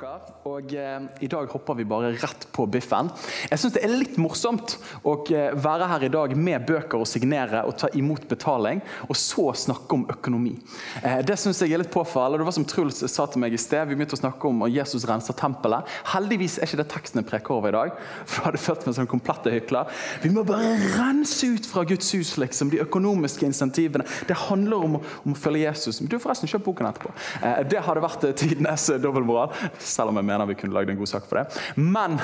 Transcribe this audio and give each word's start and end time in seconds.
Dere. 0.00 0.34
og 0.48 0.74
eh, 0.74 1.08
I 1.20 1.30
dag 1.32 1.52
hopper 1.52 1.78
vi 1.78 1.86
bare 1.88 2.12
rett 2.16 2.45
på 2.56 2.66
biffen. 2.70 3.10
Jeg 3.50 3.60
synes 3.60 3.76
Det 3.76 3.84
er 3.84 3.92
litt 3.92 4.16
morsomt 4.20 4.76
å 5.04 5.16
eh, 5.34 5.52
være 5.52 5.88
her 5.90 6.06
i 6.06 6.12
dag 6.12 6.34
med 6.36 6.64
bøker 6.68 7.02
og 7.02 7.08
signere 7.08 7.64
og 7.68 7.76
ta 7.80 7.90
imot 7.98 8.26
betaling, 8.30 8.80
og 9.08 9.16
så 9.18 9.50
snakke 9.66 9.98
om 9.98 10.06
økonomi. 10.12 10.54
Eh, 11.02 11.20
det 11.26 11.36
synes 11.40 11.60
jeg 11.62 11.74
er 11.74 11.82
litt 11.82 11.92
påfallende. 11.92 12.40
Det 12.42 12.48
var 12.48 12.56
som 12.56 12.68
Truls 12.68 13.02
sa 13.12 13.26
til 13.28 13.42
meg 13.42 13.54
i 13.54 13.60
sted. 13.60 13.86
Vi 13.88 13.98
begynte 13.98 14.16
å 14.16 14.22
snakke 14.22 14.48
om 14.48 14.64
at 14.66 14.72
Jesus 14.74 15.06
renser 15.08 15.36
tempelet. 15.36 15.86
Heldigvis 16.14 16.58
er 16.58 16.68
ikke 16.68 16.80
det 16.80 16.88
teksten 16.92 17.22
jeg 17.22 17.28
preker 17.30 17.56
over 17.58 17.72
i 17.72 17.76
dag. 17.76 18.00
for 18.26 18.40
jeg 18.40 18.46
hadde 18.48 18.62
følt 18.62 18.86
meg 18.88 18.96
som 18.98 19.10
komplette 19.10 19.52
hykler. 19.52 19.92
Vi 20.24 20.32
må 20.32 20.44
bare 20.46 20.74
rense 20.96 21.50
ut 21.52 21.68
fra 21.68 21.84
Guds 21.88 22.10
hus, 22.16 22.34
liksom, 22.40 22.72
de 22.72 22.82
økonomiske 22.84 23.46
insentivene. 23.48 24.06
Det 24.28 24.38
handler 24.46 24.88
om, 24.88 24.98
om 25.24 25.34
å 25.34 25.38
følge 25.38 25.66
Jesus. 25.66 26.00
Du 26.00 26.18
forresten 26.22 26.50
kjøpt 26.50 26.66
boken 26.66 26.90
etterpå. 26.90 27.12
Eh, 27.42 27.62
det 27.70 27.84
hadde 27.86 28.04
vært 28.04 28.28
tidenes 28.40 28.88
dobbeltmoral. 29.02 29.52
Selv 29.78 30.12
om 30.12 30.20
jeg 30.20 30.30
mener 30.30 30.48
vi 30.48 30.58
kunne 30.58 30.76
lagd 30.76 30.92
en 30.92 31.00
god 31.00 31.12
sak 31.12 31.28
for 31.28 31.42
det. 31.42 31.62
Men 31.76 32.18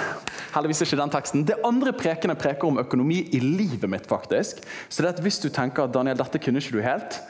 heldigvis 0.54 0.84
ikke 0.86 1.00
den 1.00 1.12
teksten. 1.12 1.46
Det 1.48 1.60
andre 1.66 1.94
prekene 1.96 2.36
preker 2.38 2.68
om 2.68 2.80
økonomi 2.82 3.22
i 3.34 3.40
livet 3.42 3.88
mitt, 3.90 4.08
faktisk. 4.10 4.62
Så 4.88 5.04
det 5.04 5.14
at 5.16 5.22
hvis 5.24 5.40
du 5.42 5.48
tenker 5.52 5.86
at 5.86 5.94
Daniel, 5.94 6.18
dette 6.20 6.40
kunne 6.42 6.62
ikke 6.62 6.76
du 6.76 6.84
helt, 6.84 7.20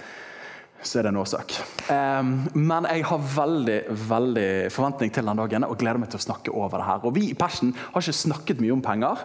så 0.83 0.99
er 0.99 1.07
det 1.07 1.13
en 1.13 1.21
årsak. 1.23 1.55
Um, 1.89 2.33
men 2.59 2.89
jeg 2.91 3.05
har 3.07 3.27
veldig 3.37 3.79
veldig 4.09 4.49
forventning 4.75 5.13
til 5.15 5.29
den 5.29 5.43
dagen 5.43 5.67
og 5.69 5.77
gleder 5.79 6.01
meg 6.03 6.11
til 6.11 6.19
å 6.19 6.27
snakke 6.27 6.55
over 6.55 6.81
det 6.81 6.89
her. 6.89 7.05
Og 7.07 7.15
Vi 7.15 7.29
i 7.31 7.39
Persen 7.39 7.75
har 7.79 8.03
ikke 8.03 8.19
snakket 8.25 8.63
mye 8.63 8.75
om 8.75 8.83
penger. 8.83 9.23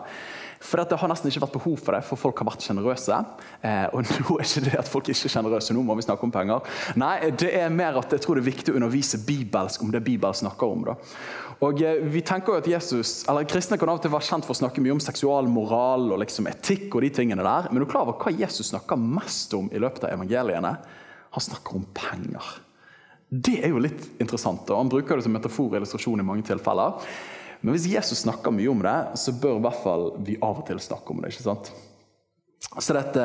For 0.60 0.84
Det 0.84 0.98
har 0.98 1.12
nesten 1.12 1.30
ikke 1.30 1.44
vært 1.46 1.58
behov 1.58 1.78
for 1.82 1.96
det, 1.96 2.04
for 2.08 2.20
folk 2.20 2.42
har 2.42 2.50
vært 2.50 2.66
sjenerøse. 2.66 3.18
Eh, 3.62 3.88
og 3.94 4.04
nå 4.10 4.38
er 4.38 4.46
ikke 4.46 4.66
det 4.66 4.78
at 4.82 4.90
folk 4.90 5.10
ikke 5.12 5.30
er 5.30 5.34
sjenerøse, 5.36 5.76
nå 5.76 5.84
må 5.86 5.98
vi 5.98 6.06
snakke 6.06 6.26
om 6.28 6.34
penger. 6.34 6.78
Nei, 7.00 7.32
det 7.38 7.52
er 7.60 7.74
mer 7.74 8.00
at 8.02 8.14
jeg 8.16 8.24
tror 8.24 8.38
det 8.38 8.46
er 8.46 8.52
viktig 8.52 8.74
å 8.74 8.80
undervise 8.80 9.22
bibelsk 9.28 9.86
om 9.86 9.94
det 9.94 10.04
Bibelen 10.06 10.38
snakker 10.38 10.74
om. 10.74 10.88
da. 10.90 10.98
Og 11.66 11.82
eh, 11.82 12.04
vi 12.14 12.22
tenker 12.26 12.54
jo 12.54 12.62
at 12.62 12.70
Jesus, 12.70 13.24
eller 13.30 13.48
Kristne 13.50 13.80
kan 13.82 13.90
av 13.90 14.00
og 14.00 14.06
til 14.06 14.14
være 14.14 14.30
kjent 14.30 14.46
for 14.46 14.54
å 14.54 14.62
snakke 14.62 14.84
mye 14.84 14.98
om 14.98 15.02
seksualmoral 15.04 16.12
og 16.12 16.22
liksom 16.22 16.50
etikk. 16.52 16.90
og 16.94 17.06
de 17.06 17.14
tingene 17.22 17.46
der, 17.46 17.72
Men 17.72 17.82
du 17.82 17.88
er 17.88 17.92
klar 17.92 18.06
over 18.06 18.20
hva 18.22 18.34
Jesus 18.34 18.70
snakker 18.74 19.00
mest 19.02 19.54
om 19.58 19.70
i 19.74 19.82
løpet 19.82 20.06
av 20.06 20.14
evangeliene? 20.18 20.78
Han 21.34 21.44
snakker 21.44 21.80
om 21.80 21.88
penger. 21.94 22.54
Det 23.28 23.58
er 23.66 23.74
jo 23.74 23.82
litt 23.84 24.06
interessant. 24.22 24.70
og 24.70 24.78
Han 24.78 24.90
bruker 24.92 25.18
det 25.18 25.26
som 25.26 25.34
metafor 25.36 25.72
og 25.72 25.82
illustrasjon 25.82 26.22
i 26.22 26.26
mange 26.26 26.46
tilfeller. 26.48 27.02
Men 27.62 27.74
hvis 27.74 27.88
Jesus 27.90 28.24
snakker 28.26 28.54
mye 28.54 28.70
om 28.72 28.82
det, 28.86 28.98
så 29.18 29.34
bør 29.34 29.58
i 29.58 29.64
hvert 29.66 29.84
fall 29.84 30.10
vi 30.26 30.38
av 30.42 30.62
og 30.62 30.66
til 30.68 30.82
snakke 30.82 31.14
om 31.14 31.24
det. 31.24 31.34
ikke 31.34 31.48
sant? 31.48 31.72
Så 32.78 32.94
dette, 32.94 33.24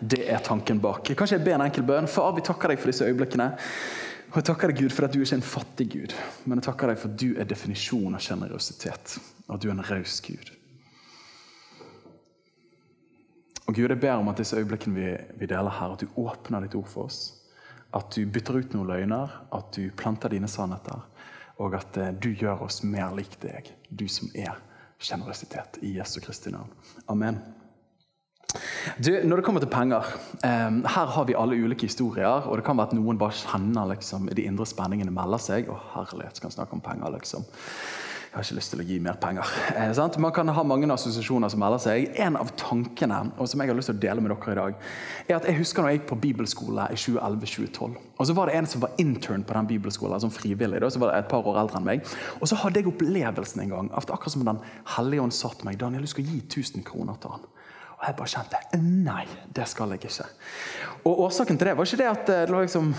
det 0.00 0.22
er 0.30 0.44
tanken 0.44 0.80
bak. 0.80 1.10
Kanskje 1.16 1.38
jeg 1.38 1.44
ber 1.44 1.58
en 1.58 1.66
enkel 1.66 1.84
bønn. 1.86 2.08
Far, 2.08 2.32
vi 2.36 2.44
takker 2.44 2.72
deg 2.72 2.80
for 2.80 2.92
disse 2.92 3.06
øyeblikkene. 3.08 3.50
Og 4.34 4.40
jeg 4.40 4.48
takker 4.48 4.70
deg, 4.70 4.80
Gud, 4.82 4.90
for 4.90 5.06
at 5.06 5.12
du 5.14 5.20
er 5.20 5.26
ikke 5.26 5.36
er 5.36 5.38
en 5.38 5.46
fattig 5.46 5.84
Gud, 5.92 6.12
men 6.42 6.58
jeg 6.58 6.66
takker 6.66 6.90
deg 6.90 6.96
for 6.98 7.12
at 7.12 7.18
du 7.22 7.36
er 7.38 7.46
definisjonen 7.46 8.16
av 8.18 8.22
sjenerøsitet. 8.24 9.12
Og 9.46 9.52
at 9.54 9.62
du 9.62 9.68
er 9.68 9.76
en 9.76 9.84
raus 9.86 10.16
Gud. 10.24 10.50
Og 13.64 13.76
Gud, 13.76 13.86
jeg 13.86 14.00
ber 14.02 14.18
om 14.18 14.32
at 14.32 14.40
disse 14.42 14.58
øyeblikkene 14.58 14.96
vi, 14.98 15.12
vi 15.38 15.48
deler 15.48 15.70
her, 15.78 15.94
at 15.94 16.02
du 16.02 16.18
åpner 16.20 16.66
ditt 16.66 16.74
ord 16.74 16.90
for 16.90 17.06
oss. 17.06 17.20
At 17.94 18.10
du 18.16 18.26
bytter 18.26 18.58
ut 18.58 18.74
noen 18.74 18.90
løgner, 18.90 19.38
at 19.54 19.70
du 19.76 19.86
planter 19.96 20.34
dine 20.34 20.50
sannheter. 20.50 21.06
Og 21.62 21.74
at 21.78 21.98
eh, 22.00 22.14
du 22.14 22.32
gjør 22.34 22.64
oss 22.66 22.82
mer 22.86 23.14
lik 23.14 23.36
deg, 23.42 23.70
du 23.90 24.06
som 24.10 24.30
er 24.34 24.56
sjenerøsitet. 25.02 25.78
I 25.82 25.96
Jesu 25.98 26.20
Kristi 26.24 26.52
navn. 26.54 26.72
Amen. 27.08 27.38
Du, 29.02 29.10
når 29.26 29.40
det 29.40 29.44
kommer 29.44 29.62
til 29.62 29.70
penger, 29.70 30.06
um, 30.44 30.84
Her 30.86 31.06
har 31.10 31.24
vi 31.26 31.34
alle 31.34 31.58
ulike 31.58 31.88
historier. 31.88 32.46
og 32.46 32.56
Det 32.56 32.64
kan 32.64 32.78
være 32.78 32.92
at 32.92 32.96
noen 32.98 33.18
bare 33.18 33.34
kjenner 33.34 33.88
liksom, 33.90 34.28
de 34.30 34.46
indre 34.46 34.66
spenningene 34.66 35.14
melder 35.14 35.42
seg. 35.42 35.70
Å 35.70 35.78
herlighet, 35.96 36.38
skal 36.38 36.54
snakke 36.54 36.76
om 36.76 36.84
penger, 36.84 37.10
liksom. 37.16 37.46
Jeg 38.34 38.40
har 38.40 38.46
ikke 38.48 38.58
lyst 38.58 38.72
til 38.72 38.80
å 38.82 38.84
gi 38.88 38.96
mer 38.98 39.18
penger. 39.22 39.50
Eh? 39.78 40.16
Man 40.18 40.32
kan 40.34 40.48
ha 40.50 40.62
mange 40.66 40.88
assosiasjoner 40.90 41.52
som 41.52 41.60
melder 41.62 41.78
seg. 41.84 42.08
En 42.18 42.34
av 42.34 42.48
tankene 42.58 43.20
og 43.38 43.46
som 43.46 43.62
jeg 43.62 43.70
har 43.70 43.78
lyst 43.78 43.92
til 43.92 43.94
å 43.94 44.02
dele 44.02 44.24
med 44.24 44.32
dere 44.32 44.50
i 44.50 44.58
dag, 44.58 44.88
er 45.28 45.36
at 45.36 45.46
jeg 45.46 45.60
husker 45.60 45.84
når 45.84 45.92
jeg 45.92 46.00
gikk 46.00 46.08
på 46.08 46.18
bibelskole 46.24 46.88
i 46.90 46.98
2011-2012. 46.98 47.94
Og 48.18 48.26
så 48.26 48.34
var 48.34 48.50
det 48.50 48.56
en 48.58 48.68
som 48.72 48.82
var 48.82 48.98
intern 48.98 49.46
på 49.46 49.54
den 49.54 49.70
bibelskolen, 49.70 50.18
som 50.24 50.34
frivillig. 50.34 50.82
Da, 50.82 50.90
så 50.90 50.98
var 50.98 51.12
det 51.12 51.22
et 51.22 51.30
par 51.30 51.46
år 51.46 51.60
eldre 51.62 51.78
enn 51.78 51.86
meg. 51.86 52.14
Og 52.40 52.50
så 52.50 52.58
hadde 52.58 52.82
jeg 52.82 52.90
opplevelsen 52.90 53.62
en 53.62 53.74
gang 53.76 53.94
at 53.94 54.10
akkurat 54.10 54.34
som 54.34 54.42
Den 54.50 54.62
hellige 54.96 55.28
ånd 55.28 55.38
sa 55.38 55.54
til 55.54 55.70
meg 55.70 55.78
Daniel, 55.78 56.02
du 56.02 56.10
skal 56.10 56.26
gi 56.26 56.42
1000 56.42 56.82
kroner 56.90 57.22
til 57.22 57.36
han. 57.36 57.46
Og 57.94 58.08
jeg 58.08 58.18
bare 58.18 58.32
kjente 58.34 58.80
nei, 58.82 59.28
det 59.54 59.68
skal 59.70 59.94
jeg 59.94 60.02
ikke. 60.02 60.26
Og 61.06 61.22
Årsaken 61.28 61.60
til 61.60 61.70
det 61.70 61.76
var 61.78 61.86
ikke 61.86 62.02
det 62.02 62.10
at 62.10 62.26
det 62.26 62.50
var 62.50 62.66
liksom 62.66 62.90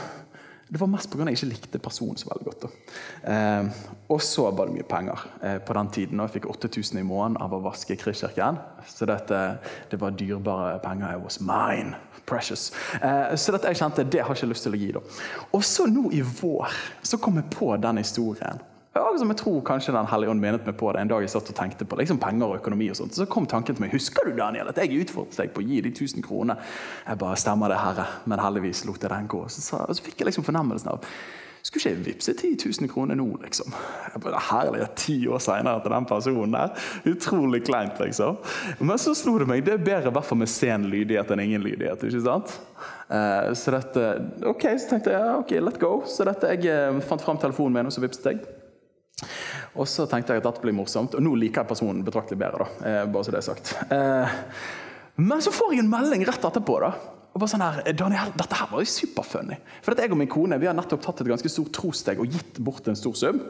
det 0.68 0.80
var 0.82 0.90
mest 0.90 1.12
pga. 1.12 1.28
jeg 1.30 1.38
ikke 1.38 1.50
likte 1.52 1.80
personen 1.80 2.18
så 2.18 2.30
veldig 2.32 2.46
godt. 2.48 2.66
Eh, 3.30 3.68
og 4.10 4.22
så 4.22 4.48
var 4.50 4.66
det 4.66 4.74
mye 4.80 4.88
penger 4.90 5.26
eh, 5.42 5.58
på 5.62 5.76
den 5.78 5.92
tiden. 5.94 6.20
og 6.20 6.26
Jeg 6.26 6.40
fikk 6.40 6.50
8000 6.50 7.00
i 7.00 7.06
måneden 7.06 7.38
av 7.44 7.54
å 7.54 7.62
vaske 7.62 7.98
Kristkirken. 8.02 8.58
Så 8.90 9.06
dette, 9.06 9.42
det 9.92 10.02
var 10.02 10.18
dyrebare 10.18 10.80
penger. 10.82 11.14
I 11.14 11.22
was 11.22 11.38
mine. 11.40 11.94
Precious. 12.26 12.72
Eh, 12.98 13.36
så 13.38 13.54
dette, 13.54 13.70
jeg 13.70 13.84
kjente 13.84 14.08
det 14.10 14.24
har 14.24 14.34
jeg 14.34 14.42
ikke 14.42 14.54
lyst 14.56 14.66
til 14.66 14.78
å 14.78 14.82
gi. 14.82 14.92
da. 14.98 15.04
Og 15.54 15.64
så 15.64 15.86
nå 15.86 16.10
i 16.18 16.24
vår 16.26 16.74
så 17.06 17.22
kom 17.22 17.38
jeg 17.38 17.52
på 17.54 17.70
den 17.78 18.02
historien. 18.02 18.64
Ja, 18.96 19.10
liksom, 19.12 19.28
jeg 19.34 19.38
tror 19.42 19.62
kanskje 19.68 19.92
Den 19.92 20.08
hellige 20.08 20.32
ånd 20.32 20.40
menet 20.40 20.68
meg 20.68 20.78
på 20.80 20.88
det 20.96 21.02
en 21.04 21.10
dag 21.12 21.24
jeg 21.26 21.34
satt 21.34 21.50
og 21.52 21.58
tenkte 21.58 21.84
på 21.84 21.98
liksom 22.00 22.20
penger 22.22 22.48
og 22.48 22.62
økonomi. 22.62 22.90
og 22.90 22.96
sånt. 22.96 23.16
Så 23.18 23.28
kom 23.28 23.46
tanken 23.46 23.76
til 23.76 23.84
meg 23.84 23.92
husker 23.92 24.24
du 24.24 24.38
Daniel, 24.38 24.70
at 24.72 24.80
jeg 24.80 25.02
utfordret 25.04 25.42
deg 25.42 25.52
på 25.52 25.64
å 25.64 25.68
gi 25.68 25.82
de 25.84 25.92
1000 25.92 26.24
kroner. 26.24 26.62
Jeg 27.04 27.20
bare 27.20 27.36
stemmer 27.36 27.74
det, 27.74 27.82
Herre. 27.82 28.06
Men 28.26 28.40
heldigvis 28.40 28.86
lot 28.88 29.04
jeg 29.04 29.12
den 29.12 29.28
gå. 29.28 29.42
Så, 29.52 29.66
så, 29.66 29.82
så 29.92 30.06
fikk 30.06 30.24
jeg 30.24 30.32
liksom 30.32 30.48
fornemmelsen 30.48 30.94
av 30.94 31.04
skulle 31.66 31.82
ikke 31.82 31.92
jeg 31.96 32.06
vippse 32.06 32.34
10 32.38 32.82
000 32.86 32.90
kroner 32.92 33.18
nå, 33.18 33.26
liksom? 33.42 33.74
Jeg 34.14 34.22
bare, 34.22 34.42
Herlig, 34.52 34.84
ti 35.02 35.16
år 35.26 35.40
seinere 35.42 35.82
til 35.82 35.96
den 35.96 36.06
personen 36.06 36.54
der. 36.54 36.84
Utrolig 37.10 37.64
kleint, 37.66 37.98
liksom. 38.00 38.38
Men 38.86 39.02
så 39.02 39.16
slo 39.18 39.34
det 39.42 39.48
meg 39.50 39.66
det 39.66 39.74
er 39.74 39.82
bedre 39.82 40.12
i 40.12 40.14
hvert 40.14 40.28
fall 40.30 40.44
med 40.44 40.52
sen 40.52 40.86
lydighet 40.92 41.34
enn 41.34 41.42
ingen 41.42 41.66
lydighet. 41.66 42.06
ikke 42.06 42.22
sant? 42.22 42.54
Eh, 43.10 43.50
så 43.58 43.74
dette, 43.74 44.06
ok, 44.46 44.68
så 44.78 44.92
tenkte 44.92 45.18
jeg 45.18 45.40
ok, 45.40 45.56
let 45.66 45.82
go. 45.82 45.96
Så 46.06 46.30
dette, 46.30 46.54
jeg 46.54 46.70
eh, 46.70 47.02
fant 47.10 47.26
fram 47.26 47.42
telefonen 47.42 47.80
min, 47.80 47.90
og 47.90 47.98
så 47.98 48.06
vippset 48.06 48.30
jeg. 48.30 48.46
Og 49.76 49.88
så 49.88 50.06
tenkte 50.12 50.36
jeg 50.36 50.44
at 50.44 50.48
dette 50.48 50.64
blir 50.64 50.76
morsomt, 50.76 51.16
og 51.16 51.24
nå 51.24 51.36
liker 51.40 51.64
jeg 51.64 51.72
personen 51.72 52.04
betraktelig 52.04 52.40
bedre. 52.40 52.66
da, 52.66 52.88
eh, 52.90 53.06
bare 53.06 53.24
så 53.24 53.32
det 53.32 53.42
er 53.42 53.48
sagt. 53.48 53.76
Eh, 53.92 54.40
men 55.18 55.40
så 55.40 55.52
får 55.56 55.74
jeg 55.74 55.84
en 55.86 55.90
melding 55.92 56.26
rett 56.28 56.44
etterpå. 56.44 56.80
da, 56.82 56.92
og 57.36 57.40
bare 57.40 57.52
sånn 57.52 57.64
her, 57.64 57.94
Daniel, 57.94 58.32
dette 58.36 58.56
her 58.56 58.68
var 58.72 58.80
jo 58.80 58.86
superfunny. 58.88 59.58
For 59.84 59.92
at 59.92 60.00
jeg 60.00 60.12
og 60.12 60.18
min 60.18 60.32
kone 60.32 60.60
vi 60.60 60.68
har 60.68 60.76
nettopp 60.76 61.02
tatt 61.04 61.22
et 61.22 61.28
ganske 61.28 61.52
stort 61.52 61.74
trosteg 61.76 62.20
og 62.20 62.32
gitt 62.32 62.60
bort 62.64 62.88
en 62.88 62.96
stor 62.96 63.14
sum. 63.14 63.42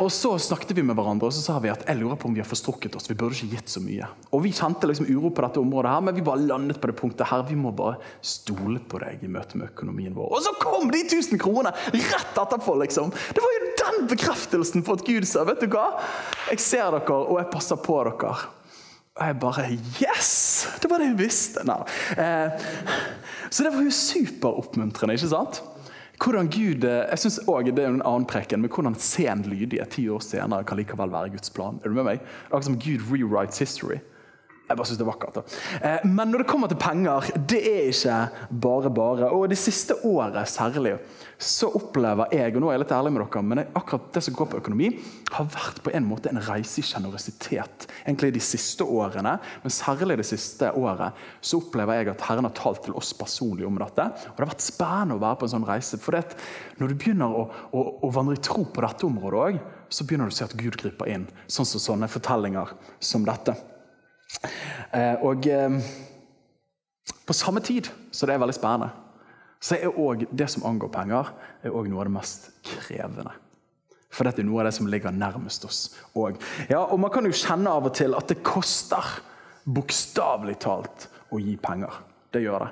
Og 0.00 0.10
Så 0.10 0.30
snakket 0.40 0.72
vi 0.76 0.82
med 0.82 0.96
hverandre 0.96 1.28
og 1.28 1.34
så 1.36 1.42
sa 1.44 1.58
vi 1.60 1.68
at 1.68 1.84
jeg 1.86 1.98
lurer 2.00 2.16
på 2.16 2.28
om 2.28 2.34
vi 2.34 2.40
har 2.40 2.48
forstrukket 2.48 2.96
oss. 2.96 3.08
Vi 3.10 3.16
burde 3.16 3.36
ikke 3.36 3.56
gitt 3.56 3.72
så 3.72 3.80
mye. 3.80 4.08
Og 4.32 4.42
Vi 4.42 4.52
kjente 4.56 4.88
liksom 4.88 5.08
uro 5.08 5.30
på 5.30 5.44
dette 5.44 5.60
området, 5.60 5.92
her, 5.92 6.00
men 6.00 6.16
vi 6.16 6.24
bare 6.24 6.40
landet 6.40 6.80
på 6.80 6.88
det 6.88 6.96
punktet 6.96 7.28
her. 7.28 7.44
Vi 7.48 7.56
må 7.60 7.72
bare 7.76 7.96
stole 8.20 8.80
på 8.80 9.00
deg 9.00 9.24
i 9.24 9.28
møte 9.28 9.56
med 9.60 9.68
økonomien 9.68 10.16
vår. 10.16 10.32
Og 10.32 10.44
så 10.44 10.54
kom 10.60 10.88
de 10.90 11.04
1000 11.04 11.40
kronene 11.40 11.72
rett 11.92 12.40
etterpå! 12.40 12.76
liksom. 12.84 13.12
Det 13.12 13.44
var 13.44 13.56
jo 13.56 13.65
den 13.86 14.08
bekreftelsen 14.10 14.84
på 14.86 14.96
at 14.96 15.06
Gud 15.06 15.26
sa 15.28 15.44
vet 15.48 15.62
du 15.62 15.70
hva? 15.72 15.88
Jeg 16.50 16.62
ser 16.62 16.90
dere, 16.94 17.16
og 17.16 17.38
jeg 17.40 17.50
passer 17.52 17.80
på 17.80 17.98
dere. 18.06 18.34
Og 19.16 19.22
jeg 19.24 19.38
bare 19.40 19.70
Yes! 20.02 20.32
Det 20.82 20.90
var 20.90 21.00
det 21.00 21.08
hun 21.08 21.18
visste. 21.20 21.64
Eh, 21.64 22.66
så 23.48 23.64
det 23.64 23.72
var 23.72 23.86
jo 23.86 23.94
superoppmuntrende, 23.94 25.16
ikke 25.16 25.32
sant? 25.32 25.62
Hvordan 26.20 26.48
Gud, 26.48 26.84
jeg 26.84 27.18
synes 27.18 27.38
også, 27.38 27.72
Det 27.72 27.84
er 27.84 27.88
en 27.88 28.02
annen 28.02 28.26
preken, 28.26 28.60
men 28.60 28.70
hvordan 28.70 28.94
sen 28.94 29.42
lydighet 29.42 29.88
ti 29.88 30.08
år 30.08 30.20
senere 30.24 30.64
kan 30.64 30.76
likevel 30.76 31.12
være 31.12 31.30
Guds 31.30 31.50
plan. 31.50 31.80
Er 31.84 31.88
du 31.88 31.94
med 31.94 32.04
meg? 32.04 32.20
Akkurat 32.46 32.64
som 32.64 32.78
Gud 32.80 33.00
rewrites 33.10 33.58
history. 33.58 34.00
Jeg 34.66 34.74
bare 34.76 34.86
synes 34.88 34.98
det 34.98 35.04
er 35.06 35.12
vakkert. 35.12 35.34
da. 35.34 35.42
Eh, 35.82 36.06
Men 36.06 36.32
når 36.32 36.42
det 36.42 36.48
kommer 36.50 36.68
til 36.68 36.78
penger, 36.80 37.30
det 37.46 37.60
er 37.62 37.90
ikke 37.92 38.16
bare 38.50 38.90
bare. 38.90 39.30
Og 39.30 39.48
det 39.48 39.58
siste 39.58 39.94
året 40.04 40.48
særlig 40.50 40.96
så 41.38 41.68
opplever 41.76 42.32
jeg, 42.32 42.54
og 42.56 42.62
nå 42.62 42.68
er 42.70 42.78
jeg 42.78 42.80
litt 42.80 42.92
ærlig 42.96 43.12
med 43.12 43.22
dere, 43.26 43.42
men 43.44 43.60
akkurat 43.76 44.06
det 44.14 44.22
som 44.24 44.34
går 44.34 44.48
på 44.48 44.60
økonomi, 44.62 44.88
har 45.36 45.44
vært 45.52 45.82
på 45.84 45.92
en 45.92 46.06
måte 46.08 46.30
en 46.32 46.40
reise 46.40 46.80
i 46.80 46.86
sjenerøsitet. 46.86 47.86
Egentlig 48.06 48.32
de 48.32 48.40
siste 48.40 48.86
årene, 48.88 49.36
men 49.62 49.74
særlig 49.74 50.16
det 50.16 50.26
siste 50.26 50.72
året, 50.72 51.12
så 51.44 51.60
opplever 51.60 52.00
jeg 52.00 52.08
at 52.14 52.24
Herren 52.26 52.48
har 52.48 52.56
talt 52.56 52.82
til 52.88 52.96
oss 52.96 53.12
personlig 53.12 53.68
om 53.68 53.76
dette. 53.76 54.08
Og 54.08 54.32
det 54.32 54.46
har 54.46 54.52
vært 54.54 54.64
spennende 54.64 55.20
å 55.20 55.22
være 55.22 55.42
på 55.42 55.46
en 55.46 55.54
sånn 55.58 55.68
reise. 55.68 56.00
For 56.00 56.16
det, 56.16 56.38
når 56.80 56.88
du 56.88 56.98
begynner 57.04 57.28
å, 57.36 57.46
å, 57.70 57.86
å 58.08 58.12
vandre 58.16 58.38
i 58.38 58.42
tro 58.42 58.64
på 58.64 58.86
dette 58.88 59.06
området 59.06 59.44
òg, 59.44 59.62
så 59.92 60.08
begynner 60.08 60.26
du 60.26 60.34
å 60.34 60.38
se 60.40 60.48
at 60.48 60.56
Gud 60.58 60.80
griper 60.80 61.12
inn. 61.12 61.28
Sånn 61.52 61.68
som 61.68 61.84
sånne 61.84 62.08
fortellinger 62.10 62.72
som 62.98 63.28
dette. 63.28 63.54
Eh, 64.92 65.24
og 65.24 65.46
eh, 65.50 65.80
på 67.26 67.36
samme 67.36 67.62
tid 67.64 67.90
så 68.12 68.26
det 68.26 68.36
er 68.36 68.42
veldig 68.42 68.56
spennende, 68.56 68.90
så 69.60 69.78
er 69.78 69.98
òg 69.98 70.26
det 70.30 70.48
som 70.52 70.66
angår 70.68 70.92
penger, 70.92 71.32
er 71.62 71.74
også 71.74 71.90
noe 71.90 72.02
av 72.02 72.08
det 72.08 72.16
mest 72.16 72.48
krevende. 72.66 73.32
For 74.12 74.28
dette 74.28 74.40
er 74.42 74.48
noe 74.48 74.62
av 74.62 74.68
det 74.68 74.76
som 74.76 74.88
ligger 74.88 75.12
nærmest 75.12 75.66
oss 75.68 75.80
òg. 76.16 76.38
Ja, 76.70 76.84
og 76.84 77.00
man 77.02 77.12
kan 77.12 77.26
jo 77.26 77.34
kjenne 77.36 77.72
av 77.72 77.88
og 77.88 77.96
til 77.96 78.16
at 78.16 78.30
det 78.30 78.42
koster, 78.46 79.18
bokstavelig 79.66 80.56
talt, 80.62 81.08
å 81.34 81.40
gi 81.42 81.56
penger. 81.58 81.96
Det 82.32 82.44
gjør 82.44 82.66
det. 82.66 82.70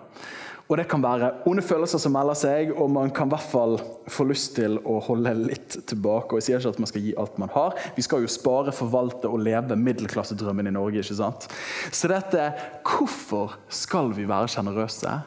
Og 0.64 0.78
det 0.81 0.87
kan 0.88 1.02
være 1.05 1.28
onde 1.49 1.62
følelser 1.64 2.00
som 2.00 2.14
melder 2.16 2.38
seg, 2.40 2.70
og 2.72 2.88
man 2.93 3.11
kan 3.12 3.28
i 3.28 3.34
hvert 3.34 3.50
fall 3.50 3.75
få 4.08 4.25
lyst 4.31 4.55
til 4.56 4.78
å 4.88 4.96
holde 5.05 5.34
litt 5.43 5.76
tilbake. 5.90 6.32
Og 6.32 6.40
Jeg 6.40 6.46
sier 6.46 6.62
ikke 6.62 6.72
at 6.72 6.81
man 6.81 6.90
skal 6.90 7.05
gi 7.05 7.12
alt 7.20 7.37
man 7.43 7.52
har. 7.52 7.76
Vi 7.96 8.05
skal 8.06 8.25
jo 8.25 8.32
spare, 8.32 8.72
forvalte 8.72 9.28
og 9.28 9.44
leve 9.44 9.76
middelklassedrømmen 9.76 10.70
i 10.70 10.75
Norge. 10.75 11.05
ikke 11.05 11.19
sant? 11.20 11.49
Så 11.93 12.08
dette 12.08 12.49
Hvorfor 12.81 13.58
skal 13.69 14.12
vi 14.16 14.25
være 14.28 14.49
sjenerøse? 14.49 15.20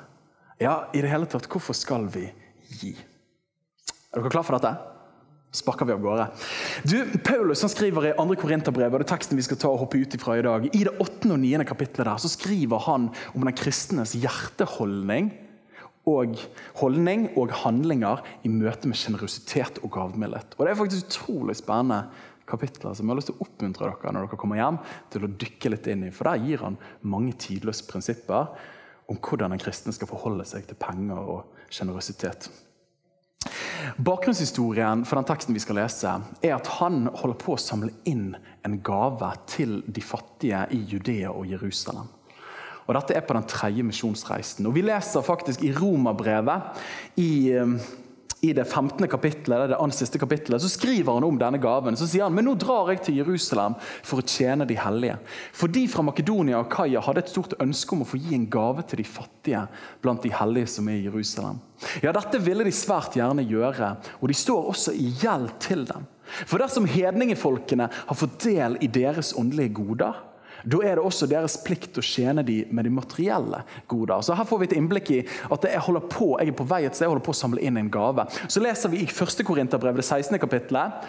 Ja, 0.58 0.76
i 0.94 1.02
det 1.06 1.12
hele 1.12 1.30
tatt, 1.30 1.46
hvorfor 1.46 1.78
skal 1.78 2.10
vi 2.10 2.26
gi? 2.82 2.96
Er 4.10 4.24
dere 4.24 4.34
klar 4.34 4.46
for 4.48 4.58
dette? 4.58 4.97
Sparker 5.56 5.88
vi 5.88 5.96
av 5.96 6.02
gårde. 6.04 6.28
Du, 6.84 6.98
Paulus 7.26 7.64
han 7.64 7.72
skriver 7.72 8.10
i 8.10 8.14
2. 8.18 8.36
Korinterbrev, 8.42 8.94
og 8.94 9.02
det 9.02 9.08
er 9.08 9.14
teksten 9.16 9.40
vi 9.40 9.46
skal 9.46 9.60
ta 9.62 9.72
og 9.72 9.82
hoppe 9.86 10.02
ut 10.02 10.18
ifra 10.18 10.38
i 10.38 10.46
dag. 10.46 10.68
I 10.70 10.84
det 10.88 10.94
8. 11.00 11.32
og 11.32 11.40
9. 11.42 11.54
kapitlet 11.68 12.04
der, 12.04 12.22
så 12.22 12.32
skriver 12.32 12.84
han 12.88 13.10
om 13.34 13.46
den 13.48 13.58
kristnes 13.58 14.16
hjerteholdning 14.20 15.32
og 16.08 16.38
holdning 16.80 17.28
og 17.40 17.52
handlinger 17.64 18.24
i 18.48 18.52
møte 18.52 18.88
med 18.88 19.00
sjenerøsitet 19.00 19.82
og 19.84 19.92
gavmildhet. 19.98 20.56
Og 20.56 20.66
Det 20.66 20.72
er 20.72 20.80
faktisk 20.80 21.10
utrolig 21.10 21.58
spennende 21.60 22.06
kapitler 22.48 22.96
som 22.96 23.04
jeg 23.04 23.12
har 23.12 23.20
lyst 23.20 23.30
til 23.32 23.36
å 23.36 23.44
oppmuntre 23.44 23.90
dere 23.92 24.14
når 24.16 24.30
dere 24.30 24.40
kommer 24.40 24.62
hjem, 24.62 24.80
til 25.12 25.28
å 25.28 25.34
dykke 25.44 25.74
litt 25.74 25.90
inn 25.92 26.06
i. 26.08 26.14
For 26.16 26.30
der 26.30 26.46
gir 26.46 26.64
han 26.64 26.80
mange 27.04 27.36
tidløse 27.36 27.88
prinsipper 27.90 28.54
om 29.12 29.20
hvordan 29.20 29.56
en 29.56 29.62
kristen 29.62 29.96
skal 29.96 30.10
forholde 30.10 30.48
seg 30.48 30.68
til 30.68 30.80
penger 30.80 31.20
og 31.20 31.68
sjenerøsitet. 31.72 32.48
Bakgrunnshistorien 33.98 35.06
for 35.08 35.20
den 35.20 35.28
teksten 35.30 35.56
vi 35.58 35.64
skal 35.64 35.80
lese, 35.82 36.14
er 36.42 36.56
at 36.58 36.70
han 36.80 37.08
holder 37.08 37.40
på 37.42 37.56
å 37.56 37.62
samle 37.62 37.94
inn 38.10 38.32
en 38.68 38.80
gave 38.86 39.32
til 39.50 39.80
de 39.88 40.04
fattige 40.04 40.66
i 40.76 40.84
Judea 40.90 41.32
og 41.34 41.48
Jerusalem. 41.50 42.10
Og 42.88 42.96
Dette 42.96 43.18
er 43.18 43.26
på 43.28 43.36
den 43.36 43.48
tredje 43.50 43.84
misjonsreisen. 43.84 44.68
Og 44.68 44.76
Vi 44.78 44.86
leser 44.86 45.26
faktisk 45.26 45.64
i 45.68 45.74
Romerbrevet, 45.76 46.84
i 47.20 47.32
i 48.42 48.54
det 48.54 48.66
15. 48.66 49.08
kapittelet, 49.08 49.60
det 49.60 49.68
det 49.74 49.80
andre 49.82 49.98
siste 49.98 50.20
kapittelet, 50.22 50.62
så 50.62 50.70
skriver 50.70 51.14
han 51.14 51.26
om 51.26 51.40
denne 51.40 51.58
gaven. 51.62 51.98
Så 51.98 52.06
sier 52.10 52.28
han 52.28 52.36
men 52.36 52.46
nå 52.46 52.54
drar 52.60 52.92
jeg 52.92 53.02
til 53.08 53.18
Jerusalem 53.22 53.78
for 54.06 54.22
å 54.22 54.28
tjene 54.28 54.68
de 54.70 54.78
hellige. 54.78 55.18
For 55.58 55.72
de 55.74 55.86
fra 55.90 56.06
Makedonia 56.06 56.60
og 56.62 56.70
Kaia 56.74 57.02
hadde 57.02 57.24
et 57.26 57.32
stort 57.34 57.58
ønske 57.64 57.96
om 57.96 58.04
å 58.06 58.10
få 58.10 58.20
gi 58.22 58.36
en 58.38 58.46
gave 58.54 58.86
til 58.86 59.02
de 59.02 59.08
fattige 59.10 59.64
blant 60.04 60.22
de 60.26 60.34
hellige 60.34 60.70
som 60.76 60.92
er 60.92 61.00
i 61.00 61.08
Jerusalem. 61.08 61.58
Ja, 62.04 62.14
Dette 62.14 62.42
ville 62.42 62.66
de 62.68 62.74
svært 62.74 63.18
gjerne 63.18 63.46
gjøre, 63.48 63.96
og 64.22 64.30
de 64.30 64.38
står 64.38 64.72
også 64.74 64.94
i 64.94 65.10
gjeld 65.24 65.58
til 65.64 65.86
dem. 65.90 66.06
For 66.46 66.62
dersom 66.62 66.88
hedningefolkene 66.90 67.90
har 67.90 68.18
fått 68.18 68.42
del 68.46 68.78
i 68.84 68.90
deres 68.92 69.34
åndelige 69.38 69.74
goder, 69.80 70.18
da 70.64 70.82
er 70.84 70.98
det 70.98 71.06
også 71.06 71.30
deres 71.30 71.58
plikt 71.66 72.00
å 72.00 72.06
tjene 72.06 72.44
dem 72.48 72.74
med 72.76 72.88
de 72.88 72.94
materielle 72.94 73.62
goder. 73.90 74.22
Så 74.26 74.38
Her 74.38 74.48
får 74.48 74.62
vi 74.62 74.70
et 74.70 74.78
innblikk 74.78 75.12
i 75.14 75.22
at 75.54 75.68
jeg 75.70 75.84
holder 75.86 76.08
på 76.12 76.34
jeg 76.38 76.52
er 76.52 76.58
på 76.58 76.68
vei 76.68 76.84
et 76.86 76.96
sted, 76.96 77.06
jeg 77.06 77.14
holder 77.14 77.28
på 77.28 77.36
å 77.36 77.42
samle 77.42 77.64
inn 77.64 77.80
en 77.80 77.92
gave. 77.94 78.28
Så 78.48 78.64
leser 78.64 78.94
vi 78.94 79.04
i 79.04 79.10
1. 79.10 79.44
Korinterbrev, 79.48 79.98
det 80.00 80.06
16. 80.06 80.40
kapittelet, 80.42 81.08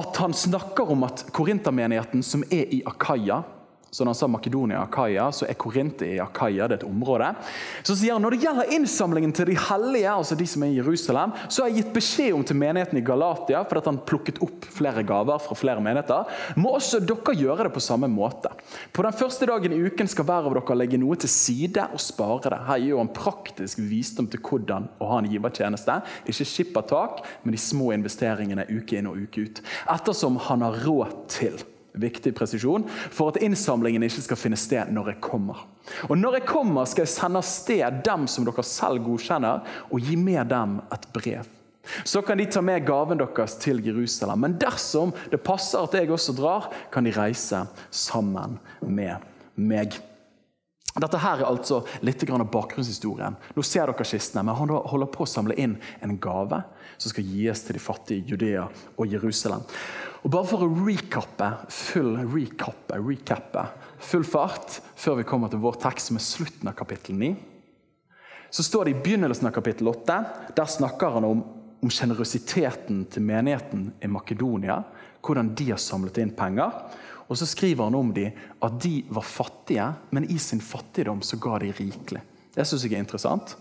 at 0.00 0.22
han 0.22 0.36
snakker 0.36 0.90
om 0.94 1.06
at 1.08 1.26
korintermenigheten 1.34 2.24
som 2.24 2.44
er 2.50 2.70
i 2.72 2.82
Akaya 2.88 3.42
så 3.94 4.02
når 4.02 4.10
han 4.10 4.18
sa 4.18 4.28
Makedonia 4.30 4.80
og 4.80 4.88
Akaia, 4.88 5.28
så 5.30 5.46
er 5.46 5.58
Korint 5.60 6.02
i 6.02 6.16
Akaia 6.18 6.66
det 6.66 6.80
et 6.80 6.86
område. 6.88 7.28
Så 7.86 7.94
sier 7.94 8.16
han 8.16 8.24
når 8.24 8.34
det 8.34 8.40
gjelder 8.42 8.72
innsamlingen 8.74 9.34
til 9.36 9.52
de 9.52 9.54
hellige, 9.68 10.10
altså 10.10 10.34
de 10.38 10.46
som 10.50 10.64
er 10.66 10.72
i 10.72 10.78
Jerusalem, 10.80 11.34
så 11.46 11.62
har 11.62 11.70
jeg 11.70 11.84
gitt 11.84 11.92
beskjed 11.94 12.34
om 12.34 12.42
til 12.42 12.58
menigheten 12.58 12.98
i 12.98 13.04
Galatia, 13.06 13.60
for 13.70 13.78
at 13.78 13.86
han 13.86 14.00
plukket 14.02 14.40
opp 14.42 14.66
flere 14.74 15.04
gaver 15.06 15.38
fra 15.44 15.56
flere 15.58 15.82
menigheter, 15.84 16.26
må 16.58 16.72
også 16.74 16.98
dere 17.06 17.36
gjøre 17.38 17.68
det 17.68 17.74
på 17.76 17.82
samme 17.84 18.10
måte. 18.10 18.50
På 18.90 19.04
den 19.06 19.14
første 19.14 19.46
dagen 19.46 19.76
i 19.76 19.82
uken 19.86 20.10
skal 20.10 20.26
hver 20.26 20.48
av 20.50 20.56
dere 20.58 20.78
legge 20.80 20.98
noe 20.98 21.18
til 21.20 21.30
side 21.30 21.86
og 21.94 22.02
spare 22.02 22.50
det. 22.50 22.62
Her 22.66 22.82
gir 22.82 22.98
han 22.98 23.12
praktisk 23.14 23.78
visdom 23.78 24.26
til 24.32 24.42
hvordan 24.42 24.88
å 24.98 25.12
ha 25.12 25.20
en 25.22 25.30
givertjeneste. 25.30 26.00
Ikke 26.26 26.48
skippertak, 26.48 27.22
men 27.44 27.54
de 27.54 27.62
små 27.62 27.92
investeringene 27.94 28.66
uke 28.72 28.98
inn 28.98 29.12
og 29.12 29.22
uke 29.22 29.46
ut. 29.46 29.62
Ettersom 29.94 30.40
han 30.48 30.66
har 30.66 30.82
råd 30.82 31.14
til 31.30 31.62
viktig 32.00 32.34
presisjon, 32.36 32.86
for 32.88 33.32
at 33.32 33.40
innsamlingen 33.44 34.04
ikke 34.06 34.24
skal 34.26 34.40
finne 34.40 34.58
sted 34.58 34.92
når 34.94 35.12
jeg 35.12 35.22
kommer. 35.24 35.66
Og 36.08 36.16
Når 36.18 36.40
jeg 36.40 36.46
kommer, 36.48 36.88
skal 36.88 37.04
jeg 37.04 37.14
sende 37.14 37.42
av 37.42 37.48
sted 37.48 38.00
dem 38.06 38.26
som 38.30 38.46
dere 38.46 38.64
selv 38.66 39.04
godkjenner, 39.04 39.66
og 39.90 40.00
gi 40.00 40.16
med 40.16 40.48
dem 40.52 40.80
et 40.94 41.12
brev. 41.14 41.50
Så 42.04 42.22
kan 42.24 42.38
de 42.38 42.46
ta 42.48 42.62
med 42.64 42.86
gaven 42.86 43.20
deres 43.20 43.58
til 43.60 43.82
Jerusalem. 43.84 44.40
Men 44.40 44.56
dersom 44.60 45.12
det 45.30 45.42
passer 45.44 45.84
at 45.84 45.94
jeg 45.94 46.10
også 46.10 46.32
drar, 46.36 46.70
kan 46.90 47.04
de 47.04 47.12
reise 47.12 47.60
sammen 47.90 48.58
med 48.80 49.20
meg. 49.56 50.00
Dette 50.94 51.18
her 51.18 51.40
er 51.42 51.48
altså 51.48 51.80
litt 52.06 52.22
av 52.30 52.44
bakgrunnshistorien. 52.54 53.34
Nå 53.56 53.62
ser 53.66 53.90
dere 53.90 54.06
kistene, 54.06 54.44
men 54.46 54.54
Han 54.54 54.70
holder 54.70 55.10
på 55.10 55.24
å 55.24 55.28
samle 55.28 55.56
inn 55.58 55.76
en 56.00 56.18
gave 56.22 56.62
som 56.96 57.10
skal 57.10 57.26
gis 57.26 57.64
til 57.66 57.74
de 57.74 57.82
fattige 57.82 58.22
i 58.22 58.30
Judea 58.30 58.68
og 58.96 59.10
Jerusalem. 59.10 59.66
Og 60.24 60.32
Bare 60.32 60.48
for 60.48 60.64
å 60.64 60.70
recappe, 60.86 61.50
full 61.68 62.14
recappe, 62.32 62.96
recappe, 62.96 63.64
full 64.00 64.24
fart 64.24 64.78
før 64.96 65.18
vi 65.18 65.26
kommer 65.28 65.52
til 65.52 65.60
vår 65.60 65.76
tekst, 65.82 66.08
som 66.08 66.16
er 66.16 66.24
slutten 66.24 66.70
av 66.70 66.78
kapittel 66.78 67.18
9, 67.20 67.34
så 68.54 68.64
står 68.64 68.86
det 68.86 68.94
i 68.94 69.02
begynnelsen 69.02 69.50
av 69.50 69.52
kapittel 69.56 69.90
8 69.90 70.16
Der 70.56 70.70
snakker 70.70 71.16
han 71.16 71.26
om, 71.26 71.42
om 71.82 71.92
sjenerøsiteten 71.92 73.02
til 73.10 73.26
menigheten 73.26 73.88
i 74.00 74.08
Makedonia. 74.08 74.78
Hvordan 75.24 75.50
de 75.58 75.72
har 75.72 75.82
samlet 75.82 76.20
inn 76.22 76.32
penger. 76.38 76.72
Og 77.26 77.36
så 77.40 77.48
skriver 77.50 77.88
han 77.88 77.98
om 77.98 78.12
de 78.14 78.28
at 78.62 78.80
de 78.80 78.94
var 79.10 79.26
fattige, 79.26 79.90
men 80.14 80.28
i 80.30 80.38
sin 80.38 80.62
fattigdom 80.62 81.20
så 81.26 81.40
ga 81.42 81.58
de 81.64 81.72
rikelig. 81.74 82.22
Det 82.54 82.64
syns 82.68 82.86
jeg 82.86 82.94
er 82.94 83.02
interessant. 83.02 83.56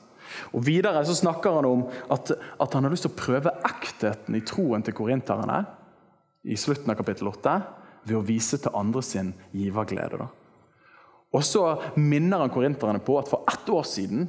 Og 0.53 0.61
Videre 0.63 1.01
så 1.07 1.15
snakker 1.17 1.57
han 1.57 1.67
om 1.67 1.87
at, 2.13 2.35
at 2.37 2.77
han 2.77 2.85
har 2.85 2.93
lyst 2.93 3.07
til 3.07 3.15
å 3.15 3.17
prøve 3.17 3.57
ektheten 3.65 4.37
i 4.37 4.45
troen 4.45 4.85
til 4.85 4.95
korinterne 4.95 5.63
i 6.43 6.57
slutten 6.59 6.91
av 6.91 6.99
kapittel 6.99 7.29
8 7.31 7.57
ved 8.03 8.17
å 8.17 8.25
vise 8.27 8.59
til 8.59 8.75
andre 8.75 9.03
sin 9.05 9.33
giverglede. 9.55 10.27
Og 11.33 11.43
Så 11.43 11.63
minner 11.95 12.43
han 12.43 12.51
korinterne 12.53 13.01
på 13.01 13.17
at 13.17 13.29
for 13.31 13.47
ett 13.49 13.69
år 13.69 13.85
siden 13.87 14.27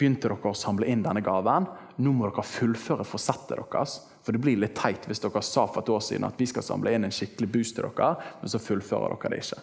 begynte 0.00 0.28
dere 0.28 0.50
å 0.50 0.56
samle 0.56 0.88
inn 0.88 1.04
denne 1.04 1.22
gaven. 1.22 1.68
Nå 2.00 2.12
må 2.16 2.26
dere 2.26 2.46
fullføre 2.46 3.04
forsettet 3.06 3.60
deres. 3.60 4.00
For 4.24 4.32
det 4.32 4.40
blir 4.42 4.58
litt 4.58 4.74
teit 4.78 5.06
hvis 5.06 5.22
dere 5.22 5.42
sa 5.44 5.66
for 5.68 5.82
et 5.82 5.92
år 5.92 6.02
siden 6.04 6.26
at 6.26 6.40
vi 6.40 6.48
skal 6.48 6.64
samle 6.64 6.94
inn 6.96 7.06
en 7.06 7.14
skikkelig 7.14 7.52
boost 7.52 7.76
til 7.76 7.86
dere, 7.86 8.16
men 8.40 8.52
så 8.52 8.60
fullfører 8.62 9.14
dere 9.14 9.32
det 9.34 9.44
ikke. 9.44 9.60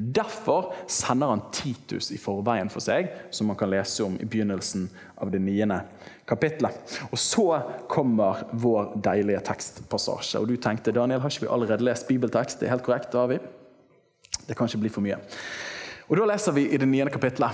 Derfor 0.00 0.74
sender 0.86 1.26
han 1.26 1.40
Titus 1.52 2.12
i 2.14 2.18
forveien 2.22 2.68
for 2.70 2.78
seg, 2.78 3.08
som 3.34 3.48
man 3.50 3.56
kan 3.58 3.70
lese 3.72 4.04
om 4.06 4.14
i 4.14 4.26
begynnelsen 4.30 4.84
av 5.18 5.32
det 5.34 5.40
niende 5.42 5.80
kapitlet. 6.28 6.78
Og 7.10 7.18
Så 7.18 7.46
kommer 7.90 8.44
vår 8.52 8.92
deilige 9.02 9.40
tekstpassasje. 9.50 10.38
Og 10.38 10.46
Du 10.46 10.56
tenkte 10.56 10.94
Daniel, 10.94 11.20
har 11.20 11.34
ikke 11.34 11.48
vi 11.48 11.52
allerede 11.52 11.82
lest 11.82 12.06
bibeltekst? 12.06 12.60
Det 12.60 12.68
er 12.68 12.76
helt 12.76 12.86
korrekt, 12.86 13.10
det 13.10 13.18
har 13.18 13.26
vi. 13.26 13.40
Det 14.46 14.54
kan 14.54 14.70
ikke 14.70 14.84
bli 14.86 14.94
for 14.94 15.02
mye. 15.02 15.18
Og 16.08 16.16
Da 16.16 16.30
leser 16.30 16.54
vi 16.54 16.68
i 16.70 16.78
det 16.78 16.88
niende 16.88 17.10
kapitlet 17.10 17.50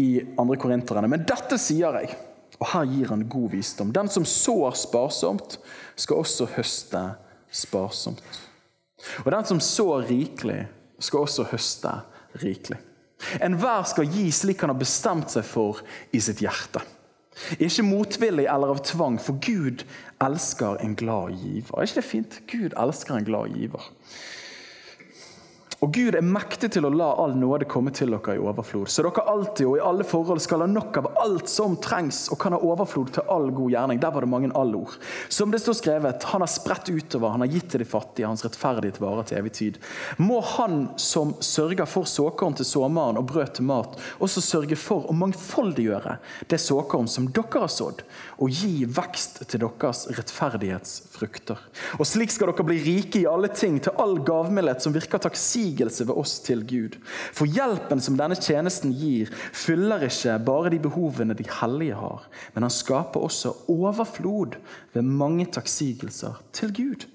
i 0.00 0.22
andre 0.38 0.56
korinterne. 0.56 1.08
Men 1.08 1.28
dette 1.28 1.60
sier 1.60 2.00
jeg, 2.00 2.16
og 2.58 2.68
her 2.72 2.88
gir 2.88 3.08
han 3.12 3.28
god 3.28 3.50
visdom. 3.52 3.92
Den 3.92 4.08
som 4.08 4.24
sår 4.24 4.72
sparsomt, 4.80 5.58
skal 5.96 6.24
også 6.24 6.48
høste 6.56 7.10
sparsomt. 7.52 8.22
Og 9.26 9.32
den 9.34 9.44
som 9.44 9.60
sår 9.60 10.06
rikelig, 10.08 10.62
skal 11.02 11.26
også 11.26 11.48
høste 11.50 11.92
rikelig. 12.42 12.78
Enhver 13.42 13.84
skal 13.86 14.08
gi 14.10 14.26
slik 14.34 14.64
han 14.64 14.72
har 14.72 14.80
bestemt 14.80 15.30
seg 15.34 15.46
for 15.46 15.82
i 16.14 16.20
sitt 16.22 16.42
hjerte. 16.42 16.82
Ikke 17.62 17.84
motvillig 17.86 18.44
eller 18.50 18.74
av 18.74 18.82
tvang, 18.84 19.16
for 19.22 19.38
Gud 19.40 19.86
elsker 20.22 20.80
en 20.84 20.96
glad 20.98 21.38
giver. 21.40 21.72
Er 21.78 21.88
ikke 21.88 22.00
det 22.00 22.08
fint? 22.08 22.38
Gud 22.50 22.76
elsker 22.76 23.16
en 23.16 23.28
glad 23.28 23.54
giver. 23.56 23.88
Og 25.82 25.90
Gud 25.90 26.14
er 26.14 26.22
mektig 26.22 26.68
til 26.76 26.86
å 26.86 26.92
la 26.94 27.08
all 27.18 27.32
nåde 27.34 27.66
komme 27.66 27.90
til 27.90 28.12
dere 28.14 28.36
i 28.36 28.40
overflod, 28.40 28.86
så 28.86 29.02
dere 29.02 29.24
alltid 29.32 29.66
og 29.66 29.78
i 29.80 29.82
alle 29.82 30.04
forhold 30.06 30.38
skal 30.44 30.62
ha 30.62 30.68
nok 30.70 31.00
av 31.00 31.08
alt 31.24 31.50
som 31.50 31.74
trengs, 31.82 32.28
og 32.30 32.38
kan 32.38 32.54
ha 32.54 32.60
overflod 32.62 33.10
til 33.16 33.26
all 33.32 33.48
god 33.50 33.72
gjerning. 33.74 33.98
Der 34.02 34.12
var 34.14 34.22
det 34.22 34.30
mange 34.30 34.52
all-ord. 34.54 34.94
Som 35.26 35.50
det 35.50 35.58
står 35.64 35.74
skrevet, 35.80 36.26
han 36.30 36.44
har 36.44 36.50
spredt 36.52 36.92
utover, 36.92 37.34
han 37.34 37.42
har 37.42 37.50
gitt 37.50 37.66
til 37.72 37.82
de 37.82 37.88
fattige, 37.90 38.28
hans 38.30 38.44
rettferdighet 38.46 39.00
varer 39.02 39.26
til 39.26 39.40
evig 39.40 39.52
tid. 39.58 39.80
Må 40.22 40.38
han 40.52 40.84
som 41.02 41.34
sørger 41.42 41.90
for 41.90 42.06
såkorn 42.06 42.54
til 42.60 42.68
sommeren 42.68 43.18
og 43.18 43.26
brød 43.32 43.56
til 43.58 43.66
mat, 43.72 43.98
også 44.22 44.44
sørge 44.52 44.78
for 44.78 45.10
å 45.10 45.18
mangfoldiggjøre 45.18 46.14
det 46.52 46.60
såkorn 46.62 47.10
som 47.10 47.26
dere 47.34 47.64
har 47.64 47.74
sådd, 47.74 48.06
og 48.38 48.54
gi 48.54 48.86
vekst 48.86 49.42
til 49.50 49.64
deres 49.66 50.04
rettferdighetsfrukter. 50.14 51.58
Og 51.98 52.06
slik 52.06 52.30
skal 52.30 52.52
dere 52.52 52.70
bli 52.70 52.78
rike 52.86 53.24
i 53.24 53.26
alle 53.26 53.50
ting, 53.50 53.82
til 53.82 53.98
all 53.98 54.20
gavmildhet 54.22 54.86
som 54.86 54.94
virker 54.94 55.26
takksig 55.26 55.71
oppsigelse 55.72 56.06
ved 56.06 56.16
oss 56.16 56.40
til 56.44 56.64
Gud. 56.66 56.98
For 57.32 57.46
hjelpen 57.46 58.00
som 58.00 58.16
denne 58.18 58.36
tjenesten 58.36 58.92
gir, 58.92 59.30
fyller 59.52 60.04
ikke 60.08 60.38
bare 60.44 60.70
de 60.70 60.80
behovene 60.82 61.34
de 61.34 61.46
hellige 61.60 61.96
har, 61.96 62.28
men 62.54 62.62
han 62.62 62.70
skaper 62.70 63.22
også 63.22 63.54
overflod 63.68 64.58
ved 64.92 65.02
mange 65.02 65.46
takksigelser 65.46 66.40
til 66.52 66.72
Gud. 66.72 67.08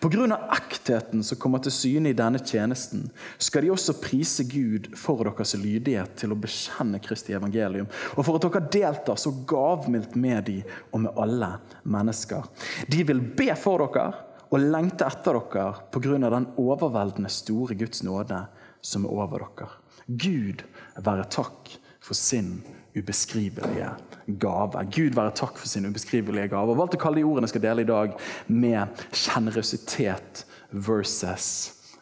Pga. 0.00 0.36
ektheten 0.52 1.22
som 1.24 1.38
kommer 1.38 1.58
til 1.58 1.72
syne 1.72 2.10
i 2.10 2.16
denne 2.16 2.38
tjenesten, 2.38 3.06
skal 3.38 3.64
de 3.64 3.70
også 3.72 3.94
prise 4.02 4.44
Gud 4.44 4.90
for 4.96 5.24
deres 5.24 5.54
lydighet 5.56 6.12
til 6.20 6.32
å 6.32 6.36
bekjenne 6.36 7.00
Kristi 7.00 7.32
evangelium, 7.32 7.88
og 8.16 8.26
for 8.26 8.36
at 8.36 8.44
dere 8.44 8.68
deltar 8.68 9.16
så 9.16 9.32
gavmildt 9.48 10.14
med 10.14 10.44
de 10.44 10.58
og 10.92 11.06
med 11.06 11.16
alle 11.16 11.54
mennesker. 11.84 12.44
De 12.86 13.00
vil 13.08 13.24
be 13.32 13.48
for 13.56 13.80
dere 13.80 14.10
og 14.52 14.60
lengte 14.60 15.06
etter 15.08 15.38
dere 15.40 15.68
pga. 15.92 16.18
den 16.30 16.46
overveldende 16.60 17.30
store 17.32 17.74
Guds 17.74 18.02
nåde 18.02 18.46
som 18.82 19.04
er 19.04 19.10
over 19.10 19.38
dere. 19.38 19.68
Gud 20.06 20.62
være 20.96 21.24
takk 21.30 21.70
for 22.02 22.14
sin 22.14 22.62
ubeskrivelige 22.96 23.94
gave. 24.26 24.84
Gud 24.92 25.14
være 25.16 25.32
takk 25.38 25.56
for 25.56 25.68
sin 25.68 25.86
ubeskrivelige 25.86 26.50
gave. 26.52 26.70
Og 26.70 26.76
valgte 26.76 26.98
å 26.98 27.02
kalle 27.04 27.22
de 27.22 27.24
ordene 27.24 27.48
jeg 27.48 27.54
skal 27.54 27.64
dele 27.64 27.86
i 27.86 27.88
dag, 27.88 28.16
med 28.48 29.04
sjenerøsitet 29.16 30.44
versus 30.72 31.48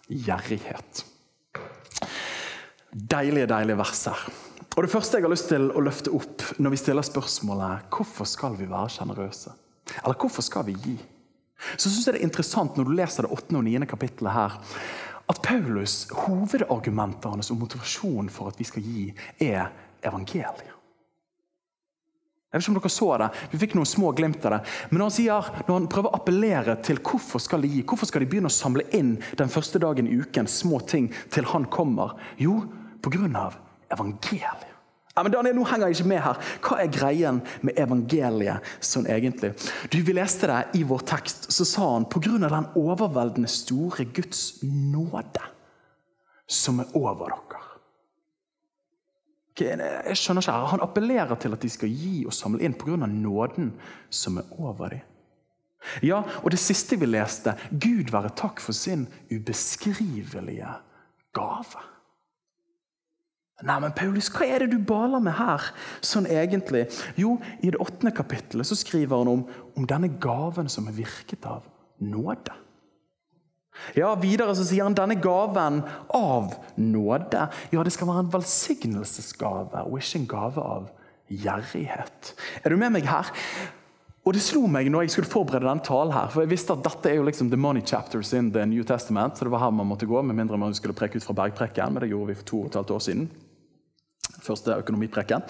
gjerrighet. 0.09 1.04
Deilige, 2.90 3.47
deilige 3.47 3.78
verser. 3.78 4.26
Og 4.76 4.83
Det 4.83 4.90
første 4.90 5.19
jeg 5.19 5.26
har 5.26 5.30
lyst 5.30 5.50
til 5.50 5.71
å 5.71 5.83
løfte 5.83 6.11
opp 6.14 6.42
når 6.59 6.75
vi 6.75 6.78
stiller 6.80 7.07
spørsmålet 7.07 7.90
hvorfor 7.95 8.26
skal 8.26 8.54
vi 8.59 8.66
være 8.71 8.90
sjenerøse, 8.97 9.52
eller 10.02 10.19
hvorfor 10.19 10.47
skal 10.47 10.66
vi 10.66 10.75
gi? 10.78 10.99
Så 11.76 11.90
synes 11.90 12.07
jeg 12.07 12.17
det 12.17 12.23
er 12.23 12.29
interessant 12.29 12.76
når 12.79 12.88
du 12.88 12.97
leser 12.97 13.26
det 13.26 13.33
8. 13.37 13.57
og 13.57 13.64
9. 13.67 13.79
kapittelet 13.90 14.35
her, 14.35 14.59
at 15.31 15.38
Paulus' 15.47 16.09
hovedargumenter 16.25 17.31
hans 17.37 17.52
og 17.52 17.61
motivasjonen 17.61 18.31
for 18.33 18.50
at 18.50 18.59
vi 18.59 18.67
skal 18.67 18.83
gi, 18.83 19.07
er 19.47 19.71
evangeliet. 20.02 20.76
Jeg 22.50 22.59
vet 22.59 22.64
ikke 22.64 22.73
om 22.73 22.79
dere 22.81 22.90
så 22.90 23.09
det, 23.23 23.29
Vi 23.52 23.59
fikk 23.62 23.75
noen 23.79 23.87
små 23.87 24.09
glimt 24.19 24.45
av 24.49 24.57
det. 24.57 24.59
Men 24.90 24.99
når 24.99 25.07
han, 25.07 25.14
sier, 25.14 25.50
når 25.69 25.76
han 25.76 25.87
prøver 25.93 26.11
å 26.11 26.19
appellere 26.19 26.75
til 26.83 26.99
hvorfor 26.99 27.38
skal 27.38 27.62
de 27.62 27.71
gi, 27.71 27.85
hvorfor 27.87 28.11
skal 28.11 28.25
de 28.25 28.31
begynne 28.33 28.50
å 28.50 28.57
samle 28.57 28.88
inn 28.97 29.12
den 29.38 29.52
første 29.52 29.79
dagen 29.79 30.11
i 30.11 30.19
uken 30.19 30.50
små 30.50 30.81
ting 30.83 31.12
til 31.31 31.47
han 31.52 31.69
kommer? 31.71 32.17
Jo, 32.43 32.64
pga. 33.07 33.47
evangeliet. 33.95 34.70
Ja, 35.21 35.25
men 35.25 35.35
Daniel, 35.35 35.57
nå 35.59 35.67
henger 35.69 35.91
jeg 35.91 35.99
ikke 35.99 36.09
med 36.09 36.23
her. 36.25 36.39
Hva 36.65 36.77
er 36.81 36.87
greien 36.89 37.43
med 37.61 37.77
evangeliet 37.77 38.65
sånn 38.81 39.05
egentlig? 39.05 39.50
Du, 39.93 39.99
Vi 40.00 40.15
leste 40.17 40.49
det 40.49 40.79
i 40.81 40.85
vår 40.89 41.03
tekst, 41.11 41.50
så 41.53 41.67
sa 41.69 41.89
han 41.93 42.07
pga. 42.09 42.39
den 42.41 42.71
overveldende 42.73 43.50
store 43.53 44.07
Guds 44.17 44.62
nåde 44.62 45.45
som 46.49 46.81
er 46.81 46.97
over 46.97 47.35
dere. 47.37 47.61
Jeg 49.61 50.17
skjønner 50.17 50.41
ikke, 50.41 50.57
Han 50.73 50.87
appellerer 50.89 51.37
til 51.37 51.53
at 51.53 51.61
de 51.61 51.69
skal 51.69 51.93
gi 51.93 52.25
og 52.25 52.33
samle 52.33 52.65
inn 52.65 52.73
pga. 52.73 52.97
nåden 52.97 53.75
som 54.09 54.39
er 54.39 54.49
over 54.57 54.89
dem. 54.89 55.00
Ja, 56.03 56.25
og 56.43 56.50
det 56.50 56.65
siste 56.65 56.97
vi 56.97 57.12
leste, 57.12 57.59
Gud 57.71 58.09
være 58.11 58.33
takk 58.33 58.59
for 58.61 58.73
sin 58.73 59.07
ubeskrivelige 59.31 60.81
gave. 61.35 61.90
Nei, 63.67 63.76
men 63.83 63.93
Paulus, 63.93 64.31
hva 64.33 64.47
er 64.49 64.64
det 64.64 64.71
du 64.73 64.79
baler 64.88 65.21
med 65.21 65.37
her? 65.37 65.67
Sånn 66.05 66.29
egentlig? 66.31 66.87
Jo, 67.21 67.35
i 67.61 67.73
det 67.73 67.81
åttende 67.83 68.12
kapittelet 68.17 68.69
så 68.69 68.79
skriver 68.79 69.21
han 69.21 69.29
om, 69.29 69.43
om 69.76 69.88
denne 69.88 70.09
gaven 70.23 70.71
som 70.73 70.88
er 70.88 70.97
virket 70.97 71.45
av 71.49 71.67
nåde. 72.00 72.55
Ja, 73.97 74.12
Videre 74.21 74.55
så 74.57 74.64
sier 74.67 74.85
han 74.85 74.97
denne 74.97 75.17
gaven 75.23 75.83
av 76.17 76.55
nåde. 76.81 77.47
Ja, 77.73 77.85
det 77.85 77.93
skal 77.95 78.11
være 78.11 78.25
en 78.26 78.33
velsignelsesgave 78.33 79.85
og 79.87 80.00
ikke 80.00 80.21
en 80.21 80.31
gave 80.31 80.64
av 80.76 80.88
gjerrighet. 81.31 82.33
Er 82.64 82.73
du 82.73 82.81
med 82.81 82.97
meg 82.97 83.07
her? 83.09 83.31
Og 84.26 84.35
Det 84.37 84.43
slo 84.45 84.67
meg 84.69 84.90
når 84.93 85.07
jeg 85.07 85.14
skulle 85.14 85.31
forberede 85.33 85.64
denne 85.64 85.85
talen, 85.85 86.12
her, 86.12 86.29
for 86.29 86.45
jeg 86.45 86.50
visste 86.52 86.75
at 86.75 86.83
dette 86.85 87.09
er 87.09 87.17
jo 87.17 87.25
liksom 87.25 87.49
the 87.49 87.57
money 87.57 87.81
chapters 87.81 88.35
in 88.37 88.50
the 88.52 88.67
New 88.69 88.85
Testament. 88.85 89.38
så 89.38 89.47
det 89.47 89.52
var 89.52 89.64
her 89.64 89.71
man 89.71 89.88
måtte 89.88 90.07
gå, 90.07 90.23
Med 90.23 90.37
mindre 90.37 90.59
man 90.59 90.75
skulle 90.75 90.95
preke 90.95 91.17
ut 91.17 91.25
fra 91.25 91.33
bergprekken. 91.35 91.93
men 91.93 92.02
det 92.02 92.11
gjorde 92.11 92.26
vi 92.26 92.35
for 92.35 92.45
to 92.45 92.61
og 92.61 92.67
et 92.67 92.75
halvt 92.75 92.90
år 92.90 92.99
siden 92.99 93.31
første 94.45 94.77
økonomiprekken. 94.83 95.45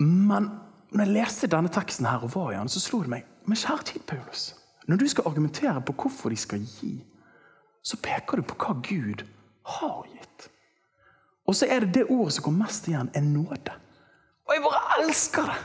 Men 0.00 0.50
når 0.90 1.04
jeg 1.04 1.14
leste 1.14 1.50
denne 1.50 1.70
teksten 1.72 2.08
her 2.08 2.24
og 2.24 2.34
var 2.34 2.52
i 2.52 2.58
den, 2.58 2.70
så 2.72 2.82
slo 2.82 3.02
det 3.04 3.12
meg 3.12 3.26
Men 3.48 3.56
kjære 3.56 3.82
tid, 3.88 4.00
Paulus. 4.06 4.54
Når 4.86 4.96
du 4.96 5.06
skal 5.08 5.24
argumentere 5.26 5.80
på 5.80 5.92
hvorfor 5.92 6.30
de 6.30 6.36
skal 6.36 6.60
gi, 6.60 7.04
så 7.82 7.96
peker 7.96 8.36
du 8.36 8.42
på 8.46 8.54
hva 8.60 8.74
Gud 8.84 9.24
har 9.66 10.04
gitt. 10.12 10.50
Og 11.48 11.56
så 11.56 11.66
er 11.66 11.80
det 11.80 11.94
det 11.94 12.04
ordet 12.10 12.36
som 12.36 12.44
går 12.44 12.54
mest 12.60 12.88
igjen, 12.88 13.10
er 13.14 13.24
nåde. 13.24 13.74
Og 14.46 14.54
jeg 14.54 14.62
bare 14.62 15.00
elsker 15.00 15.50
det! 15.50 15.58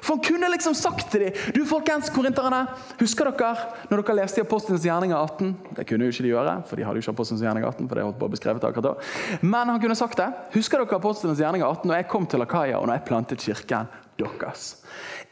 For 0.00 0.14
han 0.14 0.24
kunne 0.24 0.50
liksom 0.54 0.74
sagt 0.78 1.10
til 1.12 1.26
dem 1.26 1.54
Du 1.56 1.64
folkens, 1.68 2.10
korinterne, 2.14 2.64
husker 3.00 3.30
dere 3.30 3.52
når 3.90 4.02
dere 4.02 4.18
leste 4.22 4.40
i 4.40 4.46
Apostelens 4.46 4.86
gjerninger 4.86 5.16
18? 5.16 5.54
Det 5.76 5.86
kunne 5.88 6.06
jo 6.08 6.14
ikke 6.14 6.26
de 6.26 6.32
gjøre, 6.32 6.54
for 6.68 6.78
de 6.78 6.86
hadde 6.86 7.00
jo 7.00 7.04
ikke 7.04 7.16
Apostelens 7.16 7.42
gjerninger 7.44 7.68
18. 7.68 7.88
for 7.88 7.98
det 7.98 8.06
holdt 8.06 8.20
på 8.20 8.30
beskrevet 8.32 8.68
akkurat 8.68 8.88
da. 8.92 8.94
Men 9.42 9.72
han 9.74 9.82
kunne 9.82 9.98
sagt 9.98 10.20
det. 10.20 10.30
Husker 10.56 10.82
dere 10.82 11.00
Apostelens 11.00 11.42
gjerninger 11.42 11.66
18 11.66 11.90
når 11.90 12.00
jeg 12.00 12.08
kom 12.14 12.26
til 12.26 12.46
Akaya 12.46 12.78
og 12.80 12.88
når 12.88 13.00
jeg 13.00 13.08
plantet 13.10 13.44
kirken 13.44 13.90
deres? 14.22 14.76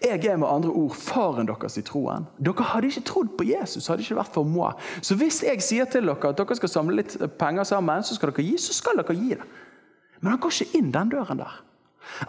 Jeg 0.03 0.25
er 0.25 0.37
med 0.41 0.49
andre 0.49 0.71
ord 0.71 0.95
faren 0.97 1.49
deres 1.49 1.77
i 1.77 1.85
troen. 1.85 2.27
Dere 2.41 2.65
hadde 2.73 2.89
ikke 2.89 3.05
trodd 3.07 3.35
på 3.39 3.45
Jesus. 3.45 3.87
hadde 3.87 4.03
ikke 4.03 4.17
vært 4.17 4.35
for 4.35 4.45
moi. 4.45 4.73
Så 5.03 5.15
hvis 5.21 5.43
jeg 5.45 5.63
sier 5.63 5.85
til 5.85 6.09
dere 6.09 6.33
at 6.33 6.39
dere 6.39 6.57
skal 6.57 6.73
samle 6.73 6.97
litt 7.03 7.17
penger 7.39 7.69
sammen, 7.69 8.03
så 8.03 8.17
skal 8.17 8.33
dere 8.33 8.47
gi, 8.47 8.57
så 8.59 8.77
skal 8.77 8.97
dere 9.01 9.17
gi 9.17 9.35
det. 9.35 9.49
Men 10.21 10.35
han 10.35 10.41
går 10.41 10.57
ikke 10.57 10.79
inn 10.81 10.91
den 10.93 11.13
døren 11.13 11.41
der. 11.41 11.61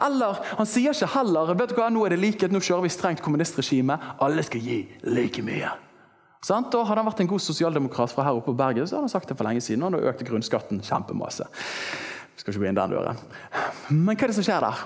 Eller 0.01 0.41
han 0.57 0.69
sier 0.69 0.95
ikke 0.95 1.09
heller 1.15 1.53
vet 1.57 1.73
du 1.73 1.77
hva, 1.77 1.89
nå 1.93 2.05
er 2.05 2.15
det 2.15 2.21
likhet, 2.21 2.53
nå 2.53 2.61
kjører 2.63 2.85
vi 2.85 2.91
strengt 2.93 3.23
kommunistregime. 3.25 3.97
Alle 4.23 4.43
skal 4.45 4.63
gi 4.65 4.81
like 5.07 5.43
mye. 5.45 5.71
Sånn? 6.41 6.65
Da 6.73 6.81
Hadde 6.87 7.03
han 7.03 7.09
vært 7.09 7.21
en 7.21 7.29
god 7.29 7.43
sosialdemokrat 7.43 8.13
fra 8.13 8.25
her 8.25 8.39
oppe 8.39 8.49
på 8.49 8.57
berget, 8.57 8.89
så 8.89 8.97
hadde 8.97 9.09
han 9.09 9.13
sagt 9.13 9.29
det 9.29 9.37
for 9.37 9.45
lenge 9.45 9.61
siden. 9.61 9.83
Og 9.85 9.93
han 9.93 10.09
økte 10.11 10.25
grunnskatten 10.25 10.81
kjempemasse. 10.85 11.45
Skal 12.39 12.55
ikke 12.55 12.63
gå 12.63 12.69
inn 12.71 12.79
den 12.79 12.95
døren. 12.95 13.19
Men 13.91 14.15
hva 14.15 14.25
er 14.25 14.31
det 14.31 14.39
som 14.39 14.47
skjer 14.47 14.65
der? 14.65 14.83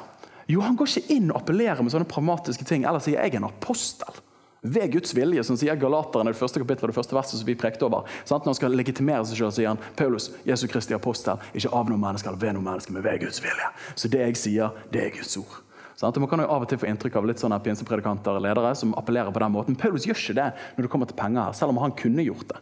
Jo, 0.51 0.61
Han 0.61 0.75
går 0.77 0.91
ikke 0.91 1.15
inn 1.15 1.31
og 1.31 1.39
appellerer 1.39 1.81
med 1.81 1.93
sånne 1.93 2.09
pragmatiske 2.09 2.67
ting. 2.67 2.83
Eller 2.85 3.01
sier 3.01 3.17
jeg 3.17 3.33
er 3.33 3.39
en 3.39 3.47
apostel 3.47 4.19
ved 4.65 4.91
Guds 4.95 5.13
vilje, 5.15 5.43
som 5.45 5.57
sier 5.59 5.77
Galateren 5.79 6.29
i 6.29 6.33
det 6.33 6.39
første 6.39 6.61
kapittelet 6.61 6.93
det 6.93 6.97
første 6.97 7.15
verset 7.17 7.39
som 7.39 7.47
vi 7.47 7.57
prekte 7.59 7.85
over. 7.87 8.07
Sant? 8.23 8.45
Når 8.45 8.53
han 8.53 8.59
skal 8.59 8.77
legitimere 8.77 9.27
seg 9.29 9.39
selv, 9.39 9.53
sier 9.55 9.71
han 9.73 9.81
Paulus, 9.99 10.31
Jesu 10.47 10.65
Kristi 10.71 10.97
apostel, 10.97 11.41
ikke 11.53 11.71
av 11.75 11.91
noen 11.91 12.01
mennesker 12.01 12.31
eller 12.31 12.41
ved 12.41 12.57
noen 12.57 12.67
mennesker, 12.71 12.95
men 12.95 13.05
ved 13.05 13.21
Guds 13.25 13.41
vilje. 13.43 13.69
Så 13.93 14.11
det 14.11 14.23
jeg 14.23 14.41
sier, 14.41 14.81
det 14.93 15.03
er 15.05 15.13
Guds 15.15 15.37
ord. 15.41 15.61
Sant? 15.95 16.17
Man 16.19 16.29
kan 16.31 16.43
jo 16.43 16.49
av 16.51 16.65
og 16.65 16.71
til 16.71 16.81
få 16.81 16.89
inntrykk 16.89 17.19
av 17.21 17.27
litt 17.29 17.41
sånne 17.41 17.61
pinsepredikanter 17.63 18.35
og 18.35 18.43
ledere 18.43 18.73
som 18.75 18.95
appellerer 18.99 19.31
på 19.31 19.43
den 19.45 19.53
måten. 19.53 19.77
Paulus 19.79 20.07
gjør 20.07 20.19
ikke 20.19 20.39
det 20.41 20.49
når 20.75 20.87
det 20.87 20.91
kommer 20.91 21.11
til 21.11 21.19
penger, 21.19 21.45
her, 21.45 21.55
selv 21.55 21.75
om 21.75 21.79
han 21.83 21.95
kunne 21.95 22.25
gjort 22.25 22.49
det. 22.51 22.59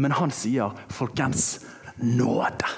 Men 0.00 0.14
han 0.16 0.32
sier, 0.32 0.76
folkens, 0.94 1.64
nåde. 1.98 2.70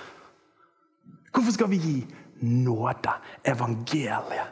Hvorfor 1.32 1.54
skal 1.54 1.70
vi 1.70 1.80
gi 1.80 1.96
nåde, 2.42 3.12
evangeliet. 3.49 4.49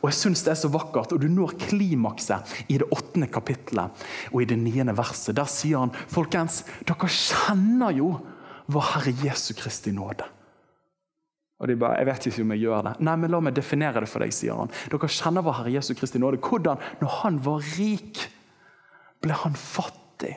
Og 0.00 0.08
jeg 0.08 0.16
syns 0.18 0.44
det 0.46 0.52
er 0.54 0.60
så 0.62 0.70
vakkert, 0.72 1.12
og 1.14 1.20
du 1.22 1.28
når 1.30 1.56
klimakset 1.68 2.54
i 2.68 2.78
det 2.80 2.88
åttende 2.94 3.28
kapittelet 3.32 4.06
og 4.32 4.42
i 4.42 4.48
det 4.48 4.58
niende 4.60 4.94
verset. 4.96 5.36
Der 5.36 5.48
sier 5.50 5.82
han, 5.84 5.94
folkens, 6.10 6.62
dere 6.88 7.10
kjenner 7.12 7.94
jo 7.96 8.12
vår 8.68 8.90
Herre 8.94 9.14
Jesu 9.24 9.52
Kristi 9.58 9.92
nåde. 9.96 10.26
Og 11.58 11.66
de 11.66 11.74
bare, 11.74 11.98
jeg 11.98 12.06
vet 12.06 12.26
ikke 12.28 12.44
om 12.44 12.52
jeg 12.54 12.62
gjør 12.68 12.84
det. 12.86 12.92
Nei, 13.02 13.16
men 13.18 13.32
La 13.34 13.40
meg 13.42 13.56
definere 13.56 14.04
det 14.04 14.10
for 14.10 14.22
deg, 14.22 14.34
sier 14.34 14.60
han. 14.60 14.70
Dere 14.92 15.10
kjenner 15.10 15.42
vår 15.46 15.56
Herre 15.58 15.74
Jesu 15.74 15.94
Kristi 15.98 16.20
nåde. 16.22 16.38
Hvordan, 16.42 16.82
når 17.00 17.16
han 17.24 17.40
var 17.42 17.64
rik, 17.74 18.22
ble 19.24 19.34
han 19.40 19.58
fattig 19.58 20.36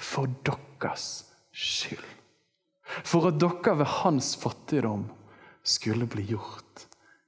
for 0.00 0.30
deres 0.48 1.08
skyld. 1.52 2.08
For 3.04 3.28
at 3.28 3.40
dere 3.40 3.76
ved 3.82 3.88
hans 4.00 4.32
fattigdom 4.40 5.04
skulle 5.62 6.06
bli 6.06 6.24
gjort 6.32 6.86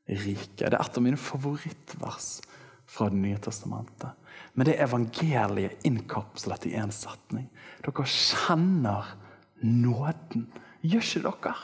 rike. 0.09 0.59
Det 0.59 0.73
er 0.73 0.81
et 0.81 0.99
av 0.99 1.05
mine 1.05 1.21
favorittvers 1.21 2.41
fra 2.87 3.09
Det 3.11 3.19
nye 3.19 3.39
testamentet. 3.43 4.13
Men 4.55 4.67
det 4.67 4.77
er 4.77 4.87
evangeliet 4.87 5.87
innkapslet 5.87 6.67
i 6.69 6.75
én 6.79 6.93
setning. 6.95 7.49
Dere 7.83 8.05
kjenner 8.07 9.15
nåden. 9.63 10.47
Gjør 10.83 11.09
ikke 11.09 11.25
dere? 11.25 11.55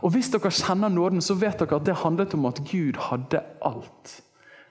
Og 0.00 0.14
Hvis 0.14 0.30
dere 0.32 0.52
kjenner 0.54 0.88
nåden, 0.88 1.20
så 1.20 1.36
vet 1.36 1.60
dere 1.60 1.76
at 1.76 1.84
det 1.84 1.98
handlet 2.00 2.34
om 2.34 2.48
at 2.48 2.62
Gud 2.70 2.96
hadde 3.10 3.42
alt. 3.60 4.22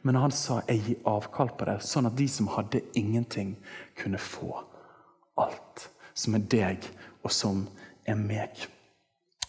Men 0.01 0.15
han 0.15 0.31
sa 0.31 0.61
'jeg 0.67 0.83
gir 0.85 0.97
avkall 1.05 1.49
på 1.49 1.65
det', 1.65 1.83
sånn 1.83 2.05
at 2.05 2.15
de 2.15 2.27
som 2.27 2.47
hadde 2.47 2.81
ingenting, 2.95 3.57
kunne 3.95 4.17
få 4.17 4.63
alt. 5.38 5.89
Som 6.13 6.35
er 6.35 6.39
deg, 6.39 6.89
og 7.23 7.31
som 7.31 7.67
er 8.05 8.15
meg. 8.15 8.69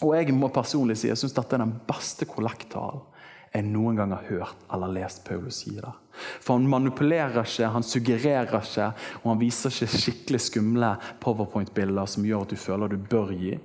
Og 0.01 0.17
Jeg 0.17 0.33
må 0.33 0.49
personlig 0.49 0.97
si 0.97 1.11
jeg 1.11 1.19
syns 1.21 1.37
dette 1.37 1.57
er 1.57 1.65
den 1.65 1.77
beste 1.89 2.29
kollekttalen 2.29 3.03
jeg 3.51 3.67
noen 3.67 3.97
gang 3.99 4.13
har 4.15 4.27
hørt 4.29 4.67
eller 4.71 4.93
lest 4.95 5.25
Paulus 5.27 5.65
si 5.65 5.73
det. 5.75 5.91
For 6.39 6.55
han 6.55 6.69
manipulerer 6.71 7.43
ikke, 7.43 7.71
han 7.75 7.87
suggererer 7.87 8.61
ikke, 8.61 8.91
og 9.23 9.27
han 9.27 9.41
viser 9.41 9.75
ikke 9.75 10.03
skikkelig 10.05 10.41
skumle 10.45 10.91
powerpoint-bilder 11.23 12.11
som 12.11 12.27
gjør 12.27 12.47
at 12.47 12.55
du 12.55 12.61
føler 12.61 12.93
du 12.93 13.09
bør 13.11 13.33
gi, 13.35 13.57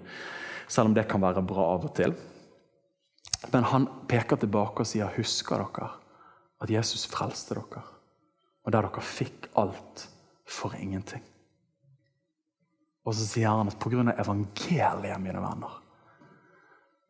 selv 0.65 0.89
om 0.89 0.97
det 0.97 1.05
kan 1.09 1.21
være 1.21 1.45
bra 1.45 1.67
av 1.75 1.85
og 1.85 1.93
til. 1.99 2.15
Men 3.53 3.69
han 3.69 3.85
peker 4.09 4.41
tilbake 4.41 4.81
og 4.81 4.89
sier, 4.89 5.13
'Husker 5.13 5.61
dere 5.61 5.91
at 6.61 6.69
Jesus 6.69 7.05
frelste 7.05 7.53
dere?' 7.53 7.85
Og 8.65 8.71
der 8.71 8.81
dere 8.81 9.01
fikk 9.01 9.49
alt 9.55 10.07
for 10.47 10.73
ingenting. 10.73 11.21
Og 13.05 13.13
så 13.13 13.25
sier 13.25 13.49
han 13.49 13.67
at 13.67 13.77
pga. 13.77 14.01
evangeliet, 14.17 15.21
mine 15.21 15.41
venner, 15.41 15.84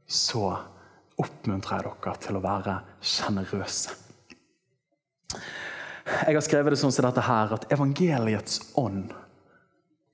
så 0.08 0.50
oppmuntrer 1.22 1.80
jeg 1.80 1.96
dere 2.04 2.18
til 2.22 2.38
å 2.38 2.44
være 2.44 2.80
sjenerøse. 3.02 3.96
Jeg 6.06 6.36
har 6.36 6.44
skrevet 6.46 6.76
det 6.76 6.80
sånn 6.80 6.94
som 6.94 7.08
dette 7.08 7.24
her, 7.26 7.56
at 7.56 7.66
evangeliets 7.74 8.60
ånd 8.78 9.10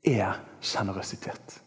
er 0.07 0.39
sjenerøsitet. 0.63 1.57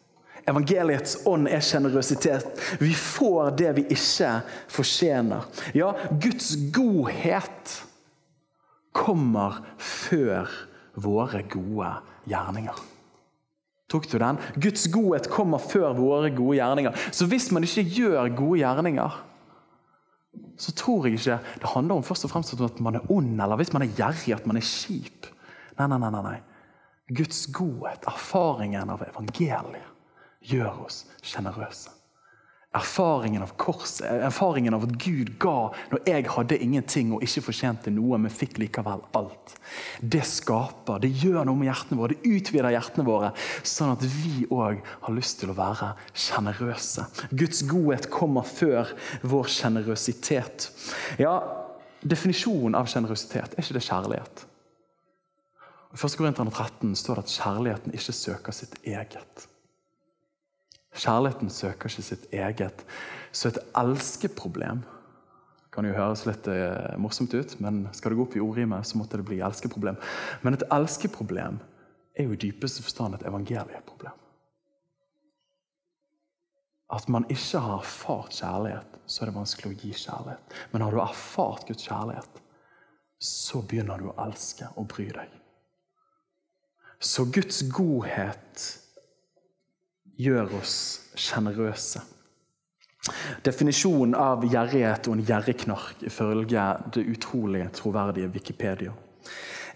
Evangeliets 0.48 1.18
ånd 1.28 1.48
er 1.48 1.62
sjenerøsitet. 1.64 2.48
Vi 2.80 2.92
får 2.96 3.52
det 3.58 3.70
vi 3.78 3.84
ikke 3.96 4.30
fortjener. 4.72 5.44
Ja, 5.76 5.92
Guds 6.20 6.52
godhet 6.74 7.78
kommer 8.94 9.62
før 9.80 10.50
våre 11.00 11.42
gode 11.50 11.94
gjerninger. 12.30 12.76
Tok 13.92 14.08
du 14.10 14.16
den? 14.18 14.40
Guds 14.56 14.86
godhet 14.92 15.28
kommer 15.32 15.60
før 15.60 15.92
våre 15.96 16.30
gode 16.34 16.56
gjerninger. 16.58 16.96
Så 17.12 17.28
hvis 17.28 17.50
man 17.52 17.66
ikke 17.66 17.84
gjør 17.98 18.30
gode 18.36 18.60
gjerninger, 18.62 19.18
så 20.58 20.72
tror 20.74 21.06
jeg 21.06 21.18
ikke 21.18 21.38
det 21.60 21.70
handler 21.74 21.98
om 21.98 22.06
først 22.06 22.26
og 22.26 22.32
fremst 22.32 22.54
om 22.56 22.66
at 22.66 22.80
man 22.80 22.98
er 22.98 23.10
ond, 23.12 23.34
eller 23.40 23.58
hvis 23.60 23.72
man 23.74 23.84
er 23.84 23.92
gjerrig, 23.96 24.34
at 24.34 24.46
man 24.46 24.58
er 24.58 24.66
kjip. 24.66 25.28
Nei, 25.78 25.88
nei, 25.90 25.98
nei, 25.98 26.22
nei. 26.22 26.38
Guds 27.14 27.44
godhet, 27.52 28.06
erfaringen 28.08 28.90
av 28.90 29.02
evangeliet, 29.04 29.90
gjør 30.44 30.86
oss 30.86 31.04
sjenerøse. 31.24 31.92
Erfaringen 32.74 33.42
av 33.44 33.52
korset, 33.60 34.02
erfaringen 34.26 34.74
av 34.74 34.82
at 34.88 34.94
Gud 34.98 35.28
ga 35.42 35.68
når 35.92 36.00
jeg 36.10 36.24
hadde 36.34 36.58
ingenting 36.58 37.12
og 37.14 37.22
ikke 37.22 37.44
fortjente 37.46 37.92
noe, 37.94 38.18
men 38.18 38.32
fikk 38.34 38.58
likevel 38.58 39.04
alt. 39.14 39.54
Det 40.02 40.24
skaper, 40.26 40.98
det 41.04 41.12
gjør 41.22 41.46
noe 41.46 41.60
med 41.60 41.70
hjertene 41.70 42.00
våre, 42.00 42.16
det 42.16 42.34
utvider 42.34 42.74
hjertene 42.74 43.06
våre, 43.06 43.30
sånn 43.62 43.94
at 43.94 44.02
vi 44.16 44.48
òg 44.50 44.82
har 45.06 45.14
lyst 45.14 45.38
til 45.42 45.54
å 45.54 45.58
være 45.58 45.92
sjenerøse. 46.10 47.06
Guds 47.30 47.62
godhet 47.70 48.10
kommer 48.10 48.48
før 48.48 48.90
vår 49.22 49.54
sjenerøsitet. 49.54 50.68
Ja, 51.22 51.38
definisjonen 52.02 52.74
av 52.78 52.90
sjenerøsitet, 52.90 53.54
er 53.54 53.62
ikke 53.62 53.78
det 53.78 53.86
kjærlighet? 53.86 54.46
I 55.94 55.96
1. 55.96 56.16
Korinterne 56.18 56.50
13 56.50 56.96
står 56.98 57.20
det 57.20 57.28
at 57.28 57.34
kjærligheten 57.38 57.94
ikke 57.94 58.12
søker 58.18 58.54
sitt 58.56 58.80
eget. 58.82 59.46
Kjærligheten 60.94 61.50
søker 61.50 61.90
ikke 61.90 62.06
sitt 62.06 62.26
eget. 62.32 62.84
Så 63.34 63.50
et 63.50 63.62
elskeproblem 63.76 64.84
kan 65.74 65.86
jo 65.88 65.94
høres 65.96 66.22
litt 66.28 66.46
eh, 66.50 66.94
morsomt 67.02 67.34
ut, 67.34 67.56
men 67.62 67.88
skal 67.96 68.12
det 68.12 68.18
gå 68.20 68.26
opp 68.28 68.36
i 68.38 68.42
ordrimet, 68.44 68.86
så 68.86 68.98
måtte 69.00 69.18
det 69.18 69.26
bli 69.26 69.40
elskeproblem. 69.42 69.98
Men 70.46 70.54
et 70.54 70.66
elskeproblem 70.70 71.58
er 72.14 72.28
jo 72.28 72.36
i 72.36 72.38
dypeste 72.44 72.84
forstand 72.86 73.18
et 73.18 73.26
evangelieproblem. 73.26 74.20
At 76.94 77.08
man 77.10 77.26
ikke 77.32 77.58
har 77.64 77.80
erfart 77.80 78.36
kjærlighet, 78.38 79.00
så 79.06 79.24
er 79.24 79.30
det 79.30 79.38
vanskelig 79.40 79.72
å 79.72 79.78
gi 79.80 79.90
kjærlighet. 79.98 80.56
Men 80.70 80.84
har 80.84 80.94
du 80.94 81.00
erfart 81.02 81.66
Guds 81.66 81.88
kjærlighet, 81.88 82.40
så 83.18 83.64
begynner 83.66 83.98
du 83.98 84.12
å 84.12 84.18
elske 84.28 84.68
og 84.78 84.86
bry 84.92 85.08
deg. 85.10 85.32
Så 87.02 87.26
Guds 87.34 87.64
godhet 87.74 88.62
gjør 90.20 90.58
oss 90.60 90.76
sjenerøse. 91.18 92.02
Definisjonen 93.44 94.14
av 94.16 94.44
gjerrighet 94.48 95.08
og 95.08 95.18
en 95.18 95.26
gjerrigknark 95.28 96.04
ifølge 96.08 96.68
det 96.94 97.04
utrolig 97.12 97.66
troverdige 97.76 98.30
Wikipedia 98.32 98.94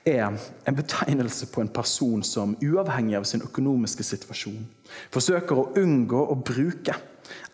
er 0.08 0.38
en 0.66 0.76
betegnelse 0.76 1.48
på 1.52 1.60
en 1.60 1.68
person 1.68 2.22
som 2.24 2.56
uavhengig 2.64 3.16
av 3.18 3.26
sin 3.28 3.42
økonomiske 3.44 4.06
situasjon 4.06 4.62
forsøker 5.12 5.58
å 5.60 5.68
unngå 5.80 6.22
å 6.32 6.36
bruke 6.38 6.94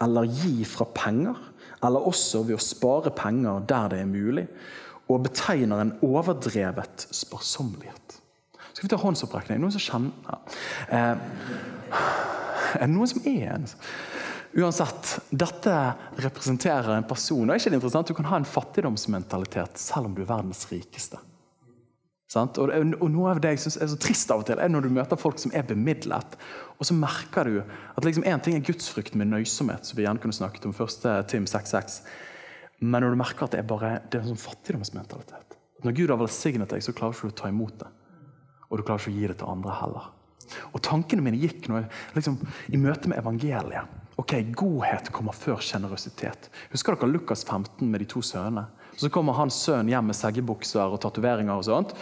eller 0.03 0.29
gi 0.31 0.65
fra 0.69 0.87
penger, 0.95 1.39
eller 1.85 2.07
også 2.09 2.45
ved 2.47 2.59
å 2.59 2.63
spare 2.63 3.11
penger 3.17 3.65
der 3.69 3.89
det 3.93 4.03
er 4.03 4.11
mulig, 4.11 4.47
og 5.11 5.25
betegner 5.27 5.83
en 5.83 5.93
overdrevet 6.05 7.09
sparsommelighet. 7.13 8.21
Skal 8.73 8.87
vi 8.87 8.93
ta 8.93 8.99
håndsopprekning? 9.03 9.61
Noen 9.61 9.75
som 9.75 9.83
kjenner 9.83 10.39
eh, 10.89 11.19
er 12.81 12.87
det 12.87 12.95
noen 12.95 13.11
som 13.11 13.29
er 13.31 13.55
en? 13.57 13.69
Uansett, 14.55 15.17
dette 15.35 15.77
representerer 16.23 16.93
en 16.95 17.07
person. 17.09 17.43
og 17.43 17.55
er 17.55 17.59
ikke 17.59 17.73
det 17.73 17.81
interessant? 17.81 18.11
Du 18.11 18.15
kan 18.15 18.29
ha 18.31 18.39
en 18.39 18.47
fattigdomsmentalitet 18.47 19.81
selv 19.83 20.11
om 20.11 20.15
du 20.15 20.23
er 20.23 20.31
verdens 20.31 20.67
rikeste. 20.71 21.19
Og, 22.35 22.71
Noe 23.13 23.31
av 23.31 23.41
det 23.43 23.55
jeg 23.55 23.65
synes 23.65 23.77
er 23.79 23.91
så 23.93 23.99
trist 24.01 24.31
av 24.35 24.43
og 24.43 24.47
til, 24.49 24.59
er 24.59 24.71
når 24.73 24.87
du 24.87 24.95
møter 24.95 25.19
folk 25.21 25.39
som 25.39 25.53
er 25.55 25.67
bemidlet. 25.67 26.37
Og 26.79 26.89
så 26.89 26.97
merker 26.97 27.47
du 27.47 27.59
at 27.63 28.07
liksom 28.07 28.27
ting 28.43 28.57
er 28.59 28.67
gudsfrykt 28.67 29.15
med 29.19 29.31
nøysomhet, 29.31 29.87
som 29.87 29.99
vi 29.99 30.07
gjerne 30.07 30.23
kunne 30.23 30.35
snakket 30.35 30.67
om 30.67 30.75
første 30.75 31.15
Tim 31.31 31.47
6.6. 31.51 32.01
Men 32.83 33.05
når 33.05 33.15
du 33.15 33.21
merker 33.21 33.47
at 33.47 33.55
det 33.55 33.63
er 33.63 33.69
bare 33.69 33.93
det 34.11 34.19
er 34.19 34.25
en 34.25 34.35
sånn 34.35 34.47
fattigdomsmentalitet. 34.49 35.59
Når 35.85 35.95
Gud 35.99 36.11
har 36.11 36.21
velsignet 36.21 36.73
deg, 36.73 36.83
så 36.83 36.95
klarer 36.97 37.15
du 37.15 37.21
ikke 37.21 37.35
å 37.35 37.41
ta 37.45 37.53
imot 37.53 37.79
det. 37.85 37.91
Og 38.71 38.79
du 38.81 38.87
klarer 38.87 39.05
ikke 39.05 39.13
å 39.13 39.19
gi 39.19 39.31
det 39.31 39.39
til 39.39 39.51
andre 39.51 39.79
heller. 39.83 40.11
Og 40.73 40.83
Tankene 40.85 41.25
mine 41.25 41.41
gikk 41.41 41.69
nå, 41.71 41.83
liksom, 42.17 42.39
i 42.73 42.81
møte 42.81 43.11
med 43.11 43.21
evangeliet. 43.23 44.01
Ok, 44.21 44.37
Godhet 44.55 45.11
kommer 45.11 45.35
før 45.35 45.59
sjenerøsitet. 45.65 46.47
Husker 46.71 46.95
dere 46.95 47.11
Lukas 47.11 47.43
15 47.43 47.89
med 47.91 48.05
de 48.05 48.07
to 48.13 48.23
sønnene? 48.23 48.69
Så 48.95 49.09
kommer 49.11 49.35
hans 49.35 49.57
sønn 49.59 49.89
hjem 49.91 50.07
med 50.07 50.15
seggebukser 50.15 50.93
og 50.93 51.01
tatoveringer. 51.03 51.57
Og 51.59 51.67
sånt. 51.67 51.95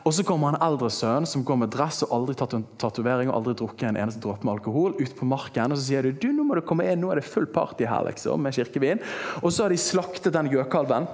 Og 0.00 0.14
så 0.16 0.24
kommer 0.24 0.54
en 0.54 0.62
eldre 0.64 0.88
sønn 0.92 1.28
som 1.28 1.44
går 1.44 1.60
med 1.60 1.72
dress 1.74 2.00
og 2.06 2.14
aldri 2.16 2.38
tatt 2.40 2.56
tatovering 2.80 3.28
og 3.28 3.36
aldri 3.40 3.56
drukket 3.60 3.90
en 3.90 4.00
eneste 4.00 4.22
dråpe 4.24 4.48
med 4.48 4.54
alkohol, 4.56 4.96
ut 4.96 5.12
på 5.18 5.28
marken. 5.28 5.74
Og 5.74 5.80
så 5.80 5.90
sier 5.90 6.08
de 6.08 6.14
du, 6.16 6.30
nå 6.32 6.46
må 6.48 6.56
du 6.56 6.64
komme 6.64 6.88
inn, 6.88 7.02
nå 7.02 7.12
er 7.12 7.20
det 7.20 7.28
full 7.28 7.50
party 7.52 7.84
her 7.88 8.08
liksom, 8.08 8.40
med 8.48 8.56
kirkevin. 8.56 9.04
Og 9.42 9.52
så 9.52 9.66
har 9.66 9.74
de 9.74 9.82
slaktet 9.82 10.32
den 10.38 10.48
gjøkalven. 10.54 11.10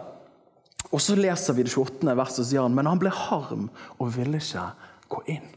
Og 0.94 1.02
så 1.02 1.18
leser 1.18 1.58
vi 1.58 1.66
det 1.66 1.74
28. 1.74 2.14
verset, 2.14 2.44
og 2.44 2.50
sier 2.52 2.62
han, 2.62 2.78
men 2.78 2.86
han 2.86 3.02
ble 3.02 3.10
harm 3.10 3.68
og 3.98 4.14
ville 4.14 4.38
ikke 4.38 4.68
gå 5.10 5.26
inn. 5.34 5.50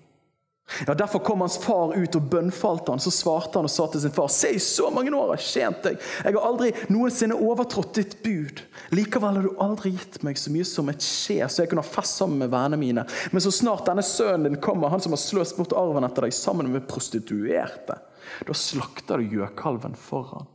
Ja, 0.87 0.93
Derfor 0.93 1.19
kom 1.19 1.41
hans 1.41 1.57
far 1.57 1.93
ut 1.95 2.15
og 2.15 2.25
bønnfalte 2.31 2.91
han. 2.91 2.99
Så 2.99 3.11
svarte 3.15 3.55
han 3.55 3.67
og 3.69 3.71
sa 3.71 3.85
til 3.91 4.03
sin 4.03 4.13
far.: 4.13 4.27
Se, 4.31 4.49
i 4.51 4.59
så 4.59 4.89
mange 4.91 5.13
år 5.15 5.31
har 5.31 5.39
jeg 5.39 5.47
tjent 5.47 5.85
deg. 5.85 6.01
Jeg 6.25 6.35
har 6.35 6.47
aldri 6.49 6.73
noensinne 6.91 7.37
overtrådt 7.39 7.95
ditt 7.95 8.17
bud. 8.23 8.61
Likevel 8.95 9.39
har 9.39 9.47
du 9.47 9.63
aldri 9.63 9.93
gitt 9.95 10.19
meg 10.27 10.39
så 10.39 10.51
mye 10.51 10.67
som 10.67 10.91
et 10.91 11.03
skje, 11.03 11.39
så 11.47 11.63
jeg 11.63 11.71
kunne 11.71 11.85
ha 11.85 11.87
fest 11.87 12.19
sammen 12.19 12.43
med 12.43 12.51
vennene 12.51 12.81
mine. 12.83 13.07
Men 13.31 13.43
så 13.43 13.53
snart 13.55 13.87
denne 13.87 14.03
sønnen 14.05 14.51
din 14.51 14.61
kommer, 14.63 14.91
han 14.91 15.03
som 15.03 15.15
har 15.15 15.23
sløst 15.23 15.57
bort 15.57 15.75
arven 15.77 16.07
etter 16.07 16.27
deg, 16.27 16.35
sammen 16.35 16.71
med 16.73 16.87
prostituerte, 16.91 17.99
da 18.43 18.59
slakter 18.67 19.23
du 19.23 19.39
gjøkalven 19.39 19.95
foran. 19.95 20.51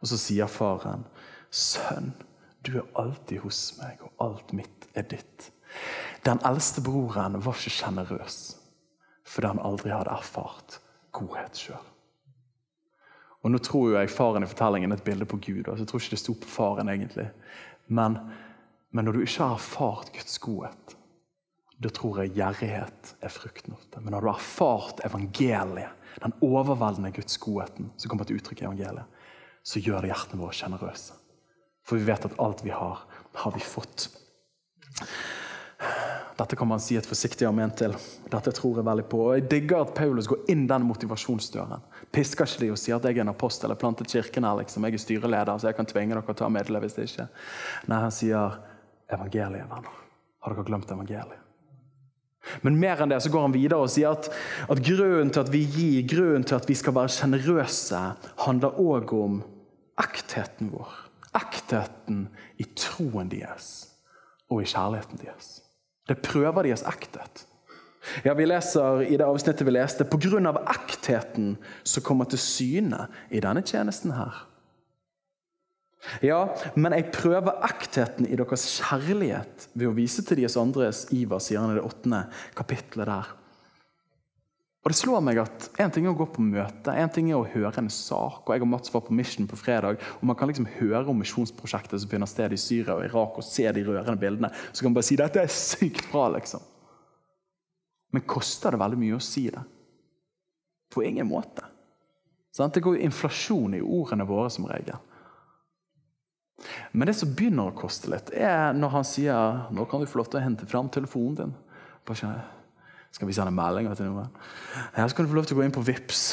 Og 0.00 0.08
så 0.08 0.16
sier 0.20 0.48
faren, 0.48 1.04
sønn, 1.52 2.14
du 2.64 2.78
er 2.80 2.88
alltid 2.98 3.44
hos 3.44 3.66
meg, 3.82 4.00
og 4.00 4.16
alt 4.24 4.56
mitt 4.56 4.88
er 4.96 5.04
ditt. 5.08 5.50
Den 6.24 6.40
eldste 6.48 6.80
broren 6.82 7.36
var 7.44 7.54
ikke 7.54 7.76
sjenerøs 7.82 8.55
fordi 9.26 9.50
han 9.52 9.62
aldri 9.66 9.92
hadde 9.92 10.14
erfart 10.14 10.80
godhet 11.16 11.58
sjøl. 11.58 11.92
Og 13.44 13.52
Nå 13.52 13.60
tror 13.62 13.90
jo 13.90 13.98
jeg 13.98 14.10
faren 14.10 14.42
i 14.42 14.50
fortellingen 14.50 14.94
et 14.94 15.04
bilde 15.06 15.26
på 15.28 15.38
Gud. 15.38 15.68
altså 15.68 15.84
Jeg 15.84 15.88
tror 15.90 16.02
ikke 16.02 16.16
det 16.16 16.22
sto 16.22 16.34
på 16.34 16.48
faren, 16.50 16.88
egentlig. 16.90 17.28
Men, 17.86 18.18
men 18.90 19.06
når 19.06 19.12
du 19.12 19.20
ikke 19.22 19.44
har 19.44 19.54
erfart 19.54 20.10
Guds 20.14 20.38
godhet, 20.42 20.96
da 21.78 21.92
tror 21.92 22.22
jeg 22.22 22.34
gjerrighet 22.34 23.12
er 23.20 23.30
frukten 23.30 23.76
det. 23.92 24.00
Men 24.00 24.16
når 24.16 24.24
du 24.24 24.30
har 24.32 24.40
erfart 24.40 25.04
evangeliet, 25.06 25.92
den 26.22 26.34
overveldende 26.42 27.12
Guds 27.12 27.38
godheten 27.38 27.92
som 27.96 28.10
kommer 28.10 28.26
til 28.26 28.40
uttrykk 28.40 28.62
i 28.62 28.66
evangeliet, 28.66 29.22
så 29.66 29.82
gjør 29.82 30.02
det 30.02 30.10
hjertene 30.10 30.42
våre 30.42 30.56
sjenerøse. 30.56 31.14
For 31.86 32.00
vi 32.00 32.08
vet 32.08 32.26
at 32.26 32.38
alt 32.42 32.64
vi 32.66 32.72
har, 32.74 33.04
har 33.44 33.54
vi 33.54 33.62
fått. 33.62 34.08
Dette 36.36 36.56
kan 36.56 36.68
man 36.68 36.80
si 36.84 36.98
et 36.98 37.06
forsiktig 37.08 37.46
amen 37.48 37.70
til. 37.78 37.94
Dette 38.28 38.52
tror 38.52 38.80
jeg 38.80 38.84
veldig 38.84 39.06
på. 39.08 39.20
Og 39.24 39.38
Jeg 39.38 39.46
digger 39.48 39.86
at 39.86 39.94
Paulus 39.96 40.28
går 40.28 40.44
inn 40.52 40.66
den 40.68 40.84
motivasjonsdøren. 40.84 41.80
Pisker 42.12 42.44
ikke 42.44 42.64
de 42.64 42.70
og 42.74 42.80
sier 42.80 42.98
at 42.98 43.08
jeg 43.08 43.16
er 43.16 43.24
en 43.24 43.32
apostel, 43.32 43.72
jeg 43.72 43.80
plantet 43.80 44.12
kirken 44.12 44.44
her, 44.44 44.58
liksom. 44.60 44.84
jeg 44.84 44.98
er 44.98 45.04
styreleder, 45.06 45.56
så 45.56 45.70
jeg 45.70 45.78
kan 45.78 45.88
tvinge 45.88 46.12
dere 46.12 46.36
å 46.36 46.36
ta 46.36 46.50
medle 46.52 46.82
hvis 46.84 46.98
det 46.98 47.08
ikke. 47.08 47.26
Nei, 47.88 48.02
han 48.04 48.12
sier 48.12 48.60
evangeliet, 49.16 49.64
venner. 49.70 49.98
Har 50.44 50.54
dere 50.54 50.68
glemt 50.68 50.92
evangeliet? 50.92 51.42
Men 52.62 52.78
mer 52.78 53.00
enn 53.02 53.10
det 53.10 53.18
så 53.24 53.32
går 53.32 53.48
han 53.48 53.56
videre 53.56 53.80
og 53.82 53.90
sier 53.90 54.12
at, 54.12 54.28
at 54.70 54.82
grunnen 54.84 55.32
til 55.34 55.42
at 55.42 55.50
vi 55.50 55.64
gir, 55.64 56.04
grunnen 56.06 56.44
til 56.46 56.60
at 56.60 56.68
vi 56.68 56.76
skal 56.78 56.94
være 56.94 57.10
sjenerøse, 57.16 58.02
handler 58.44 58.78
òg 58.78 59.16
om 59.16 59.40
ektheten 60.04 60.70
vår. 60.70 60.92
Ektheten 61.36 62.26
i 62.60 62.68
troen 62.78 63.32
deres 63.32 63.70
og 64.52 64.62
i 64.62 64.68
kjærligheten 64.70 65.24
deres. 65.24 65.56
Det 66.06 66.22
prøver 66.22 66.68
deres 66.68 66.84
ekthet. 66.86 67.46
Ja, 68.24 68.34
Vi 68.34 68.46
leser 68.46 69.02
i 69.02 69.16
det 69.18 69.26
avsnittet 69.26 69.66
vi 69.66 69.74
leste 69.74 70.04
pga. 70.04 70.52
ektheten 70.70 71.56
som 71.84 72.02
kommer 72.02 72.24
til 72.24 72.38
syne 72.38 73.08
i 73.30 73.40
denne 73.40 73.62
tjenesten 73.62 74.12
her. 74.12 74.46
Ja, 76.22 76.46
men 76.76 76.92
jeg 76.92 77.10
prøver 77.10 77.58
ektheten 77.66 78.28
i 78.28 78.36
deres 78.36 78.80
kjærlighet 78.80 79.68
ved 79.74 79.88
å 79.88 79.96
vise 79.96 80.22
til 80.22 80.36
deres 80.36 80.56
andres 80.56 81.06
iver, 81.10 81.40
sier 81.42 81.60
han 81.60 81.72
i 81.72 81.80
det 81.80 81.86
åttende 81.86 82.26
kapitlet 82.54 83.06
der. 83.06 83.32
Og 84.86 84.92
det 84.92 85.00
slår 85.00 85.22
meg 85.26 85.40
at 85.42 85.64
En 85.82 85.90
ting 85.90 86.04
er 86.06 86.12
å 86.12 86.18
gå 86.18 86.28
på 86.30 86.44
møte, 86.46 86.92
en 86.94 87.10
ting 87.10 87.32
er 87.32 87.40
å 87.40 87.48
høre 87.50 87.82
en 87.82 87.90
sak. 87.90 88.44
og 88.46 88.52
Jeg 88.54 88.62
og 88.62 88.68
Mats 88.70 88.92
var 88.94 89.02
på 89.02 89.16
Mission 89.18 89.48
på 89.50 89.58
fredag, 89.58 89.98
og 90.20 90.22
man 90.30 90.38
kan 90.38 90.46
liksom 90.46 90.68
høre 90.78 91.10
om 91.10 91.18
misjonsprosjektet 91.18 92.00
som 92.00 92.12
finner 92.12 92.30
sted 92.30 92.54
i 92.54 92.60
Syria 92.60 92.94
og 92.94 93.02
Irak, 93.02 93.34
og 93.34 93.44
se 93.44 93.66
de 93.66 93.82
rørende 93.82 94.20
bildene. 94.20 94.52
Så 94.70 94.84
kan 94.84 94.92
man 94.92 95.00
bare 95.00 95.08
si 95.08 95.18
dette 95.18 95.42
er 95.42 95.50
sykt 95.50 96.06
bra, 96.12 96.28
liksom. 96.36 96.62
Men 98.14 98.22
koster 98.30 98.70
det 98.70 98.78
veldig 98.78 99.00
mye 99.02 99.18
å 99.18 99.24
si 99.26 99.48
det? 99.50 99.64
På 100.94 101.02
ingen 101.02 101.26
måte. 101.26 101.66
Det 102.56 102.80
går 102.80 102.96
jo 102.96 103.08
inflasjon 103.10 103.74
i 103.74 103.82
ordene 103.82 104.24
våre 104.24 104.48
som 104.54 104.70
regel. 104.70 105.02
Men 106.92 107.10
det 107.10 107.18
som 107.18 107.34
begynner 107.34 107.72
å 107.72 107.76
koste 107.76 108.14
litt, 108.14 108.30
er 108.30 108.70
når 108.72 108.94
han 108.94 109.04
sier 109.04 109.66
nå 109.74 109.84
kan 109.90 110.00
du 110.00 110.06
få 110.06 110.22
lov 110.22 110.30
til 110.30 110.38
å 110.38 110.46
hente 110.46 110.68
fram 110.70 110.88
telefonen 110.88 111.40
din. 111.42 111.56
Bare 112.06 112.38
skal 113.16 113.30
vi 113.30 113.34
sende 113.36 113.54
meldinger 113.56 113.96
til 113.96 114.10
noen? 114.10 114.28
Ja, 114.92 115.06
så 115.08 115.16
kan 115.16 115.24
du 115.24 115.32
få 115.32 115.38
lov 115.38 115.48
til 115.48 115.56
å 115.56 115.62
gå 115.62 115.64
inn 115.64 115.74
på 115.74 115.84
VIPS. 115.86 116.24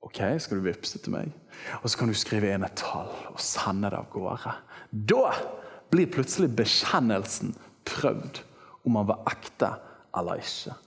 Ok, 0.00 0.22
skal 0.40 0.56
du 0.56 0.64
vippse 0.64 0.98
til 0.98 1.12
meg? 1.12 1.34
Og 1.82 1.90
så 1.92 2.00
kan 2.00 2.08
du 2.08 2.16
skrive 2.16 2.54
inn 2.54 2.64
et 2.64 2.78
tall 2.80 3.10
og 3.28 3.40
sende 3.44 3.90
det 3.92 3.98
av 3.98 4.08
gårde. 4.12 4.54
Da 4.90 5.34
blir 5.92 6.08
plutselig 6.08 6.48
bekjennelsen 6.56 7.52
prøvd 7.88 8.40
om 8.88 8.96
han 8.96 9.10
var 9.10 9.20
ekte 9.28 9.74
eller 10.16 10.40
ikke. 10.40 10.78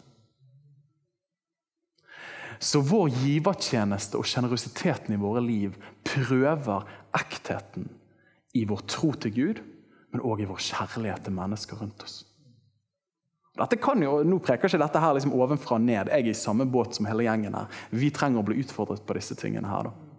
Så 2.64 2.82
vår 2.88 3.12
givertjeneste 3.22 4.18
og 4.18 4.26
sjenerøsiteten 4.26 5.14
i 5.14 5.22
våre 5.22 5.44
liv 5.44 5.78
prøver 6.08 6.88
ektheten 7.14 7.92
i 8.58 8.66
vår 8.70 8.86
tro 8.90 9.12
til 9.20 9.34
Gud, 9.36 9.64
men 10.14 10.26
òg 10.26 10.42
i 10.42 10.50
vår 10.50 10.62
kjærlighet 10.64 11.28
til 11.28 11.36
mennesker 11.38 11.82
rundt 11.82 12.06
oss. 12.06 12.24
Dette 13.54 13.78
kan 13.78 14.02
jo, 14.02 14.16
Nå 14.26 14.40
preker 14.42 14.70
ikke 14.70 14.82
dette 14.82 15.02
her 15.02 15.14
liksom 15.14 15.36
ovenfra 15.38 15.78
og 15.78 15.84
ned. 15.86 16.10
Jeg 16.10 16.26
er 16.26 16.32
i 16.32 16.38
samme 16.38 16.66
båt 16.66 16.98
som 16.98 17.06
hele 17.06 17.28
gjengen 17.28 17.54
her. 17.54 17.84
Vi 17.94 18.10
trenger 18.14 18.42
å 18.42 18.48
bli 18.48 18.58
utfordret 18.64 19.06
på 19.06 19.18
disse 19.18 19.38
tingene 19.38 19.70
her. 19.70 19.90
da. 19.90 20.14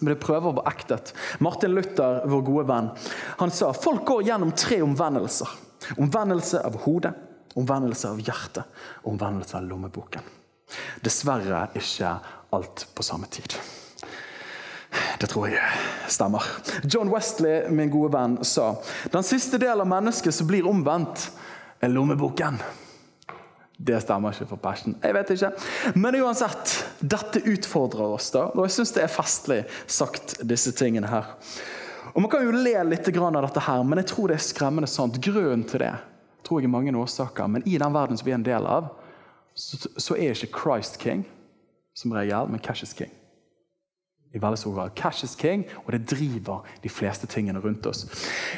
Men 0.00 0.14
det 0.14 0.22
prøver 0.22 0.48
å 0.48 0.56
være 0.56 0.72
ektet. 0.72 1.12
Martin 1.44 1.74
Luther, 1.76 2.22
vår 2.24 2.46
gode 2.46 2.64
venn, 2.70 2.88
han 3.42 3.52
sa 3.52 3.74
folk 3.76 4.06
går 4.08 4.24
gjennom 4.30 4.54
tre 4.56 4.80
omvendelser. 4.84 5.52
Omvendelse 6.00 6.62
av 6.64 6.78
hodet, 6.86 7.12
omvendelse 7.58 8.08
av 8.08 8.22
hjertet 8.24 8.80
og 9.02 9.12
omvendelse 9.12 9.58
av 9.58 9.68
lommeboken. 9.68 10.32
Dessverre 11.04 11.66
ikke 11.76 12.16
alt 12.56 12.86
på 12.96 13.04
samme 13.04 13.28
tid. 13.28 13.58
Det 15.20 15.28
tror 15.28 15.48
jeg 15.48 16.08
stemmer. 16.12 16.44
John 16.84 17.12
Wesley, 17.12 17.68
min 17.72 17.92
gode 17.92 18.12
venn, 18.16 18.38
sa 18.44 18.74
den 19.12 19.24
siste 19.24 19.60
del 19.60 19.80
av 19.80 19.88
mennesket 19.88 20.34
som 20.36 20.48
blir 20.48 20.68
omvendt, 20.68 21.30
lommeboken. 21.88 22.58
Det 23.76 23.98
stemmer 24.04 24.34
ikke 24.34 24.46
for 24.52 24.60
Passion. 24.62 24.94
Jeg 25.02 25.14
vet 25.16 25.30
ikke. 25.34 25.50
Men 25.98 26.16
uansett, 26.22 26.74
dette 27.00 27.42
utfordrer 27.50 28.14
oss. 28.14 28.30
da, 28.30 28.44
Og 28.54 28.66
jeg 28.68 28.76
syns 28.76 28.92
det 28.94 29.02
er 29.02 29.10
festlig 29.10 29.60
sagt, 29.90 30.36
disse 30.46 30.70
tingene 30.78 31.10
her. 31.10 31.32
Og 32.12 32.20
Man 32.22 32.30
kan 32.30 32.44
jo 32.44 32.52
le 32.52 32.76
litt 32.84 33.08
av 33.08 33.42
dette, 33.42 33.60
her, 33.60 33.82
men 33.82 33.98
jeg 33.98 34.10
tror 34.12 34.28
det 34.28 34.36
er 34.36 34.44
skremmende 34.44 34.90
sant. 34.90 35.18
Grunnen 35.18 35.64
til 35.64 35.82
det 35.82 35.94
tror 36.44 36.60
jeg 36.60 36.68
er 36.68 36.74
mange 36.74 36.94
årsaker. 36.94 37.48
Men 37.48 37.66
i 37.66 37.78
den 37.78 37.94
verden 37.94 38.18
som 38.18 38.26
vi 38.26 38.34
er 38.34 38.38
en 38.38 38.46
del 38.46 38.66
av, 38.66 38.92
så, 39.54 39.80
så 39.96 40.16
er 40.16 40.36
ikke 40.36 40.60
Christ 40.60 41.00
king 41.00 41.24
som 41.94 42.12
regel, 42.12 42.48
men 42.48 42.62
Cash 42.62 42.82
is 42.82 42.94
king 42.94 43.10
i 44.32 44.40
veldig 44.40 44.58
stor 44.58 44.74
grad. 44.76 44.94
Cash 44.96 45.24
is 45.26 45.34
king, 45.38 45.64
og 45.84 45.92
det 45.92 46.06
driver 46.08 46.68
de 46.82 46.90
fleste 46.92 47.28
tingene 47.30 47.60
rundt 47.60 47.86
oss. 47.88 48.06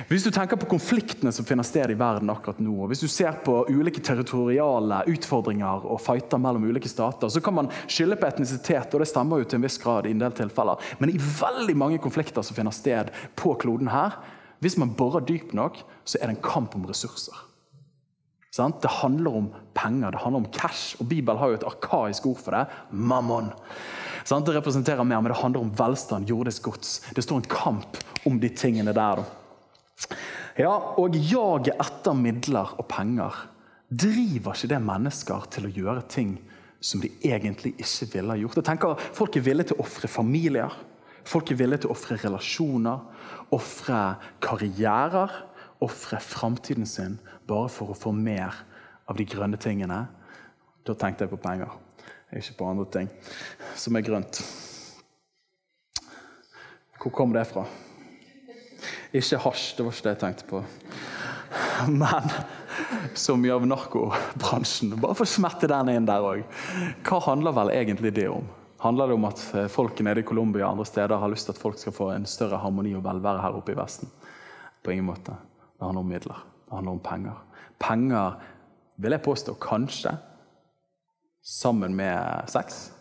Hvis 0.08 0.26
du 0.26 0.30
tenker 0.34 0.58
på 0.60 0.68
konfliktene 0.70 1.32
som 1.34 1.46
finner 1.48 1.66
sted 1.66 1.90
i 1.90 1.98
verden 1.98 2.30
akkurat 2.30 2.60
nå, 2.62 2.74
og 2.84 2.92
hvis 2.92 3.02
du 3.02 3.08
ser 3.10 3.40
på 3.46 3.56
ulike 3.70 4.02
territoriale 4.04 5.02
utfordringer 5.10 5.88
og 5.88 6.02
fighter 6.02 6.40
mellom 6.42 6.68
ulike 6.68 6.90
stater, 6.90 7.32
så 7.32 7.42
kan 7.42 7.58
man 7.58 7.72
skylde 7.86 8.18
på 8.20 8.30
etnisitet, 8.30 8.94
og 8.94 9.02
det 9.02 9.10
stemmer 9.10 9.42
jo 9.42 9.48
til 9.50 9.60
en 9.60 9.66
viss 9.66 9.80
grad 9.82 10.06
i 10.06 10.14
en 10.14 10.22
del 10.22 10.36
tilfeller. 10.38 10.94
Men 11.02 11.12
i 11.12 11.18
veldig 11.18 11.76
mange 11.80 12.02
konflikter 12.02 12.46
som 12.46 12.56
finner 12.56 12.74
sted 12.74 13.10
på 13.38 13.56
kloden 13.58 13.90
her, 13.90 14.20
hvis 14.62 14.78
man 14.80 14.94
borer 14.96 15.26
dypt 15.26 15.52
nok, 15.52 15.82
så 16.08 16.20
er 16.20 16.30
det 16.30 16.38
en 16.38 16.46
kamp 16.46 16.78
om 16.78 16.86
ressurser. 16.88 17.34
Det 18.54 18.90
handler 19.02 19.36
om 19.36 19.48
penger, 19.74 20.10
det 20.10 20.20
handler 20.22 20.44
om 20.44 20.52
cash. 20.54 20.94
Og 21.00 21.08
Bibelen 21.08 21.38
har 21.38 21.50
jo 21.50 21.58
et 21.58 21.66
arkaisk 21.66 22.26
ord 22.30 22.38
for 22.38 22.54
det 22.54 22.66
mammon. 22.90 23.50
Det 24.24 24.54
representerer 24.56 25.04
mer, 25.04 25.20
men 25.20 25.32
det 25.32 25.40
handler 25.40 25.60
om 25.60 25.72
velstand, 25.76 26.28
jordisk 26.28 26.62
gods. 26.62 27.00
Det 27.14 27.22
står 27.22 27.42
en 27.42 27.50
kamp 27.50 27.98
om 28.24 28.40
de 28.40 28.48
tingene 28.48 28.94
der. 28.96 29.20
Ja, 30.56 30.72
og 30.96 31.16
jaget 31.18 31.76
etter 31.82 32.16
midler 32.16 32.72
og 32.78 32.86
penger 32.88 33.36
driver 33.90 34.56
ikke 34.56 34.70
det 34.72 34.80
mennesker 34.82 35.46
til 35.52 35.68
å 35.68 35.72
gjøre 35.74 36.06
ting 36.08 36.38
som 36.84 37.02
de 37.02 37.10
egentlig 37.24 37.74
ikke 37.80 38.10
ville 38.14 38.34
ha 38.34 38.40
gjort. 38.40 38.58
Jeg 38.60 38.68
tenker 38.70 39.06
Folk 39.16 39.36
er 39.36 39.44
villige 39.44 39.72
til 39.72 39.78
å 39.78 39.84
ofre 39.84 40.08
familier, 40.10 40.72
folk 41.24 41.52
er 41.52 41.60
villige 41.60 41.84
til 41.84 41.92
å 41.92 41.96
ofre 41.96 42.18
relasjoner, 42.24 43.04
ofre 43.54 44.02
karrierer, 44.44 45.40
ofre 45.84 46.20
framtiden 46.22 46.88
sin 46.88 47.18
bare 47.48 47.68
for 47.72 47.92
å 47.92 47.98
få 47.98 48.12
mer 48.16 48.56
av 49.10 49.18
de 49.20 49.26
grønne 49.28 49.60
tingene. 49.60 50.06
Da 50.84 50.96
tenkte 50.96 51.26
jeg 51.26 51.32
på 51.34 51.44
penger 51.44 51.72
ikke 52.32 52.56
på 52.58 52.68
andre 52.68 52.86
ting 52.90 53.10
som 53.78 53.96
er 53.96 54.06
grønt. 54.06 54.40
Hvor 56.98 57.12
kom 57.12 57.34
det 57.34 57.44
fra? 57.50 57.66
Ikke 59.14 59.38
hasj, 59.44 59.74
det 59.76 59.84
var 59.84 59.92
ikke 59.94 60.06
det 60.06 60.12
jeg 60.14 60.22
tenkte 60.22 60.46
på. 60.48 60.62
Men 61.92 62.30
så 63.14 63.36
mye 63.36 63.54
av 63.54 63.66
narkobransjen. 63.68 64.96
Bare 64.98 65.14
for 65.14 65.26
å 65.26 65.30
smette 65.30 65.68
den 65.70 65.92
inn 65.92 66.08
der 66.08 66.24
òg. 66.24 66.42
Hva 67.06 67.20
handler 67.28 67.54
vel 67.54 67.72
egentlig 67.74 68.14
det 68.16 68.26
om? 68.32 68.48
Handler 68.82 69.08
det 69.08 69.16
om 69.16 69.26
at 69.28 69.42
eh, 69.56 69.68
folk 69.72 70.00
nede 70.04 70.20
i 70.20 70.26
Colombia 70.26 70.66
og 70.66 70.74
andre 70.74 70.88
steder 70.88 71.20
har 71.20 71.30
lyst 71.32 71.48
til 71.48 71.54
at 71.54 71.60
folk 71.60 71.78
skal 71.80 71.94
få 71.96 72.10
en 72.12 72.26
større 72.28 72.58
harmoni 72.60 72.92
og 72.98 73.04
velvære 73.06 73.40
her 73.40 73.56
oppe 73.56 73.72
i 73.72 73.78
Vesten? 73.78 74.10
På 74.84 74.92
ingen 74.92 75.06
måte. 75.08 75.36
Det 75.78 75.86
handler 75.86 76.02
om 76.02 76.10
midler. 76.10 76.42
Det 76.66 76.74
handler 76.76 76.96
om 76.98 77.04
penger. 77.04 77.38
Penger 77.80 78.36
vil 79.00 79.16
jeg 79.16 79.24
påstå 79.24 79.56
kanskje 79.62 80.12
sammen 81.44 81.94
med 81.96 82.48
sex, 82.48 82.92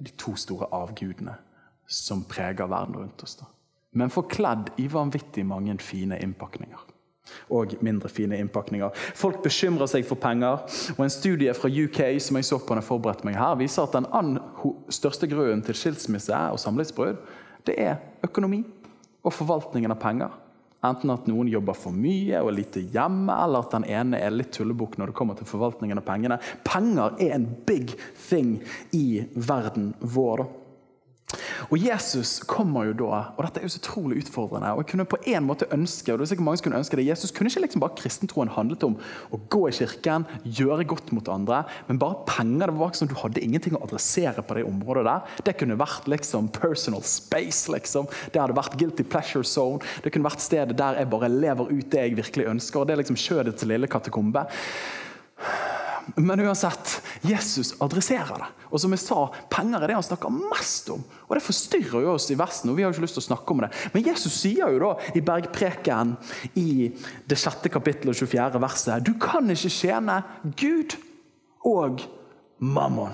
de 0.00 0.10
to 0.16 0.34
store 0.36 0.66
avgudene 0.72 1.34
som 1.88 2.24
preger 2.24 2.68
verden 2.68 2.96
rundt 2.96 3.22
oss. 3.22 3.36
Da. 3.36 3.48
Men 3.92 4.12
forkledd 4.12 4.72
i 4.76 4.86
vanvittig 4.88 5.46
mange 5.46 5.78
fine 5.82 6.18
innpakninger. 6.22 6.84
Og 7.52 7.74
mindre 7.84 8.08
fine 8.08 8.38
innpakninger. 8.40 8.94
Folk 9.16 9.42
bekymrer 9.44 9.88
seg 9.90 10.06
for 10.08 10.16
penger. 10.20 10.64
og 10.96 11.04
En 11.04 11.12
studie 11.12 11.52
fra 11.54 11.68
UK 11.68 12.00
som 12.24 12.36
jeg 12.36 12.48
så 12.48 12.58
på 12.58 12.72
når 12.72 12.82
jeg 12.82 12.88
forberedte 12.88 13.28
meg 13.28 13.36
her, 13.36 13.56
viser 13.60 13.84
at 13.84 13.96
den 13.96 14.38
største 14.88 15.28
grunnen 15.28 15.64
til 15.64 15.76
skilsmisse 15.76 16.36
og 16.52 16.60
samlivsbrudd 16.60 17.20
det 17.68 17.74
er 17.76 17.98
økonomi 18.24 18.62
og 19.24 19.34
forvaltningen 19.34 19.92
av 19.92 20.00
penger. 20.00 20.32
Enten 20.86 21.10
at 21.10 21.26
noen 21.26 21.48
jobber 21.50 21.74
for 21.74 21.90
mye 21.90 22.38
og 22.38 22.52
lite 22.54 22.84
hjemme, 22.94 23.34
eller 23.34 23.64
at 23.64 23.74
den 23.74 23.86
ene 23.90 24.20
er 24.22 24.34
litt 24.34 24.52
tullebukk 24.54 24.94
når 24.98 25.10
det 25.10 25.16
kommer 25.18 25.38
til 25.38 25.48
forvaltningen 25.50 25.98
av 25.98 26.06
pengene. 26.06 26.38
Penger 26.66 27.18
er 27.18 27.34
en 27.34 27.48
big 27.66 27.96
thing 28.28 28.60
i 28.94 29.24
verden 29.34 29.90
vår. 29.98 30.44
Og 31.68 31.78
Jesus 31.82 32.38
kommer 32.48 32.88
jo 32.88 32.96
da, 33.02 33.20
og 33.34 33.44
dette 33.44 33.60
er 33.60 33.66
jo 33.66 33.72
så 33.74 33.80
utrolig 33.82 34.22
utfordrende. 34.22 34.72
og 34.72 34.82
jeg 34.82 34.90
kunne 34.92 35.08
på 35.08 35.20
en 35.34 35.46
måte 35.46 35.68
ønske, 35.74 36.12
og 36.12 36.18
det 36.18 36.26
er 36.26 36.30
sikkert 36.32 36.46
mange 36.46 36.60
som 36.60 36.68
kunne 36.68 36.80
ønske 36.82 36.98
det, 36.98 37.06
Jesus 37.08 37.32
kunne 37.34 37.50
ikke 37.50 37.64
liksom 37.66 37.82
bare 37.84 37.96
kristentroen 37.98 38.52
handlet 38.54 38.86
om 38.86 38.96
å 39.34 39.40
gå 39.52 39.62
i 39.68 39.74
kirken, 39.78 40.26
gjøre 40.44 40.86
godt 40.88 41.12
mot 41.16 41.28
andre, 41.32 41.62
men 41.88 42.00
bare 42.00 42.22
penger. 42.28 42.68
Det 42.68 42.78
var 42.78 42.92
ikke 42.92 43.02
sånn 43.02 43.12
Du 43.12 43.16
hadde 43.22 43.44
ingenting 43.44 43.76
å 43.78 43.82
adressere 43.86 44.44
på 44.44 44.58
det 44.58 44.66
området 44.68 45.06
der. 45.08 45.38
Det 45.46 45.56
kunne 45.60 45.78
vært 45.80 46.08
liksom 46.10 46.50
personal 46.54 47.02
space. 47.02 47.68
liksom. 47.72 48.08
Det 48.32 48.40
hadde 48.40 48.56
vært 48.56 48.78
guilty 48.78 49.04
pleasure 49.04 49.44
zone. 49.44 49.80
Det 50.04 50.12
kunne 50.12 50.28
vært 50.28 50.44
stedet 50.44 50.76
der 50.78 51.00
jeg 51.00 51.10
bare 51.10 51.32
lever 51.32 51.72
ut 51.72 51.90
det 51.90 52.04
jeg 52.04 52.18
virkelig 52.18 52.50
ønsker. 52.54 52.80
og 52.80 52.86
Det 52.86 52.96
er 52.96 53.02
liksom 53.02 53.18
skjødets 53.18 53.68
lille 53.68 53.90
katakombe. 53.90 54.46
Men 56.16 56.40
uansett, 56.40 57.02
Jesus 57.20 57.74
adresserer 57.82 58.40
det. 58.40 58.48
Og 58.70 58.80
som 58.80 58.92
jeg 58.94 59.02
sa, 59.02 59.26
Penger 59.50 59.82
er 59.82 59.90
det 59.90 59.96
han 59.98 60.06
snakker 60.06 60.32
mest 60.32 60.90
om. 60.94 61.02
Og 61.28 61.34
Det 61.36 61.44
forstyrrer 61.44 62.04
jo 62.04 62.14
oss 62.14 62.30
i 62.30 62.38
Vesten. 62.38 62.70
og 62.70 62.76
vi 62.76 62.82
har 62.82 62.92
jo 62.92 62.96
ikke 62.96 63.06
lyst 63.06 63.18
til 63.18 63.24
å 63.24 63.28
snakke 63.28 63.54
om 63.54 63.62
det. 63.64 63.70
Men 63.94 64.06
Jesus 64.06 64.40
sier 64.40 64.72
jo 64.72 64.78
da 64.82 64.92
i 65.14 65.24
Bergpreken 65.24 66.16
i 66.54 66.92
det 67.28 67.38
sjette 67.38 67.68
kapittelet 67.72 68.16
24. 68.16 68.60
verset 68.60 69.04
du 69.04 69.14
kan 69.20 69.50
ikke 69.50 69.72
tjene 69.72 70.22
Gud 70.56 70.96
og 71.64 72.02
mammon. 72.58 73.12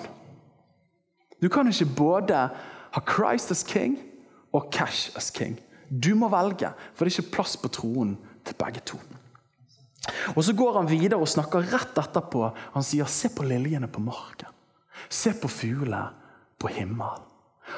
Du 1.43 1.49
kan 1.49 1.69
ikke 1.69 1.97
både 1.97 2.49
ha 2.95 3.01
Christ 3.05 3.51
as 3.51 3.65
king 3.67 3.99
og 4.55 4.71
cash 4.73 5.11
as 5.17 5.31
king. 5.31 5.59
Du 5.91 6.15
må 6.15 6.31
velge, 6.33 6.71
for 6.95 7.05
det 7.05 7.13
er 7.13 7.21
ikke 7.21 7.37
plass 7.37 7.57
på 7.61 7.69
troen 7.69 8.17
til 8.47 8.57
begge 8.59 8.81
to. 8.87 8.99
Og 10.35 10.45
Så 10.45 10.53
går 10.53 10.81
han 10.81 10.91
videre 10.91 11.21
og 11.21 11.29
snakker 11.29 11.65
rett 11.73 11.99
etterpå. 11.99 12.53
Han 12.75 12.83
sier, 12.83 13.05
'Se 13.05 13.29
på 13.29 13.43
liljene 13.43 13.89
på 13.89 14.01
marken. 14.01 14.49
Se 15.09 15.33
på 15.33 15.49
fuglene 15.49 16.11
på 16.59 16.69
himmelen.' 16.69 17.31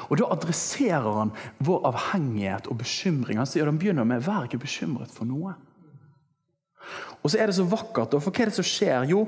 Og 0.09 0.17
Da 0.17 0.25
adresserer 0.31 1.13
han 1.19 1.31
vår 1.59 1.85
avhengighet 1.87 2.67
og 2.67 2.77
bekymring. 2.77 3.37
Han 3.37 3.47
sier, 3.47 3.65
han 3.65 3.79
begynner 3.79 4.03
med 4.03 4.23
'Vær 4.23 4.43
ikke 4.43 4.59
bekymret 4.65 5.11
for 5.11 5.25
noe'. 5.25 5.55
Og 7.23 7.31
så 7.31 7.39
er 7.39 7.47
det 7.47 7.55
så 7.55 7.63
vakkert. 7.63 8.11
for 8.21 8.31
hva 8.31 8.41
er 8.41 8.45
det 8.45 8.55
som 8.55 8.63
skjer? 8.63 9.09
Jo, 9.09 9.27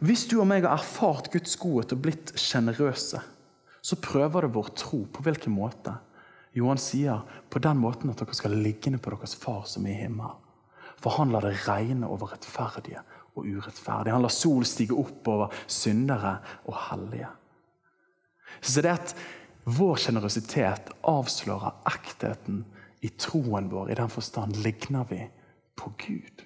Hvis 0.00 0.26
du 0.26 0.40
og 0.40 0.46
meg 0.46 0.62
har 0.62 0.78
erfart 0.78 1.30
Guds 1.32 1.56
godhet 1.56 1.92
og 1.92 2.02
blitt 2.02 2.32
sjenerøse, 2.38 3.20
så 3.82 3.96
prøver 3.96 4.42
det 4.42 4.54
vår 4.54 4.68
tro. 4.74 5.06
På 5.12 5.22
hvilken 5.22 5.52
måte? 5.52 5.98
Jo, 6.54 6.68
han 6.68 6.78
sier 6.78 7.22
på 7.50 7.58
den 7.58 7.76
måten 7.76 8.10
at 8.10 8.18
dere 8.18 8.34
skal 8.34 8.50
ligge 8.50 8.98
på 8.98 9.10
deres 9.10 9.34
far 9.34 9.66
som 9.66 9.86
er 9.86 9.90
i 9.90 10.02
himmelen. 10.02 10.49
For 11.00 11.16
han 11.16 11.32
lar 11.32 11.46
det 11.46 11.56
regne 11.66 12.08
over 12.10 12.34
rettferdige 12.34 13.02
og 13.36 13.46
urettferdige. 13.46 14.14
Han 14.14 14.24
lar 14.26 14.34
sol 14.34 14.66
stige 14.68 14.96
opp 14.98 15.28
over 15.30 15.54
syndere 15.70 16.38
og 16.68 16.76
hellige. 16.90 17.30
Så 18.60 18.82
det 18.84 18.92
at 18.92 19.14
vår 19.64 20.00
sjenerøsitet 20.00 20.90
avslører 21.08 21.80
ektheten 21.88 22.64
i 23.04 23.12
troen 23.20 23.70
vår. 23.72 23.92
I 23.92 23.98
den 24.00 24.12
forstand 24.12 24.58
ligner 24.64 25.06
vi 25.08 25.22
på 25.76 25.92
Gud. 26.00 26.44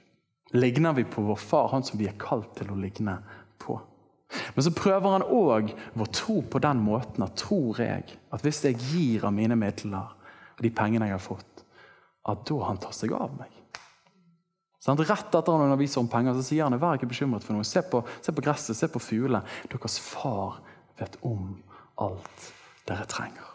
Ligner 0.55 0.95
vi 0.95 1.05
på 1.05 1.23
vår 1.23 1.41
far, 1.41 1.73
han 1.73 1.83
som 1.87 1.99
vi 1.99 2.07
er 2.11 2.19
kalt 2.21 2.53
til 2.59 2.71
å 2.71 2.79
ligne 2.79 3.17
på. 3.59 3.79
Men 4.55 4.67
så 4.67 4.75
prøver 4.75 5.17
han 5.17 5.27
òg 5.27 5.73
vår 5.95 6.11
tro 6.15 6.41
på 6.51 6.61
den 6.63 6.83
måten 6.83 7.27
at 7.27 7.37
tror 7.39 7.81
jeg 7.83 8.17
at 8.35 8.45
hvis 8.45 8.65
jeg 8.67 8.81
gir 8.83 9.27
av 9.27 9.35
mine 9.35 9.57
midler 9.59 10.15
og 10.55 10.63
de 10.63 10.71
pengene 10.75 11.11
jeg 11.11 11.17
har 11.17 11.23
fått, 11.23 11.65
at 12.31 12.43
da 12.49 12.61
han 12.67 12.81
tar 12.83 12.95
seg 12.97 13.15
av 13.15 13.35
meg. 13.39 13.54
Sånn, 14.85 15.01
rett 15.01 15.33
etter 15.33 15.55
han 15.55 15.65
underviser 15.65 16.03
om 16.03 16.11
penger, 16.13 16.37
så 16.37 16.45
sier 16.45 16.67
han 16.67 16.77
vær 16.77 16.99
ikke 16.99 17.09
bekymret 17.09 17.45
for 17.47 17.57
noe. 17.57 17.65
Se 17.65 17.81
på, 17.89 18.03
se 18.21 18.35
på 18.37 18.43
gresset, 18.45 18.77
se 18.77 18.89
på 18.93 19.01
fuglene. 19.01 19.41
Deres 19.73 19.97
far 20.03 20.59
vet 21.01 21.17
om 21.25 21.55
alt 22.05 22.51
dere 22.85 23.07
trenger. 23.09 23.49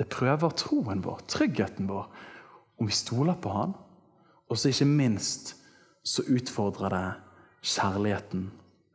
Det 0.00 0.08
prøver 0.10 0.54
troen 0.56 1.02
vår, 1.04 1.20
tryggheten 1.30 1.90
vår, 1.90 2.08
om 2.80 2.88
vi 2.88 2.96
stoler 2.96 3.36
på 3.38 3.52
han. 3.52 3.74
Og 4.48 4.58
så 4.58 4.72
ikke 4.72 4.88
minst 4.88 5.52
så 6.04 6.24
utfordrer 6.32 6.94
det 6.94 7.04
kjærligheten 7.74 8.48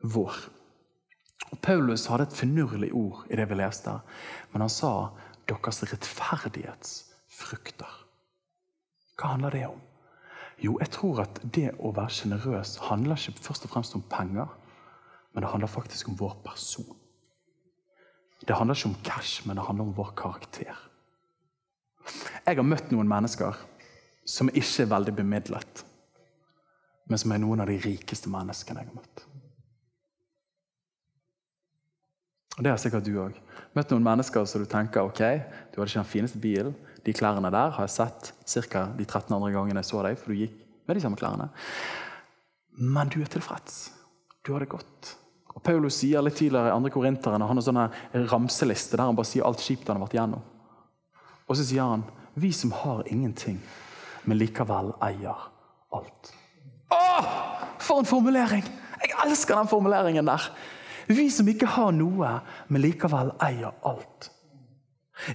vår. 0.10 0.34
Og 1.50 1.58
Paulus 1.66 2.08
hadde 2.10 2.26
et 2.28 2.38
finurlig 2.38 2.92
ord 2.98 3.18
i 3.30 3.38
det 3.38 3.46
vi 3.50 3.56
leste, 3.62 3.94
men 4.52 4.62
han 4.66 4.74
sa 4.74 4.94
deres 5.50 5.84
rettferdighetsfrukter. 5.86 7.94
Hva 9.20 9.26
handler 9.36 9.52
det 9.54 9.68
om? 9.70 9.82
Jo, 10.60 10.76
jeg 10.82 10.92
tror 10.92 11.22
at 11.24 11.40
det 11.56 11.70
å 11.80 11.94
være 11.96 12.12
sjenerøs 12.12 12.76
handler 12.90 13.20
ikke 13.20 13.46
først 13.46 13.68
og 13.68 13.72
fremst 13.74 13.96
om 13.96 14.04
penger, 14.12 14.50
men 15.32 15.46
det 15.46 15.52
handler 15.52 15.72
faktisk 15.72 16.10
om 16.12 16.18
vår 16.20 16.36
person. 16.44 16.90
Det 18.48 18.56
handler 18.56 18.76
ikke 18.76 18.90
om 18.90 19.00
cash, 19.04 19.48
men 19.48 19.56
det 19.56 19.66
handler 19.66 19.88
om 19.88 19.96
vår 19.96 20.12
karakter. 20.18 20.76
Jeg 22.46 22.58
har 22.58 22.66
møtt 22.66 22.92
noen 22.92 23.08
mennesker 23.08 23.56
som 24.28 24.52
ikke 24.52 24.84
er 24.84 24.92
veldig 24.92 25.16
bemidlet, 25.16 25.84
men 27.10 27.22
som 27.22 27.32
er 27.34 27.42
noen 27.42 27.64
av 27.64 27.70
de 27.70 27.80
rikeste 27.84 28.32
menneskene 28.32 28.84
jeg 28.84 28.92
har 28.92 29.00
møtt. 29.00 29.26
Og 32.58 32.64
Det 32.64 32.72
har 32.74 32.80
sikkert 32.82 33.06
du 33.08 33.14
òg. 33.22 33.36
Møtt 33.72 33.92
noen 33.94 34.04
mennesker 34.04 34.46
som 34.50 34.60
du 34.60 34.68
tenker 34.68 35.08
ok, 35.08 35.22
du 35.72 35.80
hadde 35.80 35.88
ikke 35.88 36.02
den 36.02 36.10
fineste 36.12 36.42
bilen, 36.44 36.76
de 37.06 37.14
klærne 37.16 37.52
der 37.54 37.76
har 37.76 37.88
jeg 37.88 37.96
sett 37.96 38.34
ca. 38.68 38.86
de 38.98 39.06
13 39.06 39.36
andre 39.36 39.52
gangene 39.54 39.84
jeg 39.84 39.90
så 39.90 40.04
deg, 40.06 40.18
for 40.20 40.34
du 40.34 40.42
gikk 40.42 40.58
med 40.88 40.98
de 40.98 41.04
samme 41.04 41.20
klærne. 41.20 41.50
Men 42.80 43.10
du 43.12 43.22
er 43.22 43.32
tilfreds. 43.32 43.90
Du 44.46 44.54
har 44.54 44.64
det 44.64 44.72
godt. 44.72 45.16
Og 45.56 45.64
Paulus 45.66 45.98
sier 46.00 46.24
litt 46.24 46.38
tidligere 46.40 46.72
i 46.72 46.84
2. 46.88 46.92
korinteren, 46.94 47.44
han 47.44 47.60
har 47.60 47.66
sånne 47.66 47.90
ramseliste 48.32 48.96
der 48.98 49.10
han 49.10 49.18
bare 49.18 49.28
sier 49.28 49.48
alt 49.48 49.64
kjipt 49.64 49.90
han 49.90 50.00
har 50.00 50.06
vært 50.06 50.16
igjennom. 50.18 50.44
Og 51.50 51.58
så 51.58 51.66
sier 51.66 51.84
han 51.84 52.06
vi 52.40 52.52
som 52.56 52.72
har 52.72 53.04
ingenting, 53.12 53.58
men 54.24 54.40
likevel 54.40 54.94
eier 55.04 55.48
alt. 55.96 56.34
Åh, 56.94 57.32
For 57.80 58.00
en 58.00 58.08
formulering! 58.08 58.64
Jeg 59.00 59.16
elsker 59.26 59.56
den 59.56 59.70
formuleringen 59.72 60.28
der. 60.28 60.50
Vi 61.10 61.30
som 61.34 61.48
ikke 61.50 61.70
har 61.74 61.94
noe, 61.96 62.36
men 62.70 62.84
likevel 62.84 63.32
eier 63.44 63.74
alt. 63.88 64.30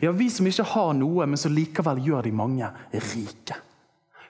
Ja, 0.00 0.12
Vi 0.12 0.30
som 0.30 0.46
ikke 0.46 0.66
har 0.74 0.94
noe, 0.96 1.26
men 1.26 1.40
som 1.40 1.52
likevel 1.52 2.00
gjør 2.04 2.26
de 2.26 2.32
mange 2.32 2.70
rike. 2.92 3.60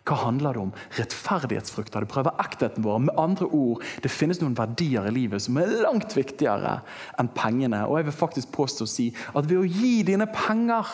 Hva 0.05 0.19
handler 0.21 0.53
det 0.53 0.61
om? 0.61 0.73
Rettferdighetsfrukter. 0.99 2.05
Det 2.05 2.12
prøver 2.12 2.37
ektheten 2.43 2.85
vår. 2.85 2.99
Med 3.07 3.19
andre 3.19 3.47
ord, 3.47 3.83
Det 4.03 4.11
finnes 4.11 4.40
noen 4.40 4.57
verdier 4.57 5.07
i 5.09 5.11
livet 5.11 5.40
som 5.43 5.57
er 5.57 5.81
langt 5.81 6.12
viktigere 6.12 6.83
enn 7.19 7.29
pengene. 7.29 7.87
Og 7.88 7.99
jeg 7.99 8.05
vil 8.05 8.21
faktisk 8.21 8.53
påstå 8.53 8.85
å 8.85 8.88
si 8.88 9.14
at 9.35 9.47
ved 9.47 9.59
å 9.59 9.64
gi 9.64 10.03
dine 10.03 10.27
penger, 10.27 10.85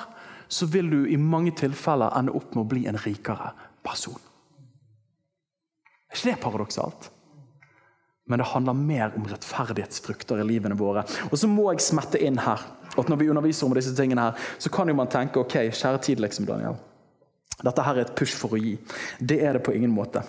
så 0.49 0.66
vil 0.66 0.90
du 0.90 1.07
i 1.07 1.16
mange 1.16 1.51
tilfeller 1.51 2.16
ende 2.16 2.35
opp 2.35 2.55
med 2.55 2.64
å 2.64 2.68
bli 2.68 2.87
en 2.87 2.99
rikere 2.99 3.53
person. 3.83 4.18
Er 6.11 6.16
ikke 6.16 6.31
det 6.31 6.42
paradoksalt? 6.42 7.11
Men 8.27 8.38
det 8.38 8.46
handler 8.46 8.75
mer 8.79 9.12
om 9.16 9.27
rettferdighetsfrukter 9.27 10.38
i 10.38 10.46
livene 10.46 10.79
våre. 10.79 11.03
Og 11.31 11.38
så 11.38 11.49
må 11.51 11.73
jeg 11.73 11.83
smette 11.83 12.18
inn 12.23 12.38
her 12.38 12.62
at 13.03 13.11
når 13.11 13.21
vi 13.21 13.31
underviser 13.33 13.67
om 13.67 13.75
disse 13.77 13.95
tingene 13.97 14.29
her, 14.29 14.47
så 14.59 14.73
kan 14.73 14.89
jo 14.89 14.97
man 14.97 15.11
tenke 15.11 15.41
ok, 15.41 15.57
kjære 15.71 16.03
tid, 16.07 16.23
liksom, 16.23 16.47
Daniel. 16.49 16.79
Dette 17.61 17.85
her 17.85 17.99
er 17.99 18.07
et 18.07 18.15
push 18.17 18.37
for 18.37 18.57
å 18.57 18.61
gi. 18.61 18.77
Det 19.21 19.41
er 19.45 19.57
det 19.57 19.65
på 19.67 19.75
ingen 19.77 19.93
måte. 19.93 20.23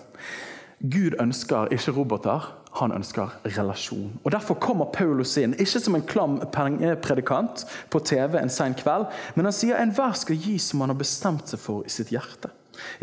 Gud 0.82 1.16
ønsker 1.22 1.70
ikke 1.76 1.94
roboter, 1.94 2.48
han 2.80 2.94
ønsker 2.96 3.36
relasjon. 3.46 4.16
Og 4.24 4.32
Derfor 4.32 4.58
kommer 4.64 4.90
Paulus 4.94 5.36
inn, 5.38 5.54
ikke 5.60 5.82
som 5.84 5.96
en 5.98 6.08
klam 6.08 6.40
pengepredikant 6.54 7.66
på 7.92 8.02
TV 8.08 8.40
en 8.40 8.50
sen 8.50 8.74
kveld, 8.80 9.12
men 9.36 9.48
han 9.48 9.56
sier 9.56 9.78
enhver 9.78 10.16
skal 10.18 10.40
gi 10.40 10.58
som 10.60 10.82
han 10.82 10.94
har 10.94 11.00
bestemt 11.00 11.52
seg 11.52 11.62
for 11.62 11.86
i 11.86 11.94
sitt 11.94 12.14
hjerte. 12.16 12.50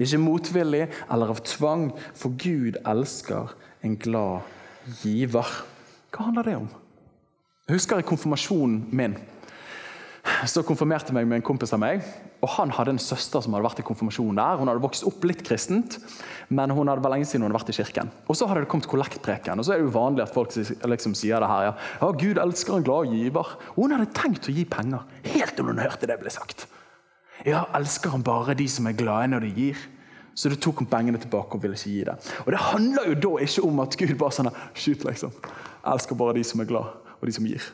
Ikke 0.00 0.18
motvillig 0.18 0.88
eller 1.12 1.30
av 1.30 1.44
tvang, 1.46 1.90
for 2.18 2.34
Gud 2.40 2.80
elsker 2.82 3.54
en 3.86 3.96
glad 4.00 4.48
giver. 5.04 5.46
Hva 6.10 6.30
handler 6.30 6.48
det 6.48 6.56
om? 6.58 6.70
Jeg 7.68 7.78
husker 7.78 8.00
i 8.00 8.08
konfirmasjonen 8.08 8.86
min 8.96 9.18
så 10.46 10.62
konfirmerte 10.62 11.14
meg 11.16 11.26
med 11.26 11.40
en 11.40 11.44
kompis 11.46 11.72
av 11.74 11.80
meg. 11.82 12.04
og 12.44 12.50
Han 12.54 12.70
hadde 12.70 12.92
en 12.94 13.00
søster 13.02 13.42
som 13.42 13.54
hadde 13.54 13.64
vært 13.64 13.80
i 13.82 13.86
konfirmasjon 13.86 14.36
der. 14.38 14.58
Hun 14.60 14.68
hadde 14.70 14.82
vokst 14.84 15.06
opp 15.08 15.24
litt 15.26 15.42
kristent, 15.46 15.98
men 16.48 16.70
hun 16.70 16.86
hadde 16.86 17.02
vært 17.02 17.16
lenge 17.16 17.26
siden 17.26 17.42
hun 17.42 17.50
hadde 17.50 17.58
vært 17.58 17.72
i 17.72 17.78
kirken. 17.80 18.10
Og 18.28 18.36
Så 18.36 18.46
hadde 18.46 18.62
det 18.62 18.70
kommet 18.70 18.86
kollektpreken, 18.86 19.58
og 19.58 19.66
så 19.66 19.74
er 19.74 19.80
det 19.80 19.88
jo 19.88 19.94
vanlig 19.96 20.26
at 20.26 20.34
folk 20.34 20.54
liksom 20.54 21.16
sier 21.18 21.40
det 21.40 21.48
her. 21.50 21.70
Ja, 21.70 21.74
ja 22.02 22.10
Gud 22.12 22.38
elsker 22.38 22.76
en 22.76 22.86
glad 22.86 23.10
giver. 23.10 23.56
Og 23.74 23.82
Hun 23.82 23.96
hadde 23.96 24.12
tenkt 24.14 24.48
å 24.48 24.54
gi 24.54 24.64
penger, 24.64 25.06
helt 25.24 25.56
til 25.56 25.64
hun 25.66 25.82
hørte 25.82 26.06
det 26.06 26.20
ble 26.20 26.30
sagt. 26.30 26.68
Ja, 27.46 27.64
elsker 27.74 28.10
han 28.10 28.26
bare 28.26 28.54
de 28.58 28.68
som 28.68 28.86
er 28.86 28.98
glade 28.98 29.30
når 29.32 29.46
de 29.46 29.54
gir? 29.54 29.88
Så 30.38 30.50
det 30.52 30.60
tok 30.62 30.84
hun 30.84 30.90
pengene 30.90 31.18
tilbake 31.18 31.56
og 31.56 31.62
ville 31.62 31.74
ikke 31.74 31.90
gi 31.90 32.04
det. 32.06 32.14
Og 32.44 32.52
Det 32.52 32.60
handler 32.68 33.08
jo 33.08 33.14
da 33.24 33.32
ikke 33.42 33.64
om 33.66 33.80
at 33.82 33.96
Gud 33.98 34.14
bare 34.18 34.36
sånn 34.36 34.52
Skyt, 34.74 35.02
liksom. 35.08 35.32
Jeg 35.32 35.92
elsker 35.94 36.18
bare 36.18 36.36
de 36.36 36.44
som 36.46 36.60
er 36.62 36.68
glad, 36.70 36.94
og 37.18 37.26
de 37.26 37.34
som 37.34 37.46
gir. 37.46 37.64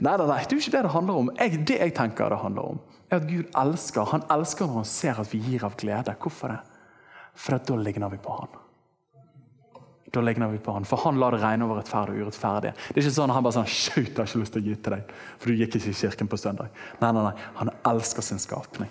Nei, 0.00 0.16
nei, 0.16 0.26
nei, 0.26 0.38
det 0.40 0.54
er 0.54 0.56
jo 0.56 0.62
ikke 0.64 0.76
det 0.78 0.82
det 0.86 0.94
handler 0.94 1.20
om. 1.20 1.30
Jeg, 1.36 1.60
det 1.68 1.76
jeg 1.76 1.92
tenker 1.96 2.32
det 2.32 2.40
handler 2.40 2.72
om, 2.72 2.80
er 3.10 3.18
at 3.20 3.28
Gud 3.28 3.50
elsker. 3.62 4.08
Han 4.14 4.24
elsker 4.32 4.68
når 4.68 4.78
han 4.80 4.88
ser 4.88 5.20
at 5.20 5.28
vi 5.32 5.42
gir 5.44 5.66
av 5.66 5.76
glede. 5.80 6.14
Hvorfor 6.22 6.54
det? 6.54 6.60
For 7.36 7.60
da 7.68 7.76
ligner 7.76 8.12
vi 8.12 8.20
på 8.20 8.36
han. 8.38 8.56
da 10.10 10.20
ligner 10.20 10.48
vi 10.50 10.58
på 10.58 10.72
han. 10.74 10.84
For 10.88 11.04
han 11.04 11.20
lar 11.20 11.36
det 11.36 11.42
regne 11.44 11.68
over 11.68 11.78
rettferdige 11.78 12.24
og 12.24 12.30
urettferdige. 12.30 12.72
Det 12.88 12.96
er 12.96 13.04
ikke 13.04 13.14
sånn 13.14 13.30
at 13.30 13.36
Han 13.36 13.44
bare 13.46 13.56
sånn, 13.60 13.68
Shoot, 13.70 14.08
jeg 14.08 14.16
har 14.16 14.26
ikke 14.26 14.40
lyst 14.40 14.56
til 14.56 14.62
å 14.62 14.66
gi 14.66 14.74
til 14.74 14.96
deg, 14.96 15.12
for 15.38 15.50
du 15.52 15.60
gikk 15.60 15.76
ikke 15.78 15.92
i 15.92 16.00
kirken 16.00 16.30
på 16.32 16.40
søndag. 16.40 16.72
Nei, 17.02 17.12
nei, 17.14 17.22
nei, 17.28 17.36
Han 17.60 17.70
elsker 17.92 18.26
sin 18.26 18.42
skapning. 18.42 18.90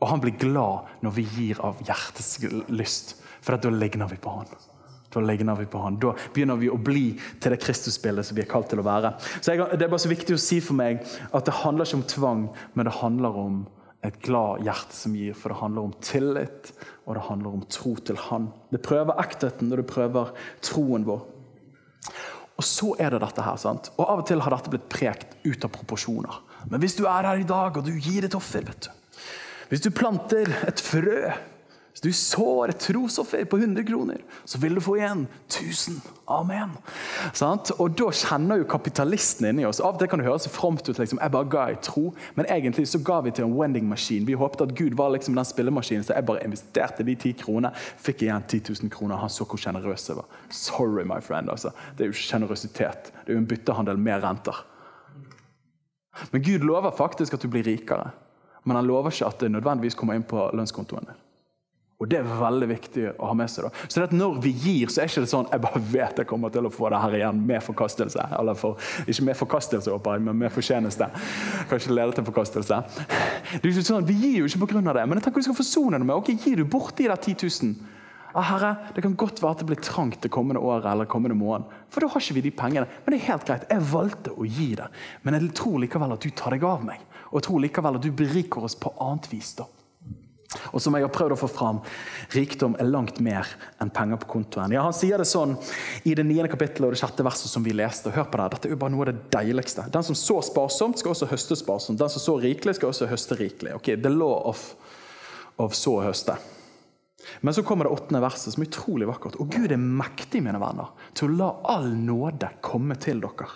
Og 0.00 0.08
han 0.08 0.22
blir 0.22 0.38
glad 0.38 0.88
når 1.04 1.14
vi 1.18 1.26
gir 1.34 1.60
av 1.64 1.82
hjertets 1.84 2.38
lyst, 2.68 3.16
for 3.40 3.56
da 3.56 3.72
ligner 3.72 4.08
vi 4.08 4.18
på 4.20 4.32
han. 4.38 4.48
Da 5.16 5.22
ligner 5.24 5.56
vi 5.56 5.64
på 5.72 5.80
han. 5.80 5.96
Da 5.96 6.12
begynner 6.34 6.58
vi 6.60 6.68
å 6.68 6.76
bli 6.76 7.06
til 7.40 7.54
det 7.54 7.60
Kristusbildet 7.62 8.28
som 8.28 8.36
vi 8.36 8.42
er 8.44 8.50
kalt 8.50 8.68
til 8.68 8.82
å 8.82 8.84
være. 8.84 9.14
Så 9.40 9.54
jeg, 9.54 9.64
Det 9.72 9.86
er 9.86 9.92
bare 9.94 10.04
så 10.04 10.12
viktig 10.12 10.36
å 10.36 10.42
si 10.42 10.60
for 10.60 10.76
meg 10.76 11.00
at 11.32 11.48
det 11.48 11.54
handler 11.62 11.88
ikke 11.88 12.00
om 12.02 12.10
tvang, 12.12 12.42
men 12.74 12.84
det 12.84 12.98
handler 12.98 13.38
om 13.40 13.62
et 14.04 14.18
glad 14.22 14.60
hjerte 14.66 14.94
som 14.94 15.14
gir, 15.16 15.32
for 15.32 15.50
det 15.50 15.60
handler 15.62 15.88
om 15.88 15.94
tillit, 16.04 16.70
og 17.06 17.16
det 17.16 17.24
handler 17.30 17.56
om 17.56 17.64
tro 17.72 17.94
til 17.96 18.20
Han. 18.28 18.50
Det 18.70 18.82
prøver 18.84 19.18
ektheten, 19.24 19.72
og 19.72 19.80
det 19.80 19.88
prøver 19.88 20.36
troen 20.60 21.08
vår. 21.08 21.24
Og 22.56 22.64
så 22.64 22.92
er 23.00 23.16
det 23.16 23.24
dette 23.24 23.42
her, 23.44 23.56
sant? 23.60 23.90
Og 23.96 24.04
Av 24.04 24.20
og 24.20 24.28
til 24.28 24.44
har 24.44 24.52
dette 24.52 24.72
blitt 24.72 24.88
prekt 24.92 25.34
ut 25.44 25.64
av 25.64 25.72
proporsjoner. 25.72 26.38
Men 26.68 26.80
hvis 26.84 26.96
du 27.00 27.06
er 27.08 27.24
her 27.24 27.40
i 27.40 27.48
dag, 27.48 27.76
og 27.76 27.88
du 27.88 27.92
gir 27.96 28.28
et 28.28 28.36
offer 28.36 28.64
vet 28.68 28.88
du. 28.88 28.92
Hvis 29.72 29.82
du 29.82 29.90
planter 29.90 30.52
et 30.68 30.80
frø 30.80 31.32
hvis 31.96 32.04
du 32.04 32.12
sår 32.12 32.74
et 32.74 32.82
trosoffer 32.84 33.46
på 33.48 33.56
100 33.56 33.86
kroner, 33.88 34.18
så 34.44 34.58
vil 34.60 34.74
du 34.76 34.82
få 34.84 34.98
igjen 34.98 35.22
1000. 35.48 36.02
Amen. 36.28 36.74
Og 37.78 37.94
Da 37.96 38.10
kjenner 38.12 38.60
jo 38.60 38.66
kapitalisten 38.68 39.46
inni 39.48 39.64
oss. 39.64 39.80
Av 39.80 39.94
og 39.94 40.02
til 40.02 40.10
kan 40.12 40.20
det 40.20 40.26
høres 40.26 40.48
fromt 40.52 40.84
ut. 40.90 40.98
liksom, 40.98 41.18
jeg 41.22 41.32
bare 41.32 41.48
ga 41.48 41.70
i 41.72 41.78
tro, 41.80 42.12
Men 42.34 42.46
egentlig 42.52 42.88
så 42.88 42.98
ga 42.98 43.20
vi 43.20 43.30
til 43.30 43.44
en 43.44 43.54
wending-maskin. 43.54 44.26
Vi 44.26 44.34
håpet 44.34 44.60
at 44.60 44.74
Gud 44.76 44.94
var 44.94 45.08
liksom 45.10 45.34
den 45.34 45.44
spillemaskinen, 45.44 46.04
så 46.04 46.12
jeg 46.14 46.26
bare 46.26 46.44
investerte 46.44 47.02
de 47.02 47.14
ti 47.14 47.32
kronene. 47.32 47.72
Fikk 47.74 48.22
igjen 48.22 48.42
10 48.42 48.60
000 48.82 48.90
kroner. 48.90 49.16
Han 49.16 49.30
så 49.30 49.46
hvor 49.46 49.56
sjenerøs 49.56 50.08
jeg 50.08 50.16
var. 50.16 50.26
Sorry, 50.50 51.04
my 51.04 51.20
friend. 51.22 51.48
altså. 51.48 51.70
Det 51.96 52.04
er 52.04 52.08
jo 52.08 52.12
sjenerøsitet. 52.12 53.12
Det 53.24 53.32
er 53.32 53.32
jo 53.32 53.38
en 53.38 53.46
byttehandel 53.46 53.96
med 53.96 54.22
renter. 54.22 54.64
Men 56.30 56.42
Gud 56.42 56.58
lover 56.58 56.90
faktisk 56.90 57.34
at 57.34 57.42
du 57.42 57.48
blir 57.48 57.64
rikere. 57.64 58.10
Men 58.64 58.76
han 58.76 58.86
lover 58.86 59.10
ikke 59.10 59.26
at 59.26 59.40
det 59.40 59.50
nødvendigvis 59.50 59.94
kommer 59.94 60.14
inn 60.14 60.24
på 60.28 60.50
lønnskontoen 60.52 61.08
din. 61.08 61.25
Og 61.96 62.08
Det 62.10 62.18
er 62.18 62.26
veldig 62.28 62.66
viktig 62.68 63.04
å 63.16 63.30
ha 63.30 63.34
med 63.36 63.48
seg. 63.48 63.64
da. 63.64 63.70
Så 63.88 64.02
det 64.02 64.12
Når 64.12 64.40
vi 64.42 64.50
gir, 64.52 64.86
så 64.92 65.00
er 65.00 65.08
ikke 65.08 65.24
det 65.24 65.30
sånn 65.32 65.48
jeg 65.50 65.62
bare 65.64 65.80
vet 65.80 66.18
jeg 66.18 66.26
kommer 66.28 66.52
til 66.52 66.68
å 66.68 66.72
få 66.72 66.90
det 66.92 67.00
her 67.00 67.16
igjen 67.16 67.40
med 67.46 67.62
forkastelse. 67.64 68.26
Eller 68.38 68.54
for, 68.54 68.76
ikke 69.06 69.24
med 69.24 69.36
forkastelse, 69.36 69.90
håper 69.90 70.18
jeg, 70.18 70.26
men 70.26 70.36
med 70.36 70.52
fortjeneste. 70.52 71.08
Kanskje 71.70 71.96
lede 71.96 72.12
til 72.12 72.24
forkastelse. 72.24 72.82
Det 73.56 73.64
er 73.64 73.72
ikke 73.72 73.82
sånn, 73.82 74.06
Vi 74.06 74.14
gir 74.14 74.38
jo 74.42 74.44
ikke 74.44 74.66
pga. 74.66 74.92
det, 74.92 75.08
men 75.08 75.16
jeg 75.16 75.24
tenker 75.24 75.40
vi 75.40 75.48
skal 75.48 75.56
forsone 75.56 75.98
det 75.98 76.06
med 76.06 76.16
ok, 76.16 76.36
gir 76.36 76.56
du 76.56 76.64
bort 76.64 76.96
de 76.96 77.08
der 77.08 77.16
10 77.16 77.34
000 77.64 77.76
ah, 78.34 78.42
Herre, 78.42 78.76
Det 78.94 79.02
kan 79.02 79.16
godt 79.16 79.40
være 79.40 79.50
at 79.50 79.58
det 79.58 79.66
blir 79.66 79.80
trangt 79.80 80.20
det 80.20 80.30
kommende 80.30 80.60
året 80.60 80.92
eller 80.92 81.06
kommende 81.06 81.36
måned. 81.36 81.64
For 81.88 82.00
da 82.00 82.08
har 82.08 82.20
ikke 82.20 82.34
vi 82.34 82.40
de 82.40 82.50
pengene. 82.50 82.86
Men 83.04 83.14
det 83.14 83.22
er 83.22 83.32
helt 83.32 83.46
greit. 83.46 83.64
Jeg 83.70 83.88
valgte 83.92 84.36
å 84.36 84.44
gi 84.44 84.74
det. 84.76 84.88
Men 85.22 85.34
jeg 85.34 85.54
tror 85.54 85.80
likevel 85.80 86.12
at 86.12 86.20
du 86.20 86.30
tar 86.30 86.52
deg 86.52 86.64
av 86.64 86.84
meg. 86.84 87.00
Og 87.30 87.40
jeg 87.40 87.48
tror 87.48 87.64
likevel 87.64 87.96
at 87.96 88.04
du 88.04 88.12
beriker 88.12 88.64
oss 88.68 88.76
på 88.76 88.92
annet 89.00 89.32
vis. 89.32 89.54
da. 89.54 89.64
Og 90.72 90.82
som 90.82 90.96
jeg 90.96 91.06
har 91.06 91.12
prøvd 91.14 91.36
å 91.36 91.38
få 91.40 91.48
fram, 91.50 91.80
rikdom 92.34 92.76
er 92.80 92.88
langt 92.90 93.20
mer 93.24 93.48
enn 93.82 93.92
penger 93.94 94.20
på 94.22 94.30
kontoen. 94.36 94.74
Ja, 94.74 94.84
Han 94.86 94.96
sier 94.96 95.20
det 95.20 95.28
sånn 95.30 95.56
i 96.04 96.14
det 96.16 96.26
niende 96.26 96.50
kapittelet 96.52 96.88
og 96.88 96.96
det 96.96 97.00
sjette 97.02 97.26
verset 97.26 97.52
som 97.52 97.64
vi 97.66 97.74
leste. 97.76 98.12
Hør 98.14 98.28
på 98.30 98.40
det, 98.40 98.50
Dette 98.56 98.70
er 98.70 98.76
jo 98.76 98.80
bare 98.82 98.94
noe 98.94 99.06
av 99.06 99.12
det 99.12 99.30
deiligste. 99.34 99.86
Den 99.92 100.06
som 100.06 100.18
så 100.18 100.40
sparsomt, 100.44 101.00
skal 101.00 101.14
også 101.14 101.30
høste 101.30 101.58
sparsomt. 101.58 102.00
Den 102.00 102.12
som 102.12 102.22
så 102.22 102.36
rikelig, 102.42 102.78
skal 102.78 102.92
også 102.92 103.10
høste 103.10 103.38
rikelig. 103.40 103.74
Ok, 103.78 103.94
The 104.02 104.12
law 104.12 104.42
of, 104.50 104.68
of 105.62 105.74
så 105.76 105.98
og 106.00 106.08
høste. 106.10 106.36
Men 107.40 107.54
så 107.54 107.62
kommer 107.66 107.84
det 107.84 107.94
åttende 107.96 108.22
verset, 108.22 108.54
som 108.54 108.62
er 108.62 108.70
utrolig 108.70 109.08
vakkert. 109.08 109.38
Og 109.42 109.50
Gud 109.50 109.72
er 109.72 109.80
mektig, 109.80 110.42
mine 110.44 110.60
venner, 110.62 110.92
til 111.16 111.32
å 111.32 111.38
la 111.40 111.52
all 111.74 111.88
nåde 111.98 112.52
komme 112.64 112.98
til 113.02 113.22
dere. 113.24 113.48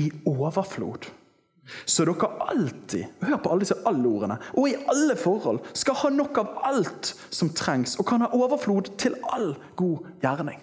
I 0.00 0.08
overflod 0.28 1.10
så 1.84 2.06
dere 2.08 2.30
alltid, 2.48 3.20
hør 3.24 3.40
på 3.42 3.52
alle 3.52 3.66
disse 3.66 3.78
alle-ordene, 3.88 4.38
og 4.54 4.70
i 4.70 4.76
alle 4.88 5.16
forhold 5.18 5.60
skal 5.76 5.98
ha 6.02 6.12
nok 6.14 6.40
av 6.42 6.54
alt 6.70 7.12
som 7.30 7.52
trengs, 7.56 7.98
og 7.98 8.08
kan 8.08 8.24
ha 8.24 8.32
overflod 8.36 8.94
til 9.00 9.18
all 9.32 9.52
god 9.76 10.08
gjerning. 10.24 10.60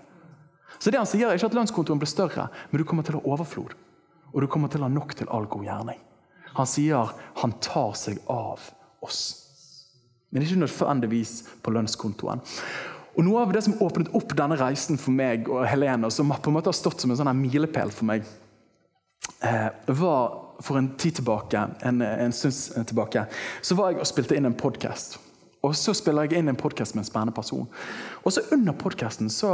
Så 0.80 0.92
det 0.92 1.00
Han 1.00 1.08
sier 1.10 1.30
er 1.30 1.38
ikke 1.40 1.52
at 1.52 1.58
lønnskontoen 1.58 2.02
blir 2.02 2.10
større, 2.10 2.50
men 2.72 2.82
du 2.82 2.88
kommer 2.88 3.06
til 3.06 3.18
å 3.18 3.24
ha 3.24 3.36
overflod. 3.36 3.76
Og 4.34 4.42
du 4.44 4.48
kommer 4.52 4.68
til 4.72 4.84
å 4.84 4.90
ha 4.90 4.92
nok 4.92 5.16
til 5.16 5.30
all 5.32 5.48
god 5.48 5.64
gjerning. 5.64 6.02
Han 6.56 6.68
sier 6.68 7.12
han 7.42 7.54
tar 7.64 7.96
seg 8.00 8.20
av 8.32 8.64
oss. 9.04 9.22
Men 10.32 10.44
ikke 10.44 10.60
nødvendigvis 10.60 11.38
på 11.64 11.72
lønnskontoen. 11.72 12.44
Og 13.16 13.24
Noe 13.24 13.46
av 13.46 13.54
det 13.56 13.62
som 13.64 13.78
åpnet 13.84 14.12
opp 14.18 14.34
denne 14.36 14.58
reisen 14.60 15.00
for 15.00 15.16
meg 15.16 15.48
og 15.48 15.64
Helene, 15.70 16.10
og 16.10 16.12
som 16.12 16.32
på 16.32 16.52
en 16.52 16.58
måte 16.58 16.72
har 16.72 16.76
stått 16.76 17.04
som 17.04 17.14
en 17.14 17.20
sånn 17.22 17.32
milepæl 17.40 17.94
for 17.96 18.10
meg, 18.10 18.26
eh, 19.40 19.70
var 19.88 20.45
for 20.64 20.80
en 20.80 20.92
tid 21.00 21.20
tilbake, 21.20 21.68
en, 21.82 22.02
en 22.02 22.34
stund 22.34 22.88
tilbake, 22.88 23.26
så 23.62 23.76
var 23.76 23.92
jeg 23.92 24.04
og 24.04 24.10
spilte 24.10 24.38
inn 24.38 24.48
en 24.50 24.58
podkast. 24.58 25.20
Og 25.66 25.74
så 25.78 25.96
spiller 25.98 26.28
jeg 26.28 26.40
inn 26.40 26.52
en 26.52 26.60
podkast 26.60 26.96
med 26.96 27.04
en 27.04 27.10
spennende 27.10 27.36
person. 27.36 27.68
Og 28.24 28.34
så 28.34 28.44
under 28.54 28.76
podkasten 28.78 29.32
så 29.34 29.52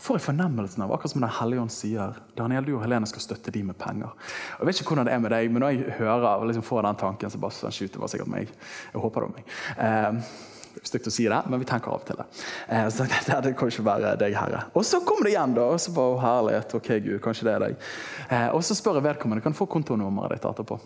får 0.00 0.18
jeg 0.18 0.24
fornemmelsen 0.28 0.84
av 0.84 0.92
akkurat 0.94 1.12
som 1.12 1.24
Den 1.24 1.32
hellige 1.40 1.64
ånd 1.64 1.72
sier 1.74 2.20
Daniel, 2.38 2.64
du 2.66 2.74
og 2.76 2.84
Helene 2.84 3.08
skal 3.08 3.24
støtte 3.24 3.52
de 3.54 3.62
med 3.66 3.78
penger. 3.80 4.12
Jeg 4.58 4.68
vet 4.68 4.80
ikke 4.80 4.94
hvordan 4.94 5.08
det 5.08 5.16
er 5.16 5.24
med 5.24 5.34
deg, 5.34 5.50
men 5.50 5.64
når 5.64 5.74
jeg 5.74 5.98
hører 5.98 6.28
og 6.30 6.46
liksom 6.50 6.66
får 6.66 6.86
den 6.86 7.00
tanken, 7.02 7.32
så 7.32 7.40
bare 7.42 7.56
sånn, 7.56 7.74
det 7.74 8.12
sikkert 8.12 8.32
meg. 8.32 8.54
Jeg 8.92 9.02
håper 9.02 9.26
det 9.26 9.28
var 9.28 9.36
meg. 9.36 9.52
Eh, 9.86 10.59
stygt 10.82 11.08
å 11.10 11.12
si 11.14 11.26
det, 11.30 11.40
men 11.50 11.62
vi 11.62 11.68
tenker 11.68 11.92
av 11.92 12.02
og 12.02 12.06
til 12.08 12.20
det. 12.20 12.26
Eh, 12.68 12.88
så 12.92 13.06
det, 13.08 13.22
det, 13.46 13.54
kan 13.58 13.72
ikke 13.72 13.86
være 13.86 14.14
deg, 14.20 14.36
Herre. 14.36 14.66
Og 14.74 14.86
så 14.86 15.02
kommer 15.06 15.28
det 15.28 15.34
igjen, 15.34 15.56
da. 15.56 15.66
Og 15.74 15.82
så 15.82 15.94
bare 15.96 16.20
herlighet. 16.24 16.76
Ok, 16.80 16.92
Gud, 17.04 17.18
kanskje 17.24 17.48
det 17.48 17.56
er 17.56 17.66
deg. 17.66 17.88
Eh, 18.28 18.48
og 18.54 18.64
så 18.66 18.76
spør 18.78 19.00
jeg 19.00 19.08
vedkommende 19.10 19.44
kan 19.44 19.56
få 19.56 19.68
kontonummeret 19.70 20.38
ditt 20.38 20.48
etterpå. 20.50 20.80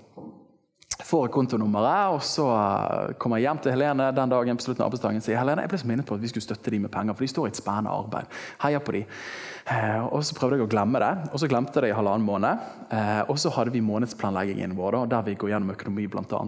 Får 1.05 1.27
jeg 1.27 1.33
kontonummeret, 1.35 2.15
og 2.15 2.23
så 2.25 2.47
eh, 2.55 3.15
kommer 3.21 3.41
jeg 3.41 3.49
hjem 3.49 3.63
til 3.65 3.75
Helene 3.75 4.13
den 4.15 4.31
dagen 4.31 4.61
på 4.61 4.67
slutten 4.67 4.85
av 4.85 4.89
arbeidsdagen 4.89 5.25
sier 5.25 5.41
Helene, 5.41 5.65
jeg 5.65 5.73
ble 5.73 5.81
så 5.83 5.91
minnet 5.91 6.07
på 6.09 6.17
at 6.17 6.23
vi 6.23 6.31
skulle 6.31 6.47
støtte 6.47 6.73
dem 6.73 6.87
med 6.87 6.93
penger, 6.95 7.17
for 7.17 7.27
de 7.27 7.33
står 7.33 7.49
i 7.49 7.53
et 7.53 7.61
spennende 7.61 7.93
arbeid. 7.93 8.39
Heia 8.63 8.81
på 8.81 8.95
dem. 8.95 9.19
Eh, 9.65 10.03
og 10.13 10.21
Så 10.25 10.37
prøvde 10.37 10.59
jeg 10.59 10.67
å 10.67 10.69
glemme 10.69 11.01
det, 11.01 11.11
og 11.33 11.41
så 11.41 11.49
glemte 11.49 11.79
jeg 11.79 11.87
det 11.87 11.93
i 11.95 11.97
halvannen 11.97 12.27
måned. 12.27 12.65
Eh, 12.93 13.23
og 13.33 13.39
så 13.41 13.53
hadde 13.55 13.73
vi 13.73 13.81
månedsplanleggingen 13.85 14.75
vår, 14.77 14.99
der 15.09 15.25
vi 15.25 15.37
går 15.41 15.55
gjennom 15.55 15.73
økonomi 15.73 16.05
bl.a. 16.13 16.41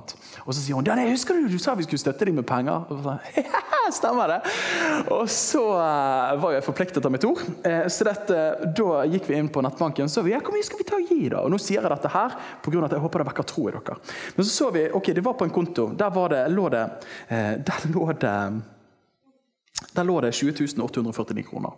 Og 0.45 0.51
så 0.51 0.59
sier 0.61 0.77
hun 0.77 0.85
ja, 0.85 0.97
husker 1.09 1.39
du 1.39 1.49
du 1.49 1.57
sa 1.63 1.75
vi 1.79 1.87
skulle 1.87 2.03
støtte 2.03 2.29
dem 2.29 2.37
med 2.37 2.47
penger. 2.49 2.85
Og 2.93 3.01
så, 3.07 3.17
ja, 3.41 3.63
stemmer 3.95 4.35
det. 4.35 4.39
Og 5.15 5.25
så 5.33 5.63
uh, 5.65 6.37
var 6.43 6.59
jeg 6.59 6.67
forpliktet 6.67 7.09
av 7.09 7.15
mitt 7.15 7.25
ord. 7.25 7.41
Så 7.93 8.05
dette, 8.05 8.43
da 8.77 9.07
gikk 9.09 9.31
vi 9.31 9.39
inn 9.41 9.49
på 9.53 9.65
nettbanken 9.65 10.11
så 10.13 10.25
vi, 10.27 10.35
ja, 10.35 10.43
hvor 10.45 10.53
mye 10.53 10.67
skal 10.67 10.83
vi 10.83 10.89
ta 10.89 11.01
og 11.01 11.09
gi. 11.09 11.21
da? 11.33 11.41
Og 11.47 11.53
Nå 11.55 11.61
sier 11.63 11.81
jeg 11.81 11.93
dette 11.93 12.13
her 12.13 12.37
pga. 12.65 12.85
at 12.85 12.99
jeg 12.99 13.05
håper 13.07 13.23
det 13.23 13.29
vekker 13.31 13.49
tro 13.49 13.69
i 13.71 13.75
dere. 13.79 13.99
Men 14.37 14.45
så 14.45 14.53
så 14.53 14.71
vi, 14.75 14.87
ok, 14.93 15.13
det 15.17 15.25
var 15.25 15.39
på 15.41 15.49
en 15.49 15.55
konto. 15.57 15.89
Der, 15.97 16.21
det, 16.33 16.45
lå, 16.53 16.69
det, 16.73 16.85
der 17.31 17.91
lå 17.95 18.11
det 18.13 18.37
der 19.97 20.05
lå 20.05 20.21
det 20.25 20.33
20 20.33 20.83
849 20.83 21.45
kroner. 21.45 21.77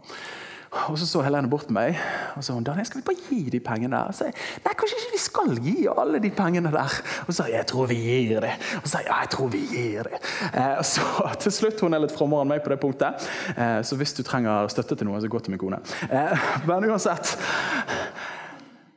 Og 0.70 0.98
Så 0.98 1.06
så 1.06 1.22
Helene 1.24 1.48
bort 1.48 1.66
på 1.68 1.72
meg 1.72 1.96
og 2.36 2.44
sa 2.44 2.52
hun, 2.52 2.64
Daniel, 2.64 2.86
skal 2.86 3.00
vi 3.00 3.06
bare 3.06 3.24
gi 3.28 3.50
de 3.50 3.60
pengene 3.60 3.96
der. 3.96 4.12
Så 4.12 4.28
Nei, 4.28 4.74
kanskje 4.78 4.98
ikke 5.00 5.14
vi 5.14 5.20
skal 5.22 5.54
gi 5.64 5.76
alle 5.90 6.20
de 6.22 6.30
pengene 6.30 6.72
der. 6.72 6.96
Og 7.26 7.32
så 7.32 7.38
sa 7.40 7.48
jeg 7.48 7.58
jeg 7.58 7.66
tror 7.72 7.88
vi 7.90 7.98
gir 7.98 8.40
det. 8.44 8.52
Og 8.82 8.86
så 8.86 8.92
sa 8.92 9.02
jeg 9.02 9.10
ja, 9.10 9.18
jeg 9.24 9.30
tror 9.34 9.48
vi 9.52 9.62
gir 9.72 10.08
det. 10.10 10.20
Eh, 10.52 10.74
og 10.78 10.84
så 10.86 11.04
Til 11.42 11.54
slutt 11.54 11.80
hun 11.80 11.96
er 11.96 12.04
litt 12.04 12.14
frommere 12.14 12.44
enn 12.44 12.52
meg 12.52 12.64
på 12.64 12.72
det 12.72 12.80
punktet. 12.82 13.28
Eh, 13.56 13.80
så 13.82 13.98
hvis 13.98 14.14
du 14.18 14.22
trenger 14.26 14.68
støtte 14.72 14.98
til 14.98 15.08
noe, 15.08 15.20
så 15.22 15.30
gå 15.30 15.40
til 15.40 15.56
min 15.56 15.62
kone. 15.62 15.80
Eh, 16.08 16.48
men 16.68 16.88
uansett 16.90 17.36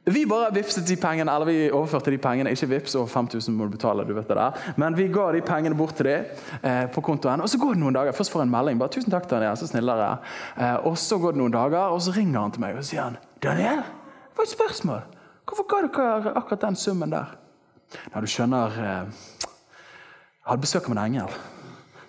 vi 0.04 0.26
bare 0.26 0.50
vipset 0.54 0.88
de 0.88 0.96
pengene, 0.98 1.30
eller 1.30 1.46
vi 1.46 1.58
overførte 1.70 2.10
de 2.10 2.18
pengene. 2.18 2.50
Ikke 2.56 2.70
vips 2.72 2.96
over 2.98 3.08
5000 3.08 3.54
må 3.54 3.68
du 3.68 3.76
betale. 3.76 4.06
du 4.06 4.14
vet 4.14 4.28
det 4.28 4.38
der. 4.38 4.74
Men 4.82 4.98
vi 4.98 5.08
ga 5.14 5.32
de 5.32 5.42
pengene 5.46 5.78
bort 5.78 5.94
til 5.96 6.10
dem 6.10 6.26
eh, 6.64 6.88
på 6.90 7.02
kontoen. 7.06 7.42
Og 7.42 7.50
så 7.50 7.60
går 7.62 7.76
det 7.76 7.84
noen 7.84 7.94
dager. 7.94 8.16
Først 8.18 8.32
får 8.34 8.42
jeg 8.42 8.48
en 8.50 8.52
melding. 8.52 8.80
bare, 8.80 8.90
'Tusen 8.90 9.12
takk, 9.12 9.30
Daniel, 9.30 9.58
så 9.58 9.68
snillere. 9.68 10.18
Eh, 10.58 10.76
og 10.88 10.98
så 10.98 11.18
går 11.18 11.32
det 11.32 11.38
noen 11.38 11.54
dager, 11.54 11.94
og 11.94 12.02
så 12.02 12.12
ringer 12.18 12.40
han 12.40 12.52
til 12.52 12.62
meg 12.62 12.78
og 12.78 12.84
sier 12.86 13.04
han, 13.04 13.18
'Daniel, 13.42 13.84
det 13.86 14.38
var 14.38 14.44
et 14.44 14.50
spørsmål. 14.50 15.02
Hvorfor 15.46 15.68
ga 15.70 15.88
dere 15.88 16.34
akkurat 16.36 16.62
den 16.62 16.76
summen 16.76 17.12
der?' 17.12 17.38
Ja, 18.14 18.22
du 18.22 18.28
skjønner 18.28 18.68
eh, 18.68 19.06
Jeg 20.42 20.50
hadde 20.50 20.62
besøk 20.62 20.90
av 20.90 20.92
en 20.92 21.04
engel. 21.06 21.30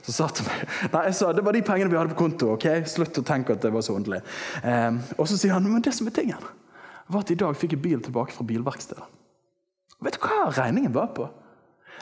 Så 0.03 0.13
sa 0.13 0.27
til 0.29 0.47
meg 0.47 0.65
Nei, 0.95 1.05
jeg 1.11 1.15
sa 1.15 1.33
det 1.33 1.45
var 1.45 1.53
de 1.53 1.63
pengene 1.63 1.91
vi 1.91 1.99
hadde 1.99 2.15
på 2.15 2.25
konto. 2.25 2.55
ok? 2.57 2.87
Slutt 2.87 3.19
å 3.19 3.23
tenke 3.23 3.53
at 3.53 3.63
det 3.63 3.73
var 3.73 3.85
så 3.85 3.93
underlig. 3.99 4.23
Eh, 4.65 4.93
og 5.19 5.29
så 5.29 5.37
sier 5.37 5.53
han 5.53 5.69
men 5.69 5.83
det 5.83 5.93
som 5.95 6.07
er 6.07 6.17
tingen 6.17 6.41
var 7.13 7.25
at 7.25 7.33
i 7.35 7.39
dag 7.39 7.57
fikk 7.59 7.77
jeg 7.77 7.85
bilen 7.85 8.03
tilbake 8.05 8.35
fra 8.35 8.47
bilverkstedet. 8.47 9.05
Vet 10.03 10.19
du 10.19 10.25
hva 10.25 10.49
regningen 10.57 10.95
var 10.95 11.13
på? 11.17 11.29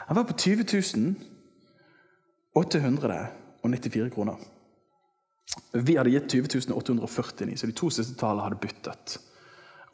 Den 0.07 0.17
var 0.17 0.25
på 0.27 0.37
20 0.37 1.15
894 2.57 4.09
kroner. 4.11 4.35
Vi 5.71 5.95
hadde 5.97 6.09
gitt 6.09 6.31
20 6.31 6.73
849, 6.73 7.57
så 7.59 7.67
de 7.67 7.75
to 7.75 7.89
siste 7.91 8.17
tallene 8.19 8.47
hadde 8.47 8.59
byttet 8.63 9.17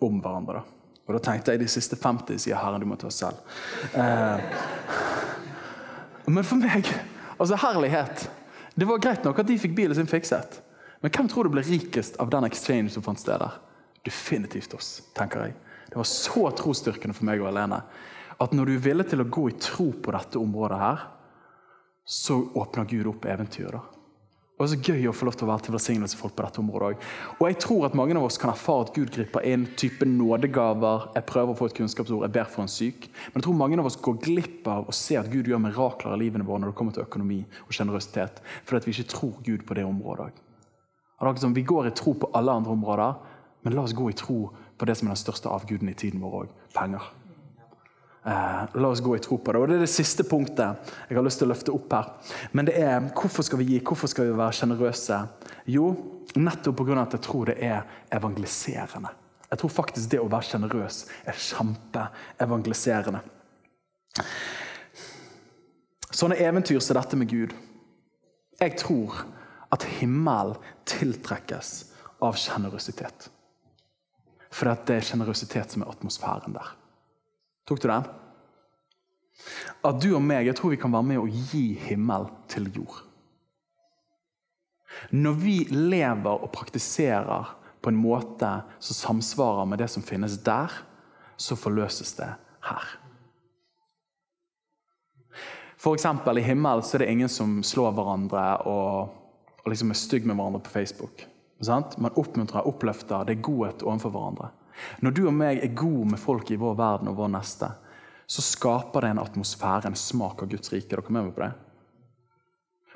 om 0.06 0.22
hverandre. 0.22 0.64
Og 1.08 1.16
da 1.16 1.22
tenkte 1.24 1.54
jeg 1.54 1.62
de 1.62 1.70
siste 1.72 1.98
50 2.00 2.42
sier 2.44 2.60
Herren, 2.60 2.82
du 2.84 2.88
må 2.90 2.98
ta 3.00 3.08
oss 3.10 3.20
selv. 3.22 3.40
Eh, 3.96 4.38
men 6.28 6.44
for 6.44 6.60
meg 6.62 6.90
Altså, 7.38 7.54
herlighet. 7.62 8.24
Det 8.74 8.86
var 8.90 8.98
greit 8.98 9.26
nok 9.26 9.38
at 9.44 9.46
de 9.46 9.60
fikk 9.62 9.76
bilen 9.78 9.94
sin 9.94 10.08
fikset. 10.10 10.56
Men 11.06 11.12
hvem 11.14 11.28
tror 11.30 11.46
du 11.46 11.52
ble 11.54 11.62
rikest 11.62 12.18
av 12.18 12.32
den 12.34 12.48
exchange 12.48 12.90
som 12.96 13.04
fant 13.06 13.22
sted 13.22 13.38
der? 13.38 13.60
Definitivt 14.08 14.74
oss, 14.78 14.92
tenker 15.18 15.48
jeg. 15.48 15.58
Det 15.92 16.00
var 16.00 16.08
så 16.08 16.48
trosstyrkende 16.56 17.16
for 17.16 17.28
meg 17.28 17.44
og 17.44 17.52
Helene 17.52 17.84
at 18.38 18.54
når 18.54 18.70
du 18.70 18.74
er 18.76 18.82
villig 18.86 19.08
til 19.10 19.24
å 19.24 19.30
gå 19.34 19.48
i 19.50 19.60
tro 19.62 19.92
på 19.98 20.14
dette 20.14 20.38
området 20.38 20.78
her, 20.78 21.06
så 22.08 22.40
åpner 22.56 22.88
Gud 22.88 23.10
opp 23.10 23.26
eventyr. 23.28 23.80
Det 24.58 24.66
er 24.66 24.70
så 24.72 24.78
gøy 24.82 25.04
å 25.10 25.14
få 25.14 25.28
lov 25.28 25.36
til 25.38 25.46
å 25.46 25.50
være 25.52 25.66
til 25.68 25.76
velsignelse 25.76 26.18
for 26.18 26.28
folk 26.28 26.38
på 26.38 26.46
dette 26.46 26.62
området 26.64 26.88
òg. 26.88 27.02
Og 27.36 27.44
jeg 27.46 27.58
tror 27.62 27.84
at 27.86 27.98
mange 27.98 28.16
av 28.18 28.24
oss 28.26 28.40
kan 28.42 28.50
erfare 28.50 28.88
at 28.88 28.94
Gud 28.96 29.12
griper 29.14 29.46
inn, 29.46 29.68
type 29.78 30.08
nådegaver. 30.10 31.12
Jeg 31.14 31.28
prøver 31.30 31.54
å 31.54 31.58
få 31.60 31.68
et 31.70 31.76
kunnskapsord, 31.78 32.26
jeg 32.26 32.34
ber 32.34 32.50
for 32.50 32.64
en 32.64 32.72
syk. 32.72 33.06
Men 33.28 33.38
jeg 33.38 33.46
tror 33.46 33.60
mange 33.60 33.78
av 33.78 33.90
oss 33.90 34.00
går 34.02 34.18
glipp 34.24 34.70
av 34.74 34.90
å 34.90 34.96
se 34.98 35.20
at 35.20 35.30
Gud 35.30 35.50
gjør 35.52 35.62
mirakler 35.62 36.16
i 36.16 36.22
livene 36.24 36.48
våre 36.48 36.64
når 36.64 36.74
det 36.74 36.78
kommer 36.80 36.96
til 36.96 37.06
økonomi 37.06 37.44
og 37.68 37.78
sjenerøsitet, 37.78 38.42
fordi 38.66 38.90
vi 38.90 38.96
ikke 38.96 39.14
tror 39.14 39.38
Gud 39.46 39.68
på 39.68 39.78
det 39.78 39.86
området 39.86 40.32
òg. 40.32 40.44
Vi 41.54 41.68
går 41.74 41.90
i 41.90 41.96
tro 41.98 42.16
på 42.18 42.32
alle 42.38 42.58
andre 42.58 42.74
områder, 42.74 43.22
men 43.68 43.76
la 43.76 43.82
oss 43.82 43.92
gå 43.92 44.10
i 44.10 44.14
tro 44.14 44.46
på 44.78 44.86
det 44.88 44.94
som 44.96 45.10
er 45.10 45.12
den 45.12 45.20
største 45.20 45.50
avguden 45.52 45.90
i 45.92 45.94
tiden 46.00 46.22
vår 46.24 46.36
òg 46.38 46.52
penger. 46.72 47.04
Eh, 48.24 48.62
la 48.80 48.88
oss 48.88 49.02
gå 49.04 49.18
i 49.18 49.20
tro 49.20 49.36
på 49.44 49.52
det. 49.52 49.60
Og 49.60 49.68
Det 49.68 49.76
er 49.76 49.84
det 49.84 49.90
siste 49.92 50.24
punktet 50.24 50.94
jeg 51.10 51.18
har 51.18 51.26
lyst 51.28 51.42
til 51.44 51.50
å 51.50 51.52
løfte 51.52 51.76
opp 51.76 51.92
her. 51.92 52.08
Men 52.56 52.70
det 52.70 52.78
er 52.80 53.10
hvorfor 53.12 53.44
skal 53.44 53.60
vi 53.60 53.68
gi, 53.74 53.82
hvorfor 53.84 54.08
skal 54.08 54.30
vi 54.30 54.38
være 54.40 54.56
sjenerøse? 54.56 55.20
Jo, 55.68 55.92
nettopp 56.40 56.80
pga. 56.80 57.02
at 57.02 57.20
jeg 57.20 57.26
tror 57.28 57.46
det 57.52 57.58
er 57.60 57.84
evangeliserende. 58.10 59.12
Jeg 59.52 59.60
tror 59.60 59.76
faktisk 59.82 60.10
det 60.16 60.24
å 60.24 60.32
være 60.32 60.48
sjenerøs 60.48 61.04
er 61.26 61.44
kjempeevangeliserende. 61.52 63.20
Sånne 66.08 66.40
eventyr 66.40 66.80
som 66.80 66.96
dette 66.96 67.20
med 67.20 67.28
Gud. 67.28 67.54
Jeg 68.62 68.80
tror 68.80 69.26
at 69.72 69.84
himmelen 69.84 70.56
tiltrekkes 70.86 71.92
av 72.22 72.40
sjenerøsitet. 72.40 73.36
For 74.54 74.70
det 74.88 74.96
er 74.96 75.06
sjenerøsitet 75.06 75.74
som 75.74 75.84
er 75.84 75.92
atmosfæren 75.92 76.56
der. 76.56 76.72
Tok 77.68 77.82
du 77.84 77.90
den? 77.90 78.08
At 79.86 80.00
du 80.02 80.14
og 80.16 80.24
meg 80.24 80.48
jeg 80.48 80.58
tror 80.58 80.74
vi 80.74 80.80
kan 80.82 80.94
være 80.94 81.10
med 81.12 81.22
å 81.22 81.28
gi 81.28 81.66
himmel 81.88 82.30
til 82.52 82.70
jord. 82.74 83.04
Når 85.14 85.36
vi 85.42 85.58
lever 85.70 86.42
og 86.42 86.52
praktiserer 86.56 87.52
på 87.84 87.92
en 87.92 88.00
måte 88.02 88.50
som 88.80 88.98
samsvarer 88.98 89.68
med 89.70 89.84
det 89.84 89.90
som 89.94 90.06
finnes 90.06 90.40
der, 90.44 90.72
så 91.38 91.58
forløses 91.60 92.16
det 92.18 92.32
her. 92.66 92.88
Eksempel, 95.88 96.42
I 96.42 96.44
himmelen 96.44 96.84
så 96.84 96.98
er 96.98 97.06
det 97.06 97.12
ingen 97.14 97.30
som 97.32 97.60
slår 97.64 97.94
hverandre 97.96 98.44
og, 98.68 99.14
og 99.62 99.70
liksom 99.72 99.94
er 99.94 100.00
stygg 100.00 100.26
med 100.26 100.36
hverandre 100.36 100.64
på 100.66 100.74
Facebook. 100.74 101.22
Sant? 101.62 101.98
Man 101.98 102.14
oppmuntrer, 102.16 102.68
oppløfter, 102.68 103.26
det 103.26 103.38
er 103.38 103.46
godhet 103.46 103.84
overfor 103.86 104.14
hverandre. 104.14 104.52
Når 105.02 105.14
du 105.16 105.24
og 105.26 105.34
meg 105.34 105.62
er 105.64 105.74
gode 105.74 106.12
med 106.12 106.22
folk 106.22 106.52
i 106.54 106.60
vår 106.60 106.76
verden 106.78 107.10
og 107.10 107.18
vår 107.18 107.32
neste, 107.34 107.72
så 108.28 108.44
skaper 108.44 109.02
det 109.02 109.14
en 109.14 109.24
atmosfære, 109.24 109.88
en 109.88 109.98
smak 109.98 110.44
av 110.44 110.52
Guds 110.52 110.74
rike. 110.74 110.92
Er 110.92 111.02
dere 111.02 111.16
med 111.16 111.32
på 111.34 111.46
det? 111.46 111.54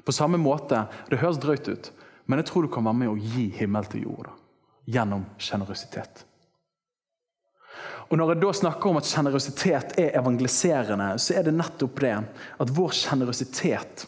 På 0.06 0.12
samme 0.12 0.38
måte, 0.38 0.88
Det 1.10 1.18
høres 1.18 1.38
drøyt 1.38 1.68
ut, 1.68 1.92
men 2.26 2.40
jeg 2.40 2.46
tror 2.46 2.64
du 2.64 2.68
kan 2.74 2.86
være 2.86 3.00
med 3.02 3.10
å 3.10 3.18
gi 3.18 3.50
himmel 3.50 3.86
til 3.86 4.04
jord 4.04 4.30
da, 4.30 4.36
gjennom 4.86 5.26
sjenerøsitet. 5.38 6.26
Og 8.10 8.18
Når 8.18 8.34
jeg 8.34 8.42
da 8.42 8.54
snakker 8.54 8.90
om 8.90 8.98
at 8.98 9.08
sjenerøsitet 9.08 10.00
er 10.00 10.18
evangeliserende, 10.20 11.18
så 11.18 11.34
er 11.38 11.44
det 11.44 11.56
nettopp 11.56 12.00
det 12.00 12.18
at 12.60 12.74
vår 12.76 12.92
sjenerøsitet 12.92 14.08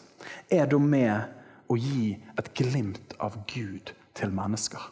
er 0.50 0.66
da 0.66 0.78
med 0.78 1.24
å 1.72 1.76
gi 1.76 2.12
et 2.38 2.50
glimt 2.54 3.14
av 3.18 3.38
Gud 3.48 3.94
til 4.14 4.32
mennesker. 4.34 4.82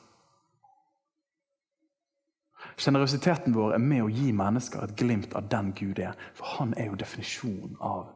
Sjenerøsiteten 2.79 3.55
vår 3.55 3.77
er 3.77 3.83
med 3.83 4.05
å 4.05 4.11
gi 4.11 4.31
mennesker 4.35 4.85
et 4.85 4.95
glimt 4.99 5.35
av 5.39 5.49
den 5.53 5.73
Gud 5.77 6.01
er. 6.03 6.17
For 6.39 6.57
han 6.59 6.73
er 6.79 6.89
jo 6.91 6.99
definisjonen 6.99 7.77
av 7.85 8.09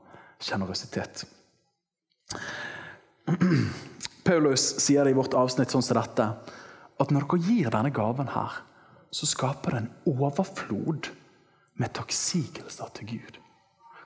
sjenerøsitet. 0.42 1.26
Paulus 4.26 4.64
sier 4.82 5.06
det 5.06 5.12
i 5.14 5.18
vårt 5.18 5.36
avsnitt 5.38 5.70
sånn 5.70 5.84
som 5.84 5.98
dette, 6.00 6.26
at 6.96 7.12
når 7.12 7.26
dere 7.26 7.44
gir 7.46 7.70
denne 7.70 7.92
gaven 7.94 8.32
her, 8.32 8.62
så 9.14 9.28
skaper 9.28 9.74
det 9.74 9.82
en 9.82 9.92
overflod 10.16 11.10
med 11.78 11.92
takksigelser 11.94 12.90
til 12.96 13.12
Gud. 13.16 13.38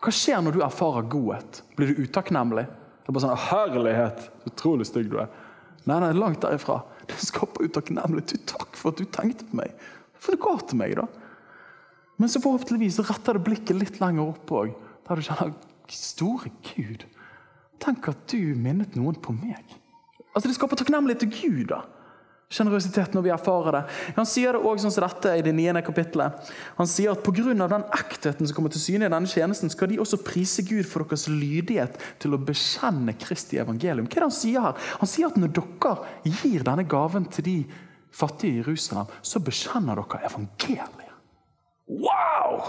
Hva 0.00 0.12
skjer 0.14 0.42
når 0.42 0.56
du 0.56 0.62
erfarer 0.64 1.08
godhet? 1.12 1.62
Blir 1.76 1.92
du 1.92 2.02
utakknemlig? 2.04 2.66
Det 2.66 3.12
er 3.12 3.16
bare 3.16 3.24
sånn, 3.26 3.44
Herlighet! 3.48 4.26
Utrolig 4.48 4.86
stygg 4.88 5.10
du 5.12 5.18
er. 5.22 5.30
Nei, 5.90 5.98
nei, 6.04 6.12
langt 6.14 6.44
derifra. 6.44 6.80
Det 7.10 7.18
skaper 7.18 7.66
utakknemlighet. 7.66 8.36
Takk 8.46 8.78
for 8.78 8.92
at 8.92 9.00
du 9.00 9.08
tenkte 9.10 9.48
på 9.48 9.58
meg. 9.58 9.74
For 10.20 10.36
det 10.36 10.42
går 10.44 10.62
til 10.70 10.78
meg, 10.78 10.94
da. 11.00 11.08
Men 12.20 12.30
så 12.30 12.42
forhåpentligvis 12.44 13.00
retter 13.08 13.38
det 13.38 13.46
blikket 13.46 13.78
litt 13.78 14.00
lenger 14.02 14.28
opp 14.34 14.52
òg. 14.54 14.74
Der 15.08 15.18
du 15.18 15.24
kjenner 15.26 15.54
Store 15.90 16.50
Gud, 16.68 17.06
tenk 17.82 18.06
at 18.12 18.26
du 18.30 18.52
minnet 18.60 18.94
noen 18.94 19.16
på 19.18 19.34
meg. 19.34 19.64
Altså 20.30 20.46
Det 20.46 20.54
skaper 20.58 20.78
takknemlighet 20.78 21.24
til 21.24 21.32
Gud. 21.34 21.72
da. 21.72 21.80
Sjenerøsitet 22.50 23.12
når 23.14 23.22
vi 23.22 23.30
erfarer 23.30 23.76
det. 23.76 23.80
Han 24.16 24.26
sier 24.26 24.56
det 24.56 24.60
også 24.66 24.82
sånn 24.88 24.94
som 24.96 25.04
dette 25.04 25.34
i 25.38 25.42
det 25.46 25.52
niende 25.54 25.84
kapittelet. 25.86 26.48
Han 26.80 26.88
sier 26.90 27.12
at 27.12 27.22
pga. 27.22 27.54
den 27.54 27.84
ektheten 27.94 28.48
som 28.48 28.56
kommer 28.56 28.74
til 28.74 28.82
syne 28.82 29.06
i 29.06 29.12
denne 29.12 29.30
tjenesten, 29.30 29.70
skal 29.70 29.88
de 29.92 30.00
også 30.02 30.18
prise 30.26 30.64
Gud 30.66 30.82
for 30.90 31.06
deres 31.06 31.28
lydighet 31.30 31.94
til 32.18 32.34
å 32.34 32.42
bekjenne 32.42 33.14
Kristi 33.22 33.62
evangelium. 33.62 34.10
Hva 34.10 34.18
er 34.18 34.26
det 34.26 34.28
Han 34.30 34.34
sier 34.40 34.66
her? 34.66 34.90
Han 34.98 35.12
sier 35.12 35.30
at 35.30 35.38
når 35.38 35.54
dere 35.60 35.94
gir 36.26 36.66
denne 36.66 36.88
gaven 36.90 37.30
til 37.30 37.46
de 37.46 37.56
fattige 38.10 38.58
i 38.58 38.62
Jerusalem, 38.64 39.06
så 39.22 39.38
bekjenner 39.38 40.02
dere 40.02 40.26
evangeliet. 40.26 41.16
Wow! 41.86 42.66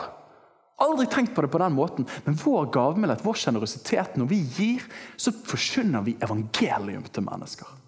Aldri 0.82 1.10
tenkt 1.10 1.34
på 1.34 1.42
det 1.42 1.50
på 1.50 1.62
den 1.62 1.74
måten, 1.74 2.06
men 2.26 2.38
vår 2.38 2.70
gavmildhet, 2.74 3.26
vår 3.26 3.38
sjenerøsitet, 3.38 4.18
når 4.18 4.30
vi 4.30 4.44
gir, 4.46 4.86
så 5.18 5.34
forkynner 5.34 6.06
vi 6.06 6.20
evangelium 6.22 7.06
til 7.10 7.26
mennesker. 7.26 7.81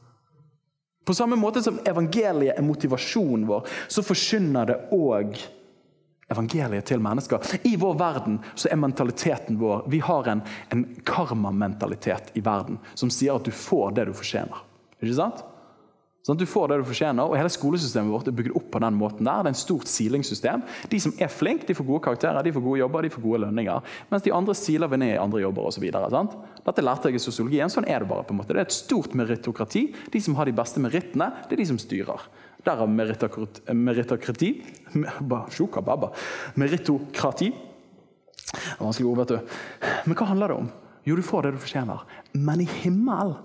På 1.04 1.14
samme 1.14 1.36
måte 1.36 1.64
som 1.64 1.80
evangeliet 1.86 2.58
er 2.58 2.66
motivasjonen 2.66 3.48
vår, 3.48 3.68
så 3.92 4.04
forkynner 4.06 4.70
det 4.70 4.80
òg 4.96 5.36
evangeliet 6.32 6.88
til 6.88 7.04
mennesker. 7.04 7.44
I 7.68 7.76
vår 7.80 7.98
verden 8.00 8.40
så 8.56 8.72
er 8.72 8.80
mentaliteten 8.80 9.60
vår 9.60 9.84
Vi 9.92 10.00
har 10.00 10.30
en, 10.32 10.44
en 10.72 10.86
karmamentalitet 11.06 12.32
i 12.40 12.44
verden 12.46 12.80
som 12.94 13.12
sier 13.14 13.36
at 13.36 13.46
du 13.46 13.52
får 13.52 13.98
det 13.98 14.08
du 14.10 14.14
fortjener. 14.16 14.64
Ikke 15.02 15.18
sant? 15.20 15.44
Sånn 16.24 16.38
at 16.38 16.40
du 16.40 16.48
får 16.48 16.70
det 16.72 16.78
du 16.80 16.86
fortjener, 16.88 17.28
og 17.28 17.36
Hele 17.36 17.50
skolesystemet 17.52 18.14
vårt 18.14 18.30
er 18.32 18.36
bygd 18.38 18.54
opp 18.56 18.70
på 18.72 18.80
den 18.80 18.96
måten. 18.96 19.26
der. 19.28 19.44
Det 19.44 19.50
er 19.50 19.56
en 19.58 19.60
stort 19.60 19.90
silingssystem. 19.92 20.62
De 20.88 21.00
som 21.04 21.12
er 21.20 21.28
flinke, 21.28 21.68
de 21.68 21.76
får 21.76 21.84
gode 21.84 22.04
karakterer, 22.06 22.42
de 22.44 22.54
får 22.56 22.64
gode 22.64 22.80
jobber, 22.80 23.02
de 23.04 23.10
får 23.12 23.24
gode 23.26 23.42
lønninger. 23.44 23.82
Mens 24.10 24.24
de 24.24 24.32
andre 24.32 24.56
siler 24.56 24.88
vi 24.88 24.98
ned 25.02 25.16
i 25.16 25.20
andre 25.20 25.42
jobber 25.44 25.68
osv. 25.68 25.84
Dette 25.84 26.82
lærte 26.82 27.12
jeg 27.12 27.20
i 27.20 27.24
sosiologien. 27.26 27.68
Sånn 27.68 27.84
er 27.92 28.00
det 28.00 28.08
bare. 28.08 28.24
på 28.24 28.32
en 28.32 28.40
måte. 28.40 28.54
Det 28.56 28.62
er 28.64 28.70
et 28.70 28.72
stort 28.72 29.12
meritokrati. 29.14 29.94
De 30.14 30.22
som 30.22 30.36
har 30.36 30.46
de 30.46 30.56
beste 30.56 30.80
merittene, 30.80 31.28
det 31.50 31.58
er 31.58 31.64
de 31.66 31.66
som 31.74 31.78
styrer. 31.78 32.22
Derav 32.64 32.88
meritokrati. 32.88 34.54
Meritokrati. 36.56 37.54
Vanskelig 38.80 39.10
ord, 39.10 39.18
vet 39.26 39.28
du. 39.28 39.40
Men 40.08 40.16
hva 40.16 40.26
handler 40.32 40.48
det 40.48 40.56
om? 40.56 40.72
Jo, 41.04 41.18
du 41.20 41.22
får 41.26 41.44
det 41.44 41.52
du 41.58 41.58
fortjener. 41.60 42.00
Men 42.32 42.62
i 42.64 42.70
himmelen 42.80 43.36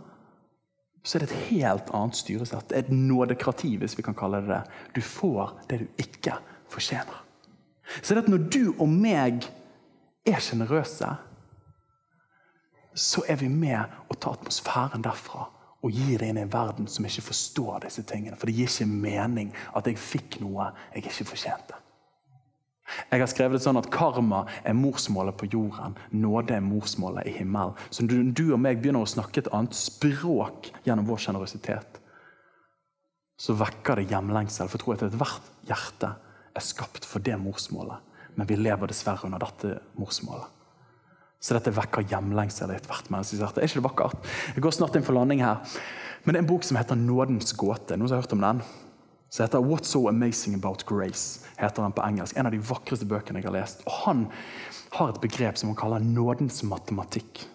så 1.08 1.16
er 1.16 1.24
det 1.24 1.30
et 1.30 1.46
helt 1.48 1.88
annet 1.96 2.18
styresett. 2.18 2.72
Et 2.76 2.90
nådekrati, 2.92 3.70
hvis 3.80 3.94
vi 3.96 4.04
kan 4.04 4.16
kalle 4.16 4.42
det 4.44 4.50
det. 4.52 4.60
Du 4.98 5.00
får 5.00 5.54
det 5.70 5.78
du 5.80 6.02
ikke 6.04 6.34
fortjener. 6.68 7.22
Så 8.02 8.12
det 8.12 8.26
at 8.26 8.28
når 8.28 8.44
du 8.52 8.74
og 8.74 8.90
meg 8.92 9.46
er 10.28 10.42
sjenerøse, 10.44 11.08
så 12.92 13.24
er 13.24 13.40
vi 13.40 13.48
med 13.48 13.88
å 14.12 14.18
ta 14.20 14.34
atmosfæren 14.36 15.06
derfra 15.06 15.46
og 15.80 15.94
gi 15.94 16.18
det 16.18 16.28
inn 16.28 16.42
i 16.42 16.44
en 16.44 16.52
verden 16.52 16.90
som 16.90 17.06
ikke 17.08 17.30
forstår 17.30 17.86
disse 17.86 18.04
tingene. 18.04 18.36
For 18.36 18.50
det 18.50 18.58
gir 18.58 18.68
ikke 18.68 18.90
mening 18.90 19.52
at 19.78 19.88
jeg 19.88 19.96
fikk 20.02 20.40
noe 20.42 20.74
jeg 20.92 21.06
ikke 21.06 21.30
fortjente. 21.30 21.80
Jeg 23.10 23.20
har 23.20 23.30
skrevet 23.30 23.58
det 23.58 23.64
sånn 23.64 23.80
at 23.80 23.90
Karma 23.92 24.44
er 24.64 24.76
morsmålet 24.76 25.36
på 25.38 25.48
jorden. 25.52 25.96
Nåde 26.10 26.56
er 26.56 26.64
morsmålet 26.64 27.28
i 27.28 27.34
himmelen. 27.36 27.76
Så 27.90 28.06
du, 28.08 28.16
du 28.32 28.46
og 28.52 28.60
meg 28.64 28.80
begynner 28.80 29.04
å 29.04 29.10
snakke 29.10 29.42
et 29.42 29.50
annet 29.54 29.76
språk 29.76 30.70
gjennom 30.86 31.08
vår 31.08 31.24
sjenerøsitet, 31.26 32.00
så 33.38 33.54
vekker 33.54 34.00
det 34.00 34.08
hjemlengsel. 34.10 34.70
For 34.70 34.82
jeg 34.82 34.98
at 34.98 35.08
ethvert 35.10 35.52
hjerte 35.68 36.14
er 36.56 36.64
skapt 36.64 37.06
for 37.06 37.22
det 37.24 37.36
morsmålet. 37.40 38.04
Men 38.38 38.48
vi 38.48 38.58
lever 38.58 38.90
dessverre 38.90 39.26
under 39.28 39.42
dette 39.42 39.78
morsmålet. 39.98 40.54
Så 41.38 41.54
dette 41.54 41.70
vekker 41.74 42.06
hjemlengsel 42.10 42.72
i 42.72 42.78
ethvert 42.78 43.12
menneskes 43.14 43.38
hjerte. 43.42 43.62
Er 43.62 43.70
ikke 43.70 43.78
det 43.78 43.86
vakkert? 43.86 44.28
Jeg 44.56 44.64
går 44.64 44.74
snart 44.74 44.98
inn 44.98 45.06
for 45.06 45.14
landing 45.14 45.44
her. 45.44 45.62
Men 46.24 46.34
det 46.34 46.40
er 46.40 46.44
en 46.44 46.50
bok 46.50 46.64
som 46.66 46.76
heter 46.76 46.98
'Nådens 46.98 47.54
gåte'. 47.54 47.96
Noen 47.96 48.08
som 48.08 48.16
har 48.16 48.22
hørt 48.22 48.32
om 48.32 48.40
den? 48.42 48.62
Som 49.28 49.44
heter 49.44 49.58
'What's 49.58 49.84
So 49.84 50.08
Amazing 50.08 50.54
About 50.54 50.84
Grace'. 50.86 51.44
heter 51.56 51.82
den 51.82 51.92
på 51.92 52.02
engelsk. 52.02 52.36
En 52.36 52.46
av 52.46 52.52
de 52.52 52.58
vakreste 52.58 53.06
bøkene 53.06 53.40
jeg 53.40 53.44
har 53.44 53.52
lest. 53.52 53.82
Og 53.86 53.92
Han 53.92 54.26
har 54.90 55.08
et 55.08 55.20
begrep 55.20 55.58
som 55.58 55.68
han 55.68 55.76
kaller 55.76 55.98
nådens 55.98 56.62
matematikk. 56.62 57.46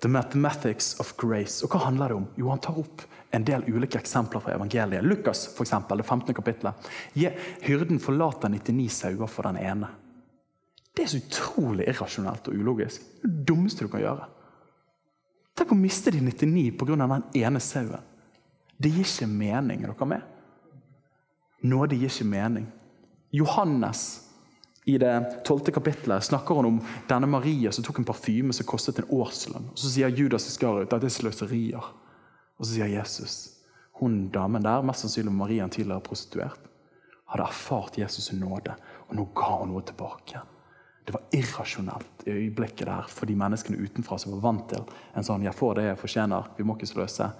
The 0.00 0.08
Mathematics 0.08 1.00
of 1.00 1.16
Grace. 1.16 1.64
Og 1.64 1.70
hva 1.70 1.84
handler 1.84 2.08
det 2.08 2.16
om? 2.16 2.28
Jo, 2.36 2.48
Han 2.50 2.58
tar 2.58 2.78
opp 2.78 3.02
en 3.30 3.44
del 3.44 3.64
ulike 3.66 3.98
eksempler 3.98 4.40
fra 4.40 4.54
evangeliet. 4.54 5.04
Lukas, 5.04 5.46
for 5.56 5.64
eksempel, 5.64 5.96
det 5.96 6.06
15. 6.06 6.34
kapittelet. 6.34 6.74
Hyrden 7.60 7.98
forlater 7.98 8.48
99 8.48 8.88
sauer 8.90 9.26
for 9.26 9.42
den 9.42 9.56
ene. 9.56 9.88
Det 10.94 11.02
er 11.02 11.10
så 11.10 11.18
utrolig 11.18 11.88
irrasjonelt 11.88 12.48
og 12.48 12.54
ulogisk. 12.54 13.02
Det 13.22 13.46
dummeste 13.48 13.84
du 13.84 13.90
kan 13.90 14.04
gjøre. 14.04 14.28
Tenk 15.54 15.72
å 15.74 15.78
miste 15.78 16.12
de 16.14 16.20
99 16.20 16.76
pga. 16.78 16.96
den 16.96 17.24
ene 17.34 17.60
sauen. 17.60 18.02
Det 18.76 18.90
gir 18.90 19.06
ikke 19.06 19.30
mening. 19.30 19.84
Er 19.84 19.92
dere 19.92 20.08
med? 20.08 20.22
Nåde 21.64 21.96
gir 21.96 22.10
ikke 22.10 22.28
mening. 22.28 22.68
Johannes 23.34 24.20
i 24.84 24.98
det 25.00 25.42
tolvte 25.48 25.72
kapittelet 25.72 26.24
snakker 26.24 26.54
han 26.54 26.68
om 26.68 26.80
denne 27.08 27.26
Maria 27.26 27.72
som 27.72 27.84
tok 27.84 28.02
en 28.02 28.08
parfyme 28.08 28.52
som 28.52 28.66
kostet 28.68 29.00
en 29.00 29.10
årslønn. 29.16 29.70
Så 29.74 29.88
sier 29.88 30.12
Judas 30.12 30.46
Iskariot 30.50 30.92
at 30.92 31.00
det 31.00 31.08
er 31.08 31.16
sløserier. 31.16 31.92
Og 32.58 32.66
så 32.66 32.74
sier 32.76 32.92
Jesus 32.92 33.54
hun 34.00 34.28
damen 34.34 34.62
der, 34.62 34.82
mest 34.82 35.04
sannsynlig 35.04 35.32
Maria 35.32 35.64
en 35.64 35.70
tidligere 35.70 36.02
prostituert, 36.02 36.64
hadde 37.30 37.46
erfart 37.46 37.94
Jesus' 37.98 38.32
nåde, 38.34 38.74
og 39.08 39.14
nå 39.14 39.28
ga 39.38 39.50
hun 39.60 39.70
noe 39.70 39.84
tilbake. 39.86 40.40
Det 41.06 41.14
var 41.14 41.22
irrasjonelt 41.36 42.24
i 42.26 42.32
øyeblikket 42.32 42.88
der 42.88 43.06
for 43.08 43.30
de 43.30 43.36
menneskene 43.38 43.78
utenfra 43.78 44.18
som 44.18 44.34
var 44.34 44.42
vant 44.48 44.66
til 44.68 44.82
en 45.14 45.24
sånn 45.24 45.44
'jeg 45.44 45.54
får 45.54 45.74
det 45.74 45.84
jeg 45.84 45.98
fortjener, 45.98 46.48
vi 46.56 46.64
må 46.64 46.74
ikke 46.74 46.92
sløse'. 46.92 47.30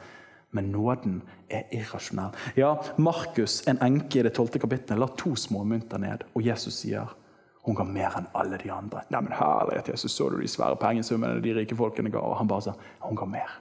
Men 0.55 0.71
nåden 0.71 1.19
er 1.51 1.67
irrasjonell. 1.75 2.35
Ja, 2.57 2.77
Markus, 2.97 3.61
en 3.69 3.81
enke 3.83 4.21
i 4.21 4.25
det 4.27 4.37
tolvte 4.37 4.63
kapittelet, 4.63 5.01
la 5.03 5.09
to 5.19 5.35
små 5.39 5.65
mynter 5.67 5.99
ned, 5.99 6.23
og 6.35 6.47
Jesus 6.47 6.79
sier 6.85 7.11
hun 7.65 7.77
ga 7.79 7.85
mer 7.89 8.13
enn 8.19 8.27
alle 8.37 8.59
de 8.61 8.69
andre. 8.71 9.03
Nei, 9.09 9.23
men 9.25 9.33
herlighet, 9.33 9.89
Jesus, 9.95 10.13
Så 10.13 10.29
du 10.29 10.37
de 10.41 10.49
svære 10.49 10.77
pengesummene 10.77 11.41
de 11.43 11.55
rike 11.57 11.77
folkene 11.77 12.13
ga? 12.13 12.21
Og 12.21 12.37
han 12.37 12.49
bare 12.49 12.63
sa 12.63 12.75
hun 13.01 13.17
ga 13.17 13.25
mer. 13.25 13.55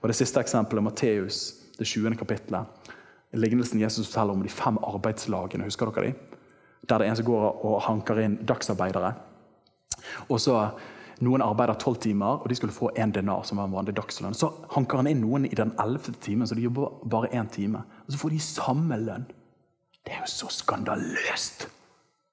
Og 0.00 0.08
Det 0.08 0.16
siste 0.16 0.40
eksempelet, 0.40 0.82
Matteus, 0.82 1.54
det 1.78 1.86
20. 1.86 2.16
kapittelet. 2.16 2.66
Lignelsen 3.32 3.80
Jesus 3.80 4.08
forteller 4.08 4.32
om 4.32 4.42
de 4.42 4.48
fem 4.48 4.78
arbeidslagene. 4.78 5.64
Husker 5.64 5.90
dere 5.90 6.06
de? 6.06 6.14
Der 6.88 6.98
det 6.98 7.06
er 7.06 7.10
en 7.10 7.16
som 7.16 7.26
går 7.26 7.64
og 7.64 7.82
hanker 7.82 8.18
inn 8.18 8.40
dagsarbeidere. 8.48 9.14
Og 10.28 10.40
så 10.40 10.70
Noen 11.20 11.42
arbeider 11.44 11.78
tolv 11.78 12.00
timer, 12.02 12.40
og 12.40 12.48
de 12.48 12.56
skulle 12.56 12.72
få 12.72 12.90
én 12.96 13.12
denar. 13.12 13.44
som 13.44 13.58
var 13.58 13.64
en 13.64 13.72
vanlig 13.72 13.94
dagslønn. 13.94 14.34
Så 14.34 14.52
hanker 14.70 14.96
han 14.96 15.06
inn 15.06 15.20
noen 15.20 15.44
i 15.46 15.54
den 15.54 15.74
ellevte 15.78 16.12
timen, 16.12 16.46
så 16.46 16.54
de 16.54 16.62
jobber 16.62 16.88
bare 17.04 17.28
én 17.28 17.50
time. 17.50 17.84
Og 18.06 18.12
så 18.12 18.18
får 18.18 18.30
de 18.30 18.38
samme 18.38 18.96
lønn. 18.96 19.26
Det 20.04 20.12
er 20.12 20.20
jo 20.20 20.26
så 20.26 20.48
skandaløst! 20.50 21.68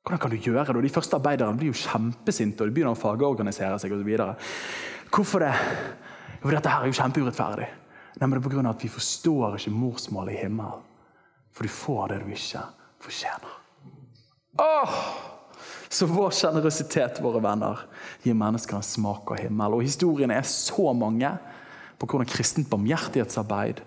Hvordan 0.04 0.20
kan 0.20 0.32
du 0.32 0.38
gjøre 0.38 0.74
det? 0.74 0.82
De 0.84 0.90
første 0.90 1.16
arbeiderne 1.16 1.58
blir 1.58 1.70
jo 1.70 1.78
kjempesinte 1.78 2.64
og 2.64 2.70
de 2.70 2.74
begynner 2.74 2.96
å 2.96 2.98
fagorganisere 2.98 3.78
seg. 3.78 3.92
Og 3.94 4.02
så 4.02 4.34
Hvorfor 5.10 5.40
det? 5.40 5.54
For 6.42 6.56
dette 6.56 6.70
her 6.70 6.86
er 6.86 6.90
jo 6.90 6.98
kjempeurettferdig. 6.98 7.68
Nei, 8.20 8.26
men 8.26 8.36
det 8.36 8.40
er 8.40 8.46
på 8.48 8.52
grunn 8.54 8.70
av 8.70 8.78
at 8.78 8.84
Vi 8.84 8.90
forstår 8.90 9.58
ikke 9.58 9.74
morsmålet 9.76 10.34
i 10.34 10.44
himmelen. 10.46 10.86
For 11.54 11.64
du 11.68 11.70
får 11.70 12.08
det 12.10 12.20
du 12.24 12.32
ikke 12.34 12.64
fortjener. 13.04 13.54
Åh! 14.60 14.96
Så 15.90 16.06
vår 16.06 16.34
sjenerøsitet, 16.38 17.18
våre 17.26 17.42
venner, 17.42 17.86
gir 18.22 18.38
mennesker 18.38 18.78
en 18.78 18.86
smak 18.86 19.32
av 19.34 19.40
himmel. 19.42 19.78
Og 19.78 19.86
Historiene 19.88 20.38
er 20.38 20.46
så 20.46 20.92
mange 20.94 21.32
på 22.00 22.08
hvordan 22.08 22.30
kristent 22.30 22.70
barmhjertighetsarbeid 22.70 23.82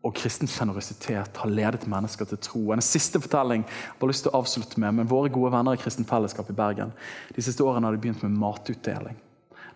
og 0.00 0.14
kristen 0.16 0.48
sjenerøsitet 0.48 1.40
har 1.42 1.50
ledet 1.50 1.88
mennesker 1.90 2.28
til 2.30 2.40
tro. 2.40 2.62
En 2.72 2.84
siste 2.84 3.20
fortelling 3.20 3.66
jeg 3.66 3.98
har 4.00 4.08
lyst 4.08 4.24
til 4.24 4.32
å 4.32 4.40
avslutte 4.40 4.80
med, 4.80 4.96
men 4.96 5.10
Våre 5.10 5.32
gode 5.32 5.52
venner 5.52 5.76
i 5.76 5.80
Kristent 5.82 6.08
Fellesskap 6.08 6.48
i 6.48 6.56
Bergen 6.56 6.94
de 7.36 7.44
siste 7.44 7.66
årene 7.66 7.88
har 7.88 7.96
de 7.96 8.00
begynt 8.00 8.22
med 8.24 8.38
matutdeling. 8.40 9.18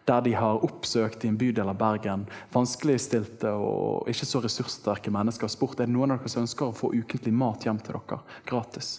Der 0.09 0.21
de 0.25 0.35
har 0.37 0.65
oppsøkt 0.65 1.25
i 1.25 1.31
en 1.33 1.39
bydel 1.41 1.69
av 1.69 1.77
Bergen 1.81 2.27
vanskeligstilte 2.53 3.53
og 3.57 4.09
ikke 4.13 4.29
så 4.29 4.41
ressurssterke 4.45 5.13
mennesker 5.13 5.49
og 5.49 5.53
spurt 5.53 5.81
er 5.81 5.89
det 5.89 5.97
noen 5.97 6.15
av 6.15 6.23
dere 6.23 6.33
som 6.33 6.45
ønsker 6.45 6.71
å 6.71 6.77
få 6.77 6.93
ukentlig 6.95 7.33
mat 7.37 7.65
hjem 7.65 7.81
til 7.85 7.99
dere 7.99 8.21
gratis. 8.49 8.99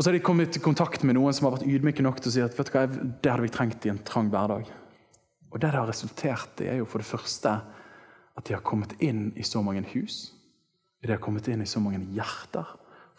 Og 0.00 0.04
så 0.04 0.08
har 0.08 0.14
de 0.16 0.24
kommet 0.24 0.56
i 0.56 0.60
kontakt 0.64 1.02
med 1.04 1.12
noen 1.18 1.34
som 1.36 1.44
har 1.44 1.58
vært 1.58 1.66
ydmyke 1.68 2.00
nok 2.00 2.22
til 2.24 2.30
å 2.30 2.32
si 2.32 2.40
at 2.40 2.54
vet 2.56 2.70
du 2.70 2.72
hva, 2.72 2.86
det 2.88 3.28
hadde 3.28 3.44
vi 3.44 3.50
trengt 3.52 3.84
i 3.84 3.90
en 3.92 3.98
trang 4.08 4.30
hverdag. 4.32 4.70
Og 5.52 5.60
Det 5.60 5.68
det 5.68 5.76
har 5.76 5.90
resultert 5.90 6.62
i, 6.64 6.70
er 6.72 6.78
jo 6.78 6.86
for 6.88 7.04
det 7.04 7.08
første 7.10 7.52
at 8.32 8.46
de 8.48 8.56
har 8.56 8.64
kommet 8.64 8.96
inn 9.04 9.26
i 9.36 9.44
så 9.44 9.60
mange 9.60 9.84
hus. 9.92 10.32
De 11.04 11.12
har 11.12 11.20
kommet 11.20 11.52
inn 11.52 11.60
i 11.60 11.68
så 11.68 11.84
mange 11.84 12.00
hjerter. 12.16 12.64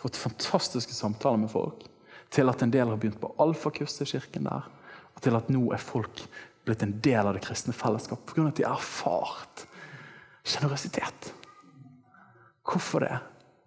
Fått 0.02 0.18
fantastiske 0.18 0.98
samtaler 0.98 1.44
med 1.46 1.54
folk. 1.54 1.86
Til 2.34 2.50
at 2.50 2.66
en 2.66 2.74
del 2.74 2.90
har 2.90 2.98
begynt 2.98 3.22
på 3.22 3.30
alfakurset 3.38 4.08
i 4.08 4.12
kirken 4.16 4.50
der. 4.50 4.66
Og 5.14 5.22
til 5.22 5.38
at 5.38 5.54
nå 5.54 5.68
er 5.78 5.86
folk 5.86 6.26
blitt 6.66 6.82
en 6.82 6.98
del 6.98 7.28
av 7.28 7.38
det 7.38 7.46
kristne 7.46 7.78
fellesskapet 7.78 8.34
pga. 8.34 8.50
at 8.50 8.58
de 8.58 8.66
har 8.66 8.82
erfart 8.82 9.68
sjenerøsitet. 10.42 11.34
Hvorfor 12.66 13.06
det? 13.06 13.20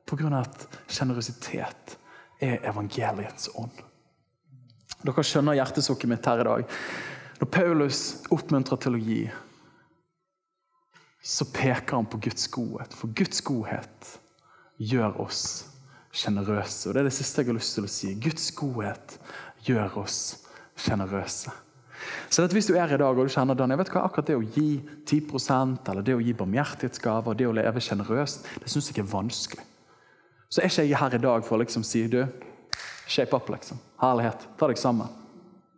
Pga. 0.03 0.41
at 0.41 0.67
sjenerøsitet 0.91 2.01
er 2.43 2.63
evangeliets 2.67 3.51
ånd. 3.59 3.83
Dere 5.05 5.25
skjønner 5.27 5.59
hjertesukket 5.59 6.11
mitt 6.11 6.27
her 6.27 6.41
i 6.41 6.47
dag. 6.49 6.77
Når 7.41 7.51
Paulus 7.53 8.03
oppmuntrer 8.33 8.81
til 8.81 8.97
å 8.97 9.03
gi, 9.03 9.23
så 11.25 11.47
peker 11.53 11.99
han 11.99 12.09
på 12.09 12.21
Guds 12.25 12.47
godhet. 12.53 12.95
For 12.97 13.13
Guds 13.17 13.41
godhet 13.45 14.15
gjør 14.81 15.21
oss 15.25 15.43
sjenerøse. 16.15 16.89
Og 16.89 16.95
det 16.95 17.03
er 17.03 17.09
det 17.09 17.17
siste 17.17 17.43
jeg 17.43 17.51
har 17.51 17.59
lyst 17.59 17.77
til 17.79 17.89
å 17.89 17.91
si. 17.91 18.15
Guds 18.21 18.51
godhet 18.57 19.19
gjør 19.67 20.01
oss 20.05 20.19
sjenerøse. 20.77 21.53
Så 22.29 22.45
Hvis 22.53 22.67
du 22.69 22.75
er 22.77 22.93
i 22.93 22.99
dag 23.01 23.17
og 23.17 23.25
du 23.25 23.33
kjenner 23.33 23.57
Dan, 23.57 23.73
jeg 23.73 23.81
vet 23.81 23.93
hva, 23.95 24.05
akkurat 24.05 24.29
det 24.29 24.37
å 24.37 24.45
gi 24.45 24.83
10% 25.09 25.89
eller 25.91 26.05
det 26.05 26.17
å 26.17 26.21
gi 26.21 26.35
barmhjertighetsgaver, 26.37 27.37
det 27.39 27.49
å 27.49 27.55
leve 27.57 27.81
sjenerøst, 27.81 28.49
det 28.61 28.73
syns 28.73 28.91
jeg 28.91 29.01
er 29.01 29.09
vanskelig. 29.09 29.65
Så 30.55 30.63
er 30.63 30.71
ikke 30.71 30.85
jeg 30.87 30.99
her 31.01 31.15
i 31.17 31.19
dag 31.19 31.43
for 31.43 31.57
å 31.57 31.65
liksom 31.65 31.83
si 31.83 32.05
du, 32.07 32.21
shape 33.11 33.35
up, 33.35 33.49
liksom. 33.51 33.81
Herlighet. 33.99 34.45
Ta 34.55 34.69
deg 34.71 34.79
sammen. 34.79 35.11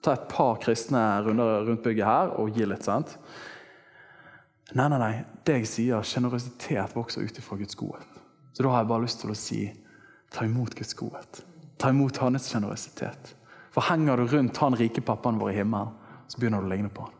Ta 0.04 0.12
et 0.12 0.26
par 0.28 0.58
kristne 0.60 1.00
runder 1.24 1.64
rundt 1.64 1.80
bygget 1.86 2.04
her 2.04 2.34
og 2.36 2.52
gi 2.52 2.66
litt. 2.68 2.84
sant? 2.84 3.14
Nei, 4.76 4.90
nei, 4.92 4.98
nei. 5.00 5.14
Det 5.48 5.62
jeg 5.62 5.70
sier, 5.70 6.04
sjenerøsitet 6.04 6.92
vokser 6.92 7.24
ut 7.24 7.40
ifra 7.40 7.56
Guds 7.56 7.78
godhet. 7.80 8.20
Så 8.52 8.66
da 8.66 8.74
har 8.74 8.84
jeg 8.84 8.90
bare 8.92 9.06
lyst 9.06 9.22
til 9.22 9.32
å 9.32 9.38
si 9.38 9.62
ta 10.36 10.44
imot 10.44 10.76
Guds 10.76 10.92
godhet. 10.98 11.40
Ta 11.80 11.94
imot 11.94 12.20
hans 12.20 12.50
sjenerøsitet. 12.52 13.32
For 13.72 13.88
henger 13.88 14.20
du 14.20 14.26
rundt 14.28 14.60
han 14.60 14.76
rike 14.76 15.00
pappaen 15.00 15.40
vår 15.40 15.54
i 15.54 15.58
himmelen, 15.62 15.96
så 16.28 16.36
begynner 16.36 16.60
du 16.60 16.68
å 16.68 16.74
ligne 16.74 16.92
på 16.92 17.08
han. 17.08 17.16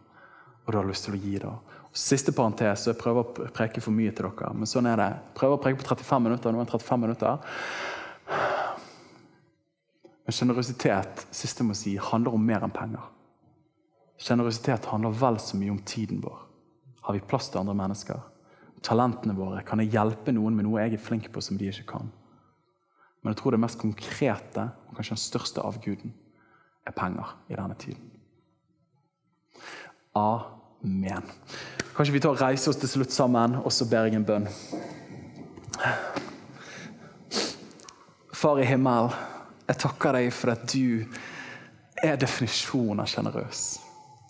Og 0.66 0.74
du 0.74 0.80
har 0.82 0.92
lyst 0.92 1.08
til 1.08 1.16
å 1.16 1.22
gi 1.24 1.38
det. 1.40 1.56
Siste 1.96 2.32
parentes, 2.36 2.84
jeg 2.90 2.98
prøver 3.00 3.22
å 3.22 3.50
preke 3.56 3.80
for 3.80 3.94
mye 3.96 4.12
til 4.12 4.28
dere. 4.28 4.52
Men 4.52 4.68
sånn 4.68 4.88
er 4.90 5.00
det. 5.00 5.10
Prøver 5.38 5.56
å 5.56 5.60
preke 5.62 5.80
på 5.80 5.86
35 5.88 6.26
minutter. 6.26 6.52
Nå 6.52 6.60
er 6.60 6.68
det 6.68 6.74
35 6.74 7.00
minutter. 7.06 7.54
Men 10.26 10.34
sjenerøsitet 10.34 11.22
siste 11.30 11.64
jeg 11.64 11.78
si, 11.78 11.94
handler 12.02 12.36
om 12.36 12.44
mer 12.44 12.66
enn 12.66 12.74
penger. 12.74 13.06
Sjenerøsitet 14.20 14.88
handler 14.90 15.14
vel 15.16 15.38
så 15.40 15.56
mye 15.56 15.72
om 15.72 15.80
tiden 15.88 16.20
vår. 16.24 16.42
Har 17.06 17.16
vi 17.16 17.24
plass 17.30 17.48
til 17.48 17.62
andre 17.62 17.76
mennesker? 17.78 18.20
Talentene 18.84 19.36
våre? 19.38 19.62
Kan 19.64 19.80
jeg 19.80 19.94
hjelpe 19.94 20.34
noen 20.36 20.56
med 20.58 20.66
noe 20.66 20.82
jeg 20.82 20.98
er 20.98 21.04
flink 21.06 21.30
på 21.32 21.40
som 21.44 21.56
de 21.56 21.70
ikke 21.70 21.86
kan? 21.94 22.10
Men 23.22 23.32
jeg 23.32 23.40
tror 23.40 23.56
det 23.56 23.62
mest 23.62 23.80
konkrete 23.80 24.66
og 24.90 24.98
kanskje 24.98 25.16
den 25.16 25.22
største 25.22 25.64
avguden 25.64 26.12
er 26.86 26.94
penger 26.94 27.32
i 27.48 27.56
denne 27.56 27.78
tiden. 27.80 28.12
Amen. 30.16 31.32
Kanskje 31.96 32.12
vi 32.12 32.20
tar 32.20 32.34
og 32.34 32.42
reiser 32.42 32.68
oss 32.68 32.76
til 32.76 32.90
slutt 32.90 33.14
sammen, 33.14 33.54
og 33.56 33.72
så 33.72 33.86
ber 33.88 34.04
jeg 34.04 34.18
en 34.18 34.24
bønn. 34.28 34.46
Far 38.36 38.60
i 38.60 38.66
himmel, 38.68 39.08
jeg 39.64 39.80
takker 39.80 40.18
deg 40.18 40.28
for 40.36 40.52
at 40.52 40.66
du 40.68 41.06
er 42.04 42.18
definisjonen 42.20 43.00
av 43.00 43.08
sjenerøs. 43.08 43.62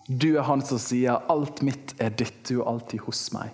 Du 0.07 0.29
er 0.37 0.47
han 0.47 0.63
som 0.63 0.79
sier 0.79 1.19
'alt 1.27 1.59
mitt 1.61 1.91
er 1.99 2.09
ditt, 2.09 2.47
du 2.47 2.61
er 2.61 2.69
alltid 2.71 3.03
hos 3.03 3.33
meg'. 3.35 3.51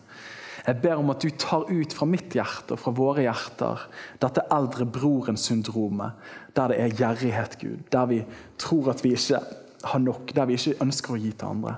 Jeg 0.67 0.81
ber 0.81 1.01
om 1.01 1.09
at 1.09 1.19
du 1.19 1.29
tar 1.31 1.65
ut 1.65 1.93
fra 1.93 2.05
mitt 2.05 2.29
hjerte 2.37 2.73
og 2.73 2.79
fra 2.79 2.91
våre 2.91 3.25
hjerter 3.25 3.81
dette 4.21 4.45
eldre 4.51 4.85
broren-syndromet, 4.85 6.11
der 6.55 6.67
det 6.67 6.79
er 6.79 6.93
gjerrighet, 7.01 7.57
Gud. 7.59 7.79
Der 7.91 8.05
vi 8.05 8.25
tror 8.59 8.91
at 8.91 9.03
vi 9.03 9.13
ikke 9.17 9.41
har 9.83 9.99
nok, 9.99 10.35
der 10.35 10.45
vi 10.45 10.53
ikke 10.53 10.81
ønsker 10.81 11.13
å 11.13 11.17
gi 11.17 11.31
til 11.31 11.47
andre. 11.47 11.75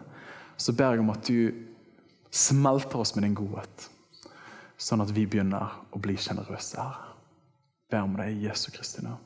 Så 0.57 0.73
ber 0.73 0.91
jeg 0.91 0.99
om 0.99 1.09
at 1.09 1.27
du 1.27 1.64
smelter 2.35 2.99
oss 2.99 3.15
med 3.15 3.23
din 3.23 3.35
godhet, 3.35 3.89
sånn 4.77 5.03
at 5.03 5.11
vi 5.15 5.23
begynner 5.29 5.77
å 5.95 6.01
bli 6.03 6.17
sjenerøse 6.19 6.81
her. 6.81 6.97
Ber 7.91 8.03
om 8.03 8.17
det 8.19 8.27
i 8.33 8.41
Jesu 8.43 8.67
Kristi 8.75 9.05
navn. 9.05 9.21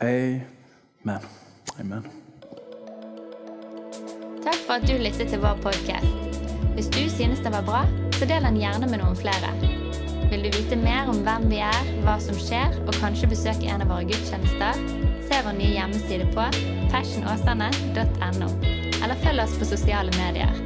Amen. 0.00 1.26
Amen. 1.78 2.06
Takk 4.46 4.60
for 4.64 4.78
at 4.78 4.86
du 4.88 4.94
lyttet 4.96 5.28
til 5.34 5.42
vår 5.42 5.60
podkast. 5.60 6.08
Hvis 6.78 6.88
du 6.94 7.02
synes 7.12 7.42
den 7.44 7.52
var 7.52 7.66
bra, 7.66 7.82
så 8.16 8.24
del 8.30 8.46
den 8.46 8.56
gjerne 8.56 8.88
med 8.88 9.02
noen 9.02 9.18
flere. 9.18 9.52
Vil 10.30 10.46
du 10.46 10.50
vite 10.54 10.78
mer 10.80 11.10
om 11.12 11.20
hvem 11.26 11.48
vi 11.52 11.60
er, 11.64 11.92
hva 12.06 12.16
som 12.22 12.38
skjer, 12.40 12.78
og 12.86 12.96
kanskje 13.02 13.28
besøke 13.34 13.68
en 13.68 13.84
av 13.84 13.92
våre 13.92 14.08
gudstjenester? 14.08 14.80
Se 15.28 15.44
vår 15.44 15.58
nye 15.60 15.74
hjemmeside 15.76 16.30
på 16.32 16.48
fashionåsane.no, 16.94 18.50
eller 19.02 19.24
følg 19.26 19.44
oss 19.44 19.58
på 19.60 19.72
sosiale 19.76 20.14
medier. 20.16 20.56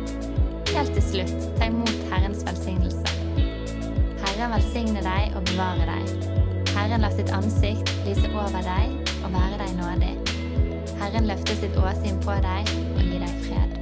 Helt 0.73 0.95
til 0.97 1.03
slutt, 1.05 1.43
ta 1.59 1.67
imot 1.69 1.91
Herrens 2.09 2.41
velsignelse. 2.47 3.03
Herren 4.23 4.55
velsigne 4.55 5.03
deg 5.05 5.37
og 5.37 5.45
bevare 5.51 5.85
deg. 5.91 6.31
Herren 6.73 7.05
la 7.05 7.11
sitt 7.13 7.29
ansikt 7.37 7.93
lyse 8.07 8.33
over 8.33 8.65
deg 8.65 9.13
og 9.21 9.35
være 9.37 9.61
deg 9.61 9.77
nådig. 9.77 10.15
Herren 11.03 11.29
løfter 11.29 11.61
sitt 11.61 11.77
åsyn 11.77 12.25
på 12.25 12.41
deg 12.49 12.73
og 12.97 13.05
gir 13.05 13.21
deg 13.21 13.39
fred. 13.45 13.82